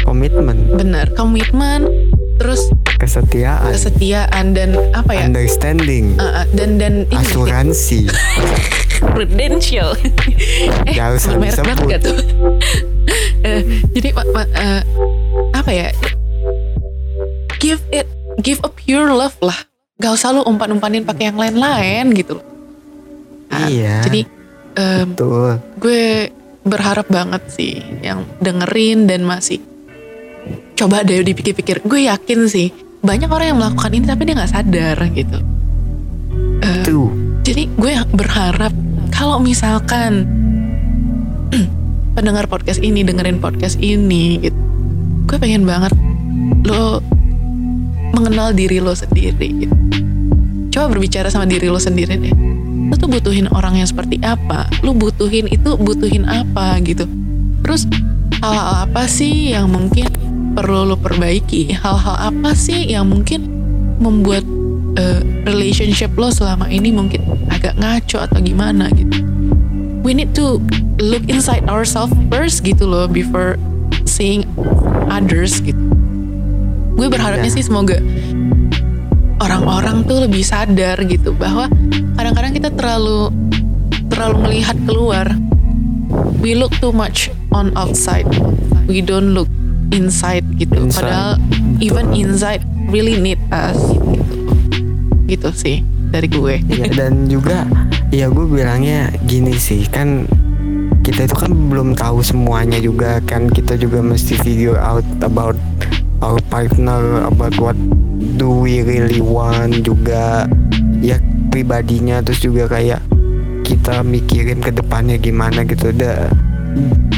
komitmen, 0.00 0.70
benar 0.70 1.10
komitmen, 1.10 1.90
terus 2.38 2.70
kesetiaan, 2.96 3.74
kesetiaan 3.74 4.54
dan 4.54 4.78
apa 4.94 5.10
ya? 5.12 5.26
understanding, 5.26 6.14
Uh, 6.14 6.22
uh, 6.22 6.46
dan 6.54 6.78
dan 6.78 6.94
ini 7.04 7.18
asuransi. 7.18 8.06
prudential. 9.10 9.98
eh, 10.86 10.94
Gak 10.94 11.18
usah 11.18 11.34
banget 11.34 12.00
tuh? 12.00 12.14
Eh, 13.44 13.60
jadi 13.92 14.16
ma- 14.16 14.24
ma- 14.32 14.52
eh, 14.56 14.80
apa 15.52 15.70
ya? 15.70 15.88
Give 17.58 17.80
it, 17.90 18.06
give 18.38 18.60
a 18.60 18.70
pure 18.70 19.08
love 19.08 19.36
lah. 19.40 19.56
Gak 19.96 20.12
usah 20.14 20.34
lu 20.34 20.42
umpan-umpanin 20.44 21.06
pakai 21.06 21.30
yang 21.32 21.38
lain-lain 21.38 22.12
gitu. 22.12 22.38
loh. 22.38 22.46
Nah, 23.48 23.70
Iya. 23.70 24.02
Jadi 24.04 24.20
Betul. 24.74 25.62
gue 25.78 26.04
berharap 26.66 27.06
banget 27.06 27.42
sih 27.52 27.78
yang 28.02 28.26
dengerin 28.42 29.06
dan 29.06 29.22
masih 29.22 29.62
coba 30.74 31.06
deh 31.06 31.22
dipikir-pikir. 31.22 31.86
Gue 31.86 32.10
yakin 32.10 32.50
sih 32.50 32.74
banyak 33.00 33.28
orang 33.28 33.46
yang 33.54 33.58
melakukan 33.60 33.92
ini 33.94 34.04
tapi 34.04 34.22
dia 34.26 34.34
nggak 34.34 34.52
sadar 34.52 34.98
gitu. 35.12 35.38
Tuh. 36.84 37.08
jadi 37.44 37.68
gue 37.76 37.92
berharap 38.12 38.72
kalau 39.12 39.36
misalkan 39.36 40.24
pendengar 42.16 42.48
podcast 42.48 42.80
ini 42.80 43.04
dengerin 43.04 43.40
podcast 43.40 43.76
ini 43.80 44.40
gitu, 44.40 44.53
gue 45.34 45.42
pengen 45.42 45.66
banget 45.66 45.90
lo 46.70 47.02
mengenal 48.14 48.54
diri 48.54 48.78
lo 48.78 48.94
sendiri. 48.94 49.66
Coba 50.70 50.94
berbicara 50.94 51.26
sama 51.26 51.42
diri 51.42 51.66
lo 51.66 51.82
sendiri 51.82 52.14
deh. 52.14 52.30
Lo 52.86 52.94
tuh 52.94 53.10
butuhin 53.10 53.50
orang 53.50 53.82
yang 53.82 53.88
seperti 53.90 54.22
apa? 54.22 54.70
Lo 54.86 54.94
butuhin 54.94 55.50
itu 55.50 55.74
butuhin 55.74 56.22
apa 56.22 56.78
gitu. 56.86 57.10
Terus 57.66 57.90
hal-hal 58.38 58.86
apa 58.86 59.10
sih 59.10 59.58
yang 59.58 59.74
mungkin 59.74 60.06
perlu 60.54 60.94
lo 60.94 60.94
perbaiki? 60.94 61.74
Hal-hal 61.82 62.30
apa 62.30 62.54
sih 62.54 62.94
yang 62.94 63.10
mungkin 63.10 63.42
membuat 63.98 64.46
eh, 64.94 65.18
relationship 65.50 66.14
lo 66.14 66.30
selama 66.30 66.70
ini 66.70 66.94
mungkin 66.94 67.26
agak 67.50 67.74
ngaco 67.82 68.22
atau 68.22 68.38
gimana 68.38 68.86
gitu. 68.94 69.18
We 70.06 70.14
need 70.14 70.30
to 70.38 70.62
look 71.02 71.26
inside 71.26 71.66
ourselves 71.66 72.14
first 72.30 72.62
gitu 72.62 72.86
loh 72.86 73.10
before 73.10 73.58
seeing 74.06 74.46
others 75.08 75.60
gitu. 75.60 75.80
Gue 76.94 77.10
berharapnya 77.10 77.50
Iya. 77.50 77.56
sih 77.58 77.64
semoga 77.66 77.98
orang-orang 79.42 80.06
tuh 80.06 80.24
lebih 80.24 80.46
sadar 80.46 80.96
gitu 81.04 81.34
bahwa 81.34 81.66
kadang-kadang 82.14 82.52
kita 82.54 82.70
terlalu 82.72 83.28
terlalu 84.08 84.36
melihat 84.46 84.76
keluar. 84.86 85.26
We 86.38 86.54
look 86.54 86.76
too 86.78 86.92
much 86.92 87.32
on 87.50 87.72
outside. 87.74 88.28
We 88.86 89.00
don't 89.00 89.32
look 89.32 89.48
inside 89.90 90.44
gitu. 90.60 90.76
Inside. 90.86 91.08
Padahal 91.08 91.32
even 91.80 92.12
inside 92.14 92.62
really 92.92 93.16
need 93.18 93.40
us 93.50 93.76
gitu. 93.90 94.34
Gitu 95.26 95.48
sih 95.56 95.76
dari 96.12 96.28
gue. 96.30 96.62
Iya 96.68 96.86
dan 96.94 97.26
juga 97.26 97.66
ya 98.14 98.30
gue 98.30 98.46
bilangnya 98.46 99.10
gini 99.26 99.56
sih 99.58 99.88
kan 99.90 100.28
kita 101.04 101.28
itu 101.28 101.36
kan 101.36 101.52
belum 101.52 101.92
tahu 101.92 102.24
semuanya 102.24 102.80
juga 102.80 103.20
kan. 103.28 103.52
Kita 103.52 103.76
juga 103.76 104.00
mesti 104.00 104.40
figure 104.40 104.80
out 104.80 105.04
about 105.20 105.54
our 106.24 106.40
partner 106.48 107.28
about 107.28 107.52
what 107.60 107.76
do 108.40 108.48
we 108.48 108.80
really 108.80 109.20
want 109.20 109.84
juga. 109.84 110.48
Ya 111.04 111.20
pribadinya 111.52 112.24
terus 112.24 112.40
juga 112.40 112.72
kayak 112.72 113.04
kita 113.68 114.00
mikirin 114.00 114.64
ke 114.64 114.72
depannya 114.72 115.20
gimana 115.20 115.68
gitu. 115.68 115.92
Udah 115.92 116.32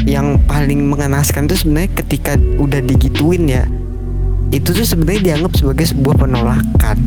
yang 0.03 0.35
paling 0.51 0.91
mengenaskan 0.91 1.47
tuh 1.47 1.55
sebenarnya 1.55 1.91
ketika 2.03 2.35
udah 2.59 2.83
digituin 2.83 3.49
ya 3.49 3.63
itu 4.51 4.71
tuh 4.71 4.85
sebenarnya 4.85 5.33
dianggap 5.33 5.55
sebagai 5.55 5.87
sebuah 5.95 6.15
penolakan. 6.27 6.97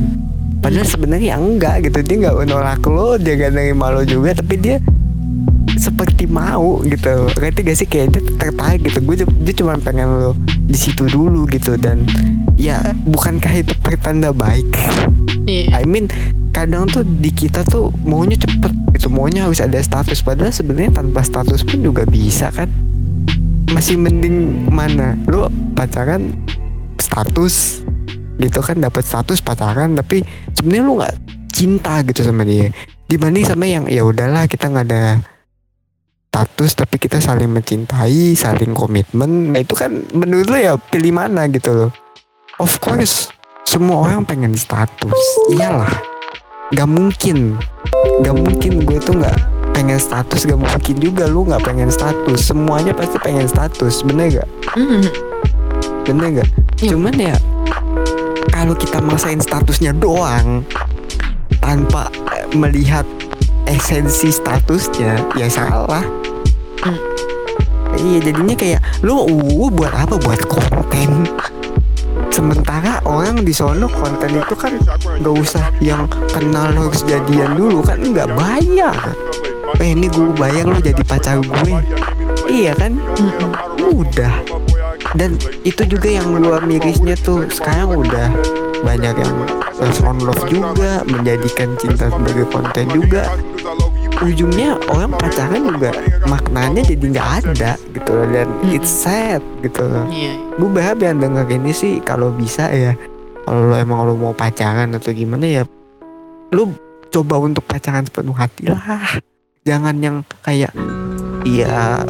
Padahal 0.64 0.88
sebenarnya 0.88 1.36
enggak 1.36 1.84
gitu. 1.84 2.00
Dia 2.00 2.16
nggak 2.24 2.36
menolak 2.40 2.80
lo 2.88 3.20
dia 3.20 3.36
gak 3.36 3.52
nerima 3.52 3.92
lo 3.92 4.00
juga 4.08 4.32
tapi 4.40 4.56
dia 4.56 4.80
seperti 5.80 6.28
mau 6.28 6.84
gitu. 6.84 7.32
Ngerti 7.32 7.60
gak 7.64 7.76
sih? 7.80 7.88
Kayak 7.88 8.20
dia 8.20 8.22
tertarik 8.36 8.84
gitu. 8.84 9.00
Gue 9.00 9.16
dia 9.16 9.54
cuma 9.56 9.80
pengen 9.80 10.06
lo 10.12 10.30
di 10.68 10.76
situ 10.76 11.08
dulu 11.08 11.48
gitu. 11.48 11.80
Dan 11.80 12.04
ya 12.60 12.92
bukankah 13.08 13.64
itu 13.64 13.72
pertanda 13.80 14.30
baik? 14.36 14.68
Iya. 15.48 15.80
I 15.80 15.88
mean 15.88 16.12
kadang 16.52 16.84
tuh 16.92 17.02
di 17.02 17.32
kita 17.32 17.64
tuh 17.64 17.88
maunya 18.04 18.36
cepet 18.36 18.70
gitu. 19.00 19.08
Maunya 19.08 19.48
harus 19.48 19.64
ada 19.64 19.80
status. 19.80 20.20
Padahal 20.20 20.52
sebenarnya 20.52 21.00
tanpa 21.00 21.24
status 21.24 21.64
pun 21.64 21.80
juga 21.80 22.04
bisa 22.04 22.52
kan. 22.52 22.68
Masih 23.72 23.96
mending 23.96 24.68
mana? 24.68 25.16
Lu 25.24 25.48
pacaran 25.72 26.36
status 27.00 27.80
gitu 28.36 28.60
kan. 28.60 28.76
Dapat 28.84 29.02
status 29.08 29.40
pacaran. 29.40 29.96
Tapi 29.96 30.20
sebenarnya 30.52 30.84
lu 30.84 30.94
nggak 31.00 31.16
cinta 31.56 32.04
gitu 32.04 32.20
sama 32.20 32.44
dia. 32.44 32.68
Dibanding 33.10 33.42
sama 33.42 33.66
yang 33.66 33.90
ya 33.90 34.06
udahlah 34.06 34.46
kita 34.46 34.70
nggak 34.70 34.86
ada 34.86 35.18
status 36.30 36.78
tapi 36.78 37.02
kita 37.02 37.18
saling 37.18 37.50
mencintai 37.50 38.38
saling 38.38 38.70
komitmen. 38.70 39.50
Nah 39.50 39.66
itu 39.66 39.74
kan 39.74 39.90
menurut 40.14 40.46
lu 40.46 40.58
ya 40.62 40.78
pilih 40.78 41.10
mana 41.10 41.50
gitu 41.50 41.74
loh. 41.74 41.90
Of 42.62 42.78
course 42.78 43.34
semua 43.66 44.06
orang 44.06 44.22
pengen 44.22 44.54
status. 44.54 45.18
Iyalah. 45.50 45.90
Gak 46.70 46.86
mungkin. 46.86 47.58
Gak 48.22 48.36
mungkin 48.38 48.86
gue 48.86 49.02
tuh 49.02 49.18
nggak 49.18 49.38
pengen 49.74 49.98
status. 49.98 50.46
Gak 50.46 50.54
mungkin 50.54 50.96
juga 51.02 51.26
lu 51.26 51.50
nggak 51.50 51.66
pengen 51.66 51.90
status. 51.90 52.38
Semuanya 52.46 52.94
pasti 52.94 53.18
pengen 53.18 53.50
status. 53.50 54.06
Bener 54.06 54.30
gak? 54.30 54.48
Hmm. 54.78 55.02
bener 56.06 56.42
gak? 56.42 56.50
Iya. 56.80 56.96
cuman 56.96 57.14
ya 57.14 57.36
kalau 58.50 58.74
kita 58.74 58.98
maksain 58.98 59.38
statusnya 59.38 59.94
doang 59.94 60.64
tanpa 61.60 62.08
melihat 62.56 63.04
esensi 63.68 64.34
statusnya 64.34 65.22
ya 65.38 65.46
salah 65.46 66.02
Hmm. 66.80 66.98
iya 68.00 68.18
jadinya 68.24 68.56
kayak 68.56 68.80
lu 69.04 69.28
uh 69.28 69.68
buat 69.68 69.92
apa? 69.92 70.16
Buat 70.16 70.42
konten. 70.48 71.28
Sementara 72.30 73.02
orang 73.04 73.42
di 73.44 73.52
sono 73.52 73.90
konten 73.90 74.32
itu 74.32 74.54
kan 74.56 74.78
gak 75.20 75.34
usah 75.34 75.68
yang 75.82 76.08
kenal 76.30 76.72
harus 76.72 77.04
jadian 77.04 77.58
dulu 77.58 77.84
kan 77.84 78.00
nggak 78.00 78.30
bayar. 78.32 78.96
Eh 79.76 79.92
ini 79.92 80.08
gue 80.08 80.32
bayar 80.38 80.64
lo 80.64 80.78
jadi 80.80 81.02
pacar 81.04 81.42
gue. 81.42 81.72
Iya 82.48 82.72
kan? 82.78 82.96
Mm-mm. 82.96 83.52
udah. 83.90 84.34
Dan 85.18 85.36
itu 85.66 85.82
juga 85.84 86.08
yang 86.08 86.30
luar 86.38 86.62
mirisnya 86.64 87.18
tuh 87.18 87.44
sekarang 87.50 87.98
udah 87.98 88.30
banyak 88.80 89.14
yang 89.20 89.34
first 89.76 90.00
on 90.06 90.16
love 90.22 90.44
juga 90.48 91.04
menjadikan 91.04 91.76
cinta 91.76 92.08
sebagai 92.08 92.46
konten 92.48 92.86
juga 92.88 93.28
ujungnya 94.20 94.76
orang 94.86 95.10
pacaran 95.12 95.64
juga 95.64 95.90
maknanya 96.24 96.82
jadi 96.82 97.04
nggak 97.08 97.28
ada 97.42 97.72
gitu 97.90 98.10
loh 98.10 98.26
dan 98.28 98.48
Mm-mm. 98.52 98.74
it's 98.74 98.92
sad 98.92 99.40
gitu 99.60 99.80
loh 99.82 100.04
Iya. 100.06 100.36
gue 100.54 100.68
berharap 100.68 100.98
yang 101.00 101.18
denger 101.18 101.46
ini 101.50 101.72
sih 101.72 101.92
kalau 101.98 102.28
bisa 102.30 102.68
ya 102.68 102.92
kalau 103.42 103.66
lo 103.66 103.74
emang 103.74 104.04
lo 104.04 104.14
mau 104.14 104.30
pacaran 104.30 104.92
atau 104.92 105.10
gimana 105.10 105.44
ya 105.44 105.62
lu 106.50 106.68
coba 107.08 107.38
untuk 107.38 107.64
pacaran 107.64 108.04
sepenuh 108.04 108.34
hati 108.34 108.68
lah 108.68 109.16
jangan 109.62 109.96
yang 109.98 110.16
kayak 110.40 110.70
iya 111.42 112.04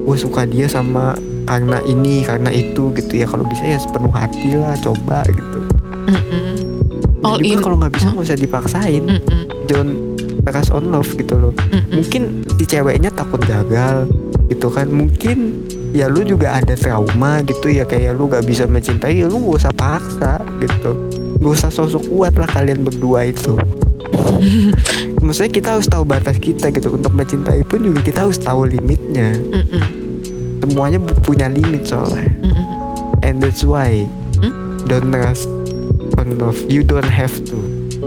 gue 0.00 0.16
suka 0.16 0.44
dia 0.44 0.64
sama 0.64 1.12
karena 1.44 1.76
ini 1.82 2.20
karena 2.20 2.48
itu 2.48 2.88
gitu 2.94 3.12
ya 3.14 3.26
kalau 3.26 3.44
bisa 3.44 3.62
ya 3.62 3.76
sepenuh 3.76 4.10
hati 4.10 4.56
lah 4.56 4.72
coba 4.78 5.20
gitu 5.24 5.58
Mm-mm. 6.04 6.56
Dan 7.20 7.24
All 7.26 7.40
in. 7.40 7.56
kalau 7.58 7.76
nggak 7.76 7.92
bisa 7.92 8.08
nggak 8.10 8.24
usah 8.24 8.36
dipaksain 8.38 9.02
Mm-mm. 9.02 9.42
jangan 9.66 9.88
teras 10.42 10.68
on 10.70 10.90
love 10.90 11.06
gitu 11.14 11.38
loh. 11.38 11.52
Mm-mm. 11.70 12.02
mungkin 12.02 12.22
si 12.58 12.64
ceweknya 12.64 13.10
takut 13.10 13.38
gagal 13.44 14.10
gitu 14.48 14.68
kan. 14.68 14.88
Mungkin 14.88 15.62
ya 15.92 16.10
lu 16.10 16.26
juga 16.26 16.58
ada 16.58 16.74
trauma 16.74 17.38
gitu 17.42 17.70
ya. 17.70 17.84
Kayak 17.84 18.18
lu 18.18 18.26
gak 18.26 18.42
bisa 18.42 18.66
mencintai 18.66 19.22
ya 19.22 19.30
lu 19.30 19.38
gak 19.52 19.62
usah 19.62 19.72
paksa 19.72 20.34
gitu. 20.58 20.92
Gak 21.38 21.52
usah 21.54 21.70
sosok 21.70 22.02
kuat 22.08 22.34
lah 22.34 22.48
kalian 22.48 22.82
berdua 22.82 23.28
itu. 23.28 23.54
Maksudnya 25.24 25.52
kita 25.52 25.68
harus 25.78 25.88
tahu 25.88 26.04
batas 26.04 26.36
kita 26.36 26.68
gitu. 26.70 26.92
Untuk 26.92 27.12
mencintai 27.12 27.62
pun 27.64 27.80
juga 27.80 28.00
kita 28.02 28.26
harus 28.28 28.38
tahu 28.38 28.66
limitnya. 28.66 29.36
Mm-mm. 29.38 29.84
semuanya 30.64 30.96
punya 31.20 31.52
limit 31.52 31.84
soalnya. 31.84 32.24
Mm-mm. 32.40 33.20
and 33.20 33.36
that's 33.40 33.60
why 33.60 34.08
Hmm? 34.40 34.80
don't 34.88 35.12
trust 35.12 35.46
on 36.16 36.36
love. 36.36 36.56
You 36.68 36.82
don't 36.82 37.04
have 37.06 37.32
to 37.48 37.56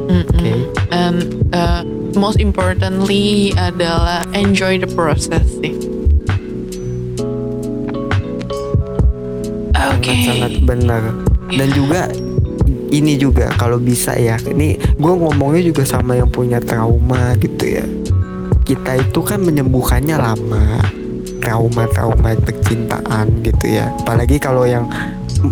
Mm-mm. 0.05 0.29
Oke. 0.29 0.51
And 0.93 1.17
uh, 1.51 1.81
most 2.13 2.37
importantly 2.37 3.51
adalah 3.57 4.21
enjoy 4.31 4.77
the 4.77 4.89
process 4.89 5.45
sih. 5.59 5.73
Oke. 9.77 10.13
sangat 10.23 10.53
benar 10.63 11.03
dan 11.51 11.67
Iya. 11.67 11.75
juga 11.75 12.01
ini 12.87 13.19
juga 13.19 13.51
kalau 13.59 13.75
bisa 13.75 14.15
ya 14.15 14.39
ini 14.47 14.79
gue 14.79 15.13
ngomongnya 15.13 15.63
juga 15.67 15.83
sama 15.83 16.15
yang 16.15 16.31
punya 16.31 16.63
trauma 16.63 17.35
gitu 17.39 17.81
ya 17.81 17.85
kita 18.63 19.03
itu 19.03 19.19
kan 19.19 19.43
menyembuhkannya 19.43 20.15
lama 20.15 20.79
trauma-trauma 21.43 22.35
percintaan 22.39 23.43
gitu 23.43 23.79
ya 23.79 23.91
apalagi 23.99 24.39
kalau 24.39 24.63
yang 24.63 24.87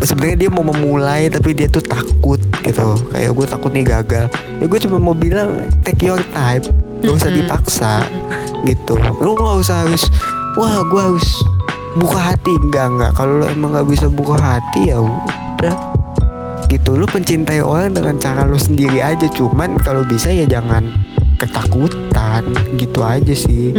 sebenarnya 0.04 0.38
dia 0.48 0.50
mau 0.52 0.66
memulai 0.66 1.30
tapi 1.30 1.54
dia 1.54 1.70
tuh 1.70 1.84
takut 1.84 2.42
gitu. 2.66 2.98
Kayak 3.14 3.32
gue 3.34 3.46
takut 3.46 3.72
nih 3.72 3.86
gagal. 3.86 4.26
Ya 4.62 4.66
gue 4.66 4.80
cuma 4.82 4.98
mau 4.98 5.16
bilang 5.16 5.70
take 5.86 6.06
your 6.10 6.22
time. 6.34 6.64
Gak 7.06 7.14
usah 7.22 7.32
dipaksa 7.32 7.94
gitu. 8.66 8.98
Lu 9.22 9.38
nggak 9.38 9.62
usah 9.62 9.86
harus 9.86 10.10
wah 10.58 10.82
gue 10.82 11.02
harus 11.02 11.28
buka 11.96 12.34
hati. 12.34 12.54
Enggak 12.58 12.88
enggak 12.92 13.12
kalau 13.14 13.44
lu 13.44 13.46
emang 13.46 13.70
nggak 13.78 13.88
bisa 13.88 14.06
buka 14.10 14.36
hati 14.42 14.90
ya 14.90 15.00
udah. 15.04 15.76
Gitu. 16.66 16.98
Lu 16.98 17.06
mencintai 17.06 17.62
orang 17.62 17.94
dengan 17.94 18.18
cara 18.18 18.42
lu 18.44 18.58
sendiri 18.58 19.00
aja. 19.06 19.28
Cuman 19.30 19.78
kalau 19.86 20.02
bisa 20.02 20.34
ya 20.34 20.50
jangan 20.50 20.90
ketakutan. 21.38 22.42
Gitu 22.74 23.00
aja 23.06 23.36
sih. 23.38 23.70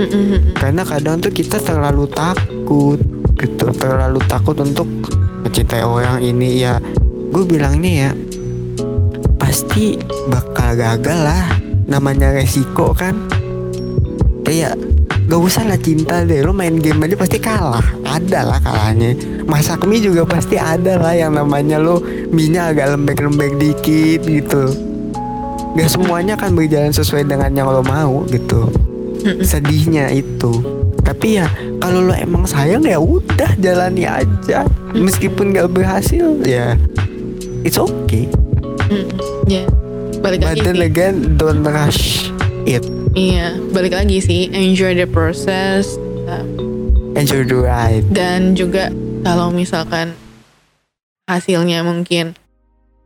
Karena 0.54 0.86
kadang 0.86 1.18
tuh 1.18 1.34
kita 1.34 1.59
terlalu 1.59 2.07
takut 2.07 3.00
gitu. 3.34 3.66
Terlalu 3.74 4.22
takut 4.30 4.54
untuk 4.62 4.86
mencintai 5.47 5.86
orang 5.86 6.18
ini 6.18 6.66
ya. 6.66 6.82
Gue 7.30 7.47
bilangnya 7.47 8.11
ya 8.11 8.11
pasti 9.38 9.94
bakal 10.26 10.74
gagal 10.74 11.18
lah. 11.22 11.47
Namanya 11.86 12.34
resiko 12.34 12.90
kan? 12.90 13.14
Kayak 14.42 14.74
gak 15.30 15.40
usah 15.40 15.62
lah 15.70 15.78
cinta 15.78 16.26
deh. 16.26 16.42
Lo 16.42 16.51
main 16.51 16.82
game 16.82 17.07
aja 17.07 17.14
pasti 17.14 17.38
kalah. 17.38 17.86
Ada 18.03 18.42
lah 18.42 18.59
kalahnya. 18.59 19.14
Masak 19.47 19.86
mie 19.86 20.03
juga 20.03 20.26
pasti 20.26 20.59
ada 20.59 20.99
lah 20.99 21.14
yang 21.14 21.38
namanya 21.38 21.78
lo 21.78 22.03
minyak 22.34 22.74
agak 22.74 22.99
lembek-lembek 22.99 23.55
dikit 23.55 24.26
gitu. 24.26 24.64
Gak 25.78 25.94
semuanya 25.94 26.34
kan 26.34 26.59
berjalan 26.59 26.90
sesuai 26.90 27.30
dengan 27.30 27.55
yang 27.55 27.70
lo 27.70 27.86
mau 27.86 28.26
gitu. 28.26 28.66
Sedihnya 29.47 30.11
itu. 30.11 30.59
Tapi 31.07 31.38
ya 31.38 31.47
kalau 31.78 32.03
lo 32.03 32.14
emang 32.18 32.42
sayang 32.42 32.82
ya 32.82 32.99
udah 32.99 33.55
jalani 33.62 34.11
aja 34.11 34.66
meskipun 34.97 35.53
gak 35.53 35.68
berhasil 35.70 36.40
ya 36.42 36.74
it's 37.62 37.76
okay 37.76 38.26
Mm-mm. 38.86 39.11
Ya. 39.47 39.66
Balik 40.22 40.42
but 40.42 40.59
lagi 40.59 40.62
then 40.62 40.76
sih. 40.78 40.88
again 40.88 41.14
don't 41.38 41.62
rush 41.62 42.30
it 42.64 42.82
Iya, 43.16 43.57
balik 43.72 43.97
lagi 43.97 44.20
sih 44.20 44.53
enjoy 44.53 44.92
the 44.92 45.09
process 45.09 45.97
uh, 46.28 46.44
enjoy 47.16 47.47
the 47.49 47.57
ride 47.57 48.05
dan 48.12 48.53
juga 48.53 48.92
kalau 49.24 49.49
misalkan 49.49 50.12
hasilnya 51.24 51.80
mungkin 51.82 52.36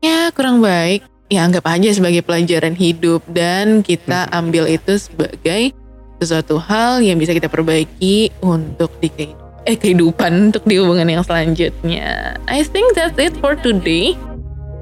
ya 0.00 0.28
kurang 0.32 0.60
baik, 0.60 1.04
ya 1.28 1.44
anggap 1.44 1.64
aja 1.68 1.92
sebagai 1.92 2.20
pelajaran 2.20 2.72
hidup 2.74 3.20
dan 3.30 3.80
kita 3.80 4.28
ambil 4.32 4.64
itu 4.66 4.96
sebagai 4.96 5.72
sesuatu 6.20 6.60
hal 6.60 7.00
yang 7.00 7.16
bisa 7.16 7.32
kita 7.32 7.48
perbaiki 7.48 8.28
untuk 8.40 8.92
di 9.00 9.08
kehidupan, 9.08 9.49
eh 9.62 9.74
kehidupan 9.74 10.50
untuk 10.50 10.64
di 10.64 10.76
hubungan 10.76 11.06
yang 11.06 11.20
selanjutnya. 11.20 12.34
I 12.44 12.62
think 12.62 12.92
that's 12.92 13.16
it 13.16 13.36
for 13.38 13.52
today. 13.54 14.16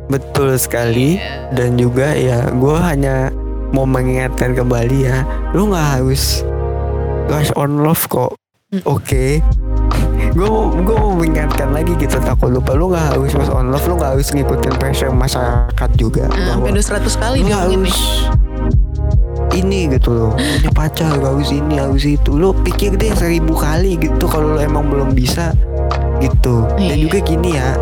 betul 0.07 0.57
sekali 0.57 1.21
dan 1.53 1.77
juga 1.77 2.09
ya 2.11 2.49
gue 2.49 2.73
hanya 2.75 3.29
mau 3.71 3.85
mengingatkan 3.85 4.57
kembali 4.57 5.05
ya 5.05 5.21
lu 5.53 5.69
nggak 5.69 6.01
harus 6.01 6.41
rush 7.29 7.53
on 7.55 7.85
love 7.85 8.09
kok 8.09 8.33
Hmm. 8.69 8.85
oke 8.85 9.41
gue 10.31 10.49
gue 10.79 10.97
mau 10.99 11.13
mengingatkan 11.13 11.73
lagi 11.73 11.97
gitu 11.97 12.21
takut 12.21 12.53
lupa 12.53 12.73
lu 12.73 12.89
nggak 12.89 13.17
harus 13.17 13.33
rush 13.33 13.49
on 13.49 13.69
love 13.69 13.85
lu 13.85 13.97
nggak 13.97 14.13
harus 14.13 14.29
ngikutin 14.29 14.77
pressure 14.77 15.09
masyarakat 15.09 15.91
juga 15.97 16.29
Nah, 16.29 16.53
sampai 16.53 16.73
200 16.73 17.13
kali 17.15 17.37
diomongin 17.43 17.81
nih. 17.85 17.97
Ini 19.59 19.91
gitu 19.91 20.15
loh. 20.15 20.31
Punya 20.35 20.71
pacar 20.73 21.19
harus 21.19 21.51
ini 21.51 21.79
harus 21.83 22.07
itu. 22.07 22.31
Lu 22.35 22.55
pikir 22.63 22.95
deh 22.95 23.11
seribu 23.19 23.59
kali 23.59 23.99
gitu 23.99 24.25
kalau 24.31 24.55
lu 24.55 24.61
emang 24.63 24.87
belum 24.87 25.13
bisa 25.13 25.53
gitu. 26.23 26.67
Dan 26.79 26.99
Iya. 26.99 27.03
juga 27.09 27.19
gini 27.23 27.51
ya 27.59 27.75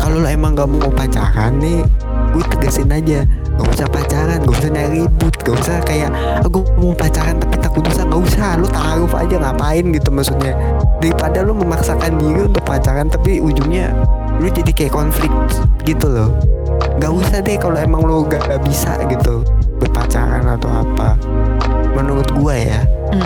kalau 0.00 0.24
lu 0.24 0.28
emang 0.28 0.56
gak 0.56 0.68
mau 0.68 0.92
pacaran 0.92 1.60
nih 1.60 1.84
gue 2.32 2.44
tegasin 2.56 2.92
aja. 2.92 3.24
Gak 3.58 3.68
usah 3.74 3.88
pacaran 3.90 4.38
gak 4.46 4.54
usah 4.54 4.70
nyari 4.70 5.02
ribut 5.02 5.34
gak 5.42 5.56
usah 5.58 5.76
kayak 5.82 6.10
aku 6.46 6.62
mau 6.78 6.94
pacaran 6.94 7.36
tapi 7.40 7.56
takut 7.58 7.82
dosa. 7.84 8.02
Gak 8.06 8.20
usah 8.20 8.48
lu 8.56 8.66
taruh 8.70 9.10
aja 9.16 9.36
ngapain 9.36 9.84
gitu 9.92 10.08
maksudnya. 10.12 10.54
Daripada 11.02 11.42
lu 11.44 11.52
memaksakan 11.56 12.18
diri 12.18 12.46
untuk 12.46 12.62
pacaran 12.64 13.10
tapi 13.10 13.42
ujungnya 13.42 13.92
lu 14.38 14.46
jadi 14.46 14.70
kayak 14.70 14.94
konflik 14.94 15.32
gitu 15.82 16.06
loh. 16.06 16.30
Gak 17.02 17.10
usah 17.10 17.38
deh 17.42 17.58
kalau 17.58 17.78
emang 17.78 18.02
lu 18.06 18.26
gak, 18.26 18.42
gak 18.46 18.62
bisa 18.66 18.94
gitu 19.10 19.42
atau 20.56 20.70
apa? 20.72 21.18
Menurut 21.92 22.28
gua 22.32 22.54
ya. 22.56 22.80
Hmm. 23.08 23.24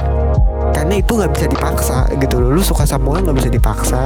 karena 0.73 0.99
itu 0.99 1.15
nggak 1.15 1.33
bisa 1.37 1.47
dipaksa 1.47 1.99
gitu 2.19 2.35
loh. 2.43 2.59
Lu 2.59 2.63
suka 2.65 2.83
sama 2.89 3.15
orang 3.15 3.31
nggak 3.31 3.39
bisa 3.45 3.51
dipaksa 3.53 4.03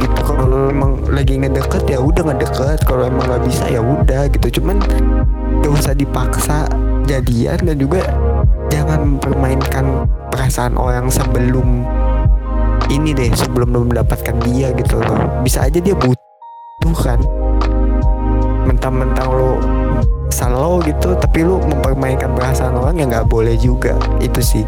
gitu. 0.00 0.20
Kalau 0.24 0.44
lu 0.46 0.58
emang 0.70 0.92
lagi 1.10 1.36
ngedeket 1.36 1.84
ya 1.84 1.98
udah 2.00 2.22
ngedeket. 2.32 2.78
Kalau 2.86 3.02
emang 3.04 3.26
nggak 3.28 3.44
bisa 3.44 3.64
ya 3.68 3.82
udah 3.82 4.30
gitu. 4.32 4.60
Cuman 4.60 4.80
gak 5.60 5.72
usah 5.74 5.92
dipaksa 5.92 6.64
jadian 7.04 7.58
dan 7.60 7.76
juga 7.76 8.00
jangan 8.72 9.16
mempermainkan 9.16 10.06
perasaan 10.32 10.76
orang 10.76 11.08
sebelum 11.10 11.84
ini 12.88 13.12
deh 13.12 13.28
sebelum 13.36 13.68
lu 13.72 13.80
mendapatkan 13.88 14.36
dia 14.48 14.72
gitu 14.76 15.00
loh. 15.02 15.28
Bisa 15.44 15.66
aja 15.68 15.76
dia 15.76 15.92
butuh 15.92 16.96
kan. 16.96 17.20
Mentang-mentang 18.64 19.28
lo 19.28 19.60
perasaan 20.28 20.52
lo 20.54 20.78
gitu 20.84 21.16
tapi 21.16 21.42
lu 21.42 21.58
mempermainkan 21.64 22.30
perasaan 22.36 22.76
orang 22.76 23.00
ya 23.00 23.04
nggak 23.08 23.26
boleh 23.28 23.56
juga 23.56 23.96
itu 24.20 24.40
sih 24.44 24.64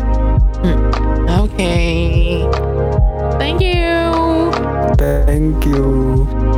Oke. 1.41 1.73
Thank 3.41 3.65
you. 3.65 3.81
thank 5.01 5.65
you 5.65 6.50